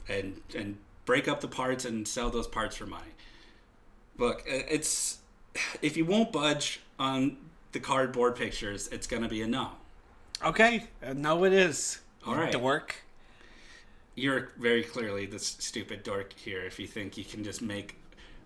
and 0.08 0.40
and 0.54 0.78
break 1.04 1.26
up 1.28 1.40
the 1.40 1.48
parts 1.48 1.84
and 1.84 2.06
sell 2.06 2.30
those 2.30 2.46
parts 2.46 2.76
for 2.76 2.86
money. 2.86 3.12
Look, 4.18 4.42
it's 4.46 5.18
if 5.82 5.96
you 5.96 6.04
won't 6.04 6.32
budge 6.32 6.80
on 6.98 7.36
the 7.72 7.80
cardboard 7.80 8.36
pictures, 8.36 8.88
it's 8.88 9.06
going 9.06 9.22
to 9.22 9.28
be 9.28 9.42
a 9.42 9.46
no. 9.46 9.70
okay, 10.44 10.84
uh, 11.04 11.12
no, 11.12 11.44
it 11.44 11.52
is. 11.52 12.00
All 12.26 12.34
right. 12.34 12.52
dork. 12.52 12.96
You're 14.14 14.50
very 14.58 14.82
clearly 14.82 15.24
the 15.26 15.38
stupid 15.38 16.02
dork 16.02 16.34
here 16.34 16.62
if 16.62 16.78
you 16.78 16.86
think 16.86 17.16
you 17.16 17.24
can 17.24 17.42
just 17.42 17.62
make 17.62 17.96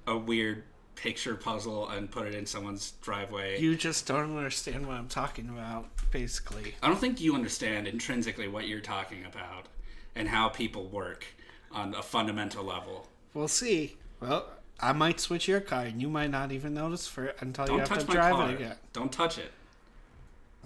a 0.06 0.16
weird 0.16 0.62
picture 0.94 1.34
puzzle 1.34 1.88
and 1.88 2.10
put 2.10 2.26
it 2.26 2.34
in 2.34 2.46
someone's 2.46 2.92
driveway. 3.02 3.60
You 3.60 3.74
just 3.76 4.06
don't 4.06 4.36
understand 4.36 4.86
what 4.86 4.96
I'm 4.96 5.08
talking 5.08 5.48
about, 5.48 5.86
basically. 6.10 6.74
I 6.82 6.88
don't 6.88 6.98
think 6.98 7.20
you 7.20 7.34
understand 7.34 7.88
intrinsically 7.88 8.48
what 8.48 8.68
you're 8.68 8.80
talking 8.80 9.24
about 9.24 9.66
and 10.14 10.28
how 10.28 10.48
people 10.48 10.86
work 10.86 11.26
on 11.74 11.94
a 11.94 12.02
fundamental 12.02 12.64
level. 12.64 13.08
We'll 13.34 13.48
see. 13.48 13.96
Well, 14.20 14.46
I 14.80 14.92
might 14.92 15.20
switch 15.20 15.48
your 15.48 15.60
car, 15.60 15.84
and 15.84 16.00
you 16.00 16.08
might 16.08 16.30
not 16.30 16.52
even 16.52 16.74
notice 16.74 17.06
for 17.06 17.26
it 17.26 17.36
until 17.40 17.66
you 17.66 17.78
Don't 17.78 17.88
have 17.88 17.98
to 18.06 18.12
drive 18.12 18.34
car. 18.34 18.50
it 18.50 18.54
again. 18.54 18.76
Don't 18.92 19.12
touch 19.12 19.38
it. 19.38 19.50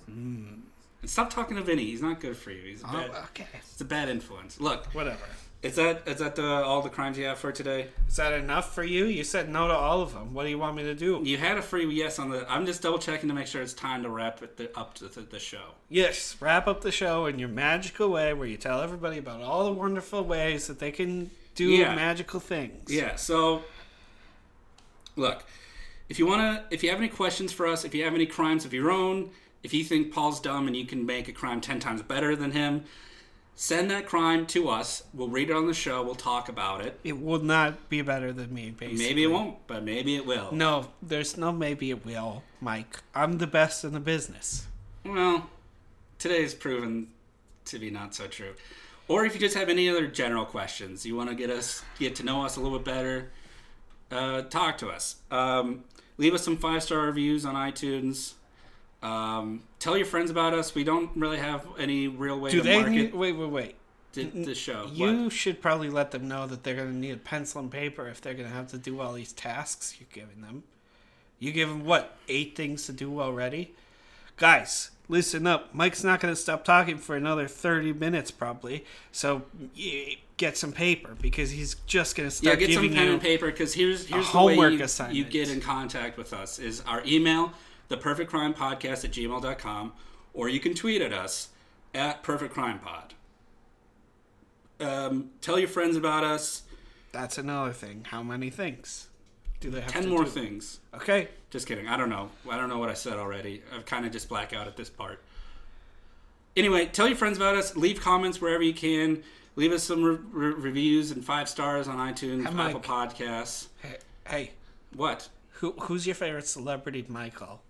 Hmm. 0.06 0.44
And 1.00 1.10
stop 1.10 1.30
talking 1.30 1.56
to 1.56 1.62
Vinny. 1.62 1.84
He's 1.84 2.02
not 2.02 2.20
good 2.20 2.36
for 2.36 2.50
you. 2.50 2.62
He's 2.62 2.82
a 2.82 2.86
Oh, 2.88 2.92
bad, 2.92 3.10
okay. 3.30 3.46
it's 3.54 3.80
a 3.80 3.84
bad 3.84 4.08
influence. 4.08 4.60
Look, 4.60 4.86
Whatever. 4.94 5.24
Is 5.60 5.74
that 5.74 6.02
is 6.06 6.18
that 6.18 6.36
the, 6.36 6.46
all 6.46 6.82
the 6.82 6.88
crimes 6.88 7.18
you 7.18 7.24
have 7.24 7.38
for 7.38 7.50
today? 7.50 7.88
Is 8.06 8.16
that 8.16 8.32
enough 8.32 8.74
for 8.74 8.84
you? 8.84 9.06
You 9.06 9.24
said 9.24 9.48
no 9.48 9.66
to 9.66 9.74
all 9.74 10.00
of 10.02 10.12
them. 10.12 10.32
What 10.32 10.44
do 10.44 10.50
you 10.50 10.58
want 10.58 10.76
me 10.76 10.84
to 10.84 10.94
do? 10.94 11.20
You 11.24 11.36
had 11.36 11.58
a 11.58 11.62
free 11.62 11.84
yes 11.86 12.20
on 12.20 12.30
the. 12.30 12.48
I'm 12.48 12.64
just 12.64 12.80
double 12.82 12.98
checking 13.00 13.28
to 13.28 13.34
make 13.34 13.48
sure 13.48 13.60
it's 13.60 13.72
time 13.74 14.04
to 14.04 14.08
wrap 14.08 14.40
it 14.42 14.56
the, 14.56 14.76
up 14.78 14.94
to 14.94 15.08
the, 15.08 15.20
the 15.22 15.40
show. 15.40 15.74
Yes, 15.88 16.36
wrap 16.40 16.68
up 16.68 16.82
the 16.82 16.92
show 16.92 17.26
in 17.26 17.40
your 17.40 17.48
magical 17.48 18.08
way 18.08 18.32
where 18.34 18.46
you 18.46 18.56
tell 18.56 18.80
everybody 18.82 19.18
about 19.18 19.40
all 19.42 19.64
the 19.64 19.72
wonderful 19.72 20.22
ways 20.22 20.68
that 20.68 20.78
they 20.78 20.92
can 20.92 21.30
do 21.56 21.64
Yeah. 21.70 21.92
magical 21.94 22.38
things. 22.38 22.92
Yeah. 22.92 23.16
So, 23.16 23.64
look, 25.16 25.44
if 26.08 26.20
you 26.20 26.26
wanna, 26.26 26.64
if 26.70 26.84
you 26.84 26.90
have 26.90 26.98
any 27.00 27.08
questions 27.08 27.52
for 27.52 27.66
us, 27.66 27.84
if 27.84 27.94
you 27.96 28.04
have 28.04 28.14
any 28.14 28.26
crimes 28.26 28.64
of 28.64 28.72
your 28.72 28.92
own, 28.92 29.30
if 29.64 29.74
you 29.74 29.82
think 29.82 30.12
Paul's 30.12 30.38
dumb 30.40 30.68
and 30.68 30.76
you 30.76 30.86
can 30.86 31.04
make 31.04 31.26
a 31.26 31.32
crime 31.32 31.60
ten 31.60 31.80
times 31.80 32.00
better 32.02 32.36
than 32.36 32.52
him, 32.52 32.84
send 33.58 33.90
that 33.90 34.06
crime 34.06 34.46
to 34.46 34.68
us. 34.68 35.02
We'll 35.12 35.28
read 35.28 35.50
it 35.50 35.56
on 35.56 35.66
the 35.66 35.74
show. 35.74 36.00
We'll 36.04 36.14
talk 36.14 36.48
about 36.48 36.80
it. 36.80 36.98
It 37.02 37.20
will 37.20 37.40
not 37.40 37.88
be 37.88 38.02
better 38.02 38.32
than 38.32 38.54
me, 38.54 38.70
basically. 38.70 39.04
Maybe 39.04 39.24
it 39.24 39.26
won't, 39.26 39.66
but 39.66 39.82
maybe 39.82 40.14
it 40.14 40.24
will. 40.24 40.52
No, 40.52 40.90
there's 41.02 41.36
no 41.36 41.50
maybe 41.50 41.90
it 41.90 42.06
will, 42.06 42.44
Mike. 42.60 43.00
I'm 43.16 43.38
the 43.38 43.48
best 43.48 43.82
in 43.82 43.92
the 43.92 44.00
business. 44.00 44.68
Well, 45.04 45.50
today's 46.20 46.54
proven 46.54 47.08
to 47.64 47.80
be 47.80 47.90
not 47.90 48.14
so 48.14 48.28
true. 48.28 48.54
Or 49.08 49.24
if 49.24 49.34
you 49.34 49.40
just 49.40 49.56
have 49.56 49.68
any 49.68 49.88
other 49.88 50.06
general 50.06 50.44
questions, 50.44 51.04
you 51.04 51.16
want 51.16 51.28
to 51.28 51.34
get 51.34 51.50
us 51.50 51.82
get 51.98 52.14
to 52.16 52.22
know 52.24 52.44
us 52.44 52.56
a 52.56 52.60
little 52.60 52.78
bit 52.78 52.84
better, 52.84 53.30
uh, 54.12 54.42
talk 54.42 54.78
to 54.78 54.88
us. 54.88 55.16
Um, 55.32 55.82
leave 56.16 56.32
us 56.32 56.44
some 56.44 56.58
five 56.58 56.84
star 56.84 57.00
reviews 57.00 57.44
on 57.44 57.56
iTunes. 57.56 58.34
Um, 59.02 59.62
tell 59.78 59.96
your 59.96 60.06
friends 60.06 60.30
about 60.30 60.54
us. 60.54 60.74
We 60.74 60.84
don't 60.84 61.10
really 61.16 61.38
have 61.38 61.66
any 61.78 62.08
real 62.08 62.38
way 62.38 62.50
Do 62.50 62.58
to 62.58 62.62
they 62.62 62.76
market 62.76 62.90
need. 62.90 63.14
Wait, 63.14 63.32
wait, 63.32 63.50
wait. 63.50 63.74
the, 64.12 64.24
the 64.24 64.54
show. 64.54 64.88
You 64.92 65.24
What? 65.24 65.32
should 65.32 65.60
probably 65.62 65.88
let 65.90 66.10
them 66.10 66.26
know 66.26 66.46
that 66.46 66.64
they're 66.64 66.74
going 66.76 66.88
to 66.92 66.96
need 66.96 67.12
a 67.12 67.16
pencil 67.18 67.60
and 67.60 67.70
paper 67.70 68.08
if 68.08 68.20
they're 68.20 68.34
going 68.34 68.48
to 68.48 68.54
have 68.54 68.68
to 68.68 68.78
do 68.78 69.00
all 69.00 69.12
these 69.12 69.32
tasks 69.32 69.96
you're 70.00 70.08
giving 70.12 70.42
them. 70.42 70.64
You 71.38 71.52
give 71.52 71.68
them, 71.68 71.84
what, 71.84 72.16
eight 72.28 72.56
things 72.56 72.86
to 72.86 72.92
do 72.92 73.20
already? 73.20 73.74
Guys, 74.36 74.90
listen 75.08 75.46
up. 75.46 75.72
Mike's 75.72 76.02
not 76.02 76.18
going 76.20 76.34
to 76.34 76.40
stop 76.40 76.64
talking 76.64 76.98
for 76.98 77.14
another 77.14 77.46
30 77.46 77.92
minutes, 77.92 78.32
probably. 78.32 78.84
So 79.12 79.42
get 80.36 80.56
some 80.56 80.72
paper 80.72 81.16
because 81.20 81.50
he's 81.50 81.74
just 81.86 82.16
going 82.16 82.28
to 82.28 82.34
start 82.34 82.60
Yeah, 82.60 82.66
get 82.66 82.74
some 82.74 82.88
pen 82.88 83.08
and 83.08 83.20
paper 83.20 83.46
because 83.46 83.74
here's 83.74 84.06
here's 84.06 84.26
the 84.26 84.32
homework 84.32 84.78
way 84.80 84.86
you, 85.10 85.24
you 85.24 85.24
get 85.24 85.50
in 85.50 85.60
contact 85.60 86.16
with 86.16 86.32
us 86.32 86.58
is 86.58 86.82
our 86.86 87.02
email, 87.06 87.52
the 87.88 87.96
perfect 87.96 88.30
crime 88.30 88.54
podcast 88.54 89.04
at 89.04 89.12
gmail.com, 89.12 89.92
or 90.34 90.48
you 90.48 90.60
can 90.60 90.74
tweet 90.74 91.02
at 91.02 91.12
us 91.12 91.48
at 91.94 92.22
perfectcrimepod. 92.22 93.10
Um, 94.80 95.30
tell 95.40 95.58
your 95.58 95.68
friends 95.68 95.96
about 95.96 96.24
us. 96.24 96.62
That's 97.12 97.38
another 97.38 97.72
thing. 97.72 98.04
How 98.10 98.22
many 98.22 98.50
things 98.50 99.08
do 99.60 99.70
they 99.70 99.80
have 99.80 99.90
Ten 99.90 100.08
more 100.08 100.24
do? 100.24 100.30
things. 100.30 100.78
Okay. 100.94 101.28
Just 101.50 101.66
kidding. 101.66 101.88
I 101.88 101.96
don't 101.96 102.10
know. 102.10 102.30
I 102.48 102.56
don't 102.56 102.68
know 102.68 102.78
what 102.78 102.90
I 102.90 102.94
said 102.94 103.14
already. 103.14 103.62
I've 103.74 103.86
kind 103.86 104.06
of 104.06 104.12
just 104.12 104.28
blacked 104.28 104.52
out 104.52 104.66
at 104.68 104.76
this 104.76 104.90
part. 104.90 105.22
Anyway, 106.56 106.86
tell 106.86 107.08
your 107.08 107.16
friends 107.16 107.36
about 107.38 107.56
us. 107.56 107.74
Leave 107.76 108.00
comments 108.00 108.40
wherever 108.40 108.62
you 108.62 108.74
can. 108.74 109.22
Leave 109.56 109.72
us 109.72 109.82
some 109.82 110.04
re- 110.04 110.18
re- 110.30 110.54
reviews 110.54 111.10
and 111.10 111.24
five 111.24 111.48
stars 111.48 111.88
on 111.88 111.96
iTunes, 111.96 112.42
Mike. 112.52 112.76
Apple 112.76 112.80
Podcasts. 112.80 113.68
Hey, 113.82 113.96
hey 114.26 114.50
What? 114.94 115.28
who, 115.54 115.72
who's 115.72 116.06
your 116.06 116.14
favorite 116.14 116.46
celebrity, 116.46 117.04
Michael? 117.08 117.62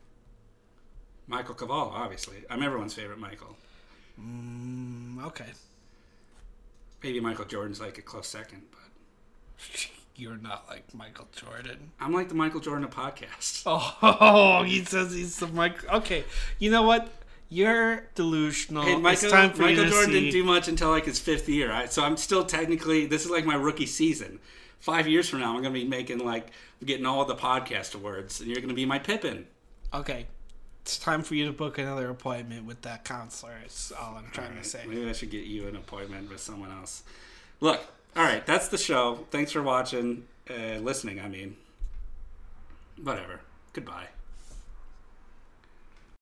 Michael 1.29 1.55
Cavall, 1.55 1.93
obviously. 1.93 2.37
I'm 2.51 2.63
everyone's 2.63 2.95
favorite 2.95 3.19
Michael. 3.19 3.57
Mm, 4.21 5.25
okay. 5.27 5.47
Maybe 7.03 7.21
Michael 7.21 7.45
Jordan's 7.45 7.81
like 7.81 7.99
a 7.99 8.03
close 8.03 8.27
second, 8.27 8.63
but 8.73 9.87
You're 10.19 10.37
not 10.37 10.65
like 10.69 10.93
Michael 10.93 11.29
Jordan. 11.33 11.93
I'm 12.01 12.13
like 12.13 12.29
the 12.29 12.35
Michael 12.35 12.59
Jordan 12.59 12.83
of 12.83 12.91
podcasts. 12.91 13.63
Oh, 14.03 14.65
he 14.65 14.85
says 14.85 15.15
he's 15.15 15.39
the 15.39 15.47
Michael. 15.47 15.89
Okay, 15.99 16.25
you 16.59 16.73
know 16.73 16.83
what? 16.83 17.09
You're 17.49 18.09
delusional. 18.17 18.83
Hey, 18.83 18.97
Michael, 18.97 19.25
it's 19.25 19.33
time 19.33 19.53
for 19.53 19.63
Michael 19.63 19.87
Jordan 19.87 20.13
didn't 20.13 20.33
do 20.33 20.43
much 20.43 20.67
until 20.67 20.91
like 20.91 21.05
his 21.05 21.21
fifth 21.21 21.49
year, 21.49 21.71
right? 21.71 21.91
so 21.93 22.03
I'm 22.03 22.17
still 22.17 22.45
technically 22.45 23.07
this 23.07 23.25
is 23.25 23.31
like 23.31 23.45
my 23.45 23.55
rookie 23.55 23.87
season. 23.87 24.41
Five 24.81 25.07
years 25.07 25.29
from 25.29 25.39
now, 25.39 25.55
I'm 25.55 25.63
gonna 25.63 25.73
be 25.73 25.85
making 25.85 26.19
like 26.19 26.51
getting 26.85 27.07
all 27.07 27.25
the 27.25 27.37
podcast 27.37 27.95
awards, 27.95 28.41
and 28.41 28.51
you're 28.51 28.61
gonna 28.61 28.75
be 28.75 28.87
my 28.87 28.99
Pippen. 28.99 29.47
Okay, 29.95 30.27
it's 30.89 30.97
time 30.97 31.23
for 31.23 31.35
you 31.35 31.45
to 31.45 31.53
book 31.53 31.77
another 31.77 32.09
appointment 32.09 32.65
with 32.65 32.81
that 32.81 33.05
counselor. 33.05 33.53
Is 33.67 33.93
all 34.01 34.17
I'm 34.17 34.31
trying 34.33 34.57
to 34.57 34.65
say. 34.65 34.85
Maybe 34.87 35.07
I 35.07 35.13
should 35.13 35.31
get 35.31 35.45
you 35.45 35.69
an 35.69 35.77
appointment 35.77 36.31
with 36.31 36.41
someone 36.41 36.71
else. 36.71 37.03
Look, 37.61 37.83
all 38.17 38.23
right, 38.23 38.45
that's 38.47 38.69
the 38.69 38.79
show. 38.79 39.27
Thanks 39.31 39.53
for 39.53 39.63
watching, 39.63 40.27
uh, 40.49 40.79
listening. 40.79 41.21
I 41.21 41.29
mean, 41.29 41.57
whatever. 43.03 43.41
Goodbye. 43.75 44.07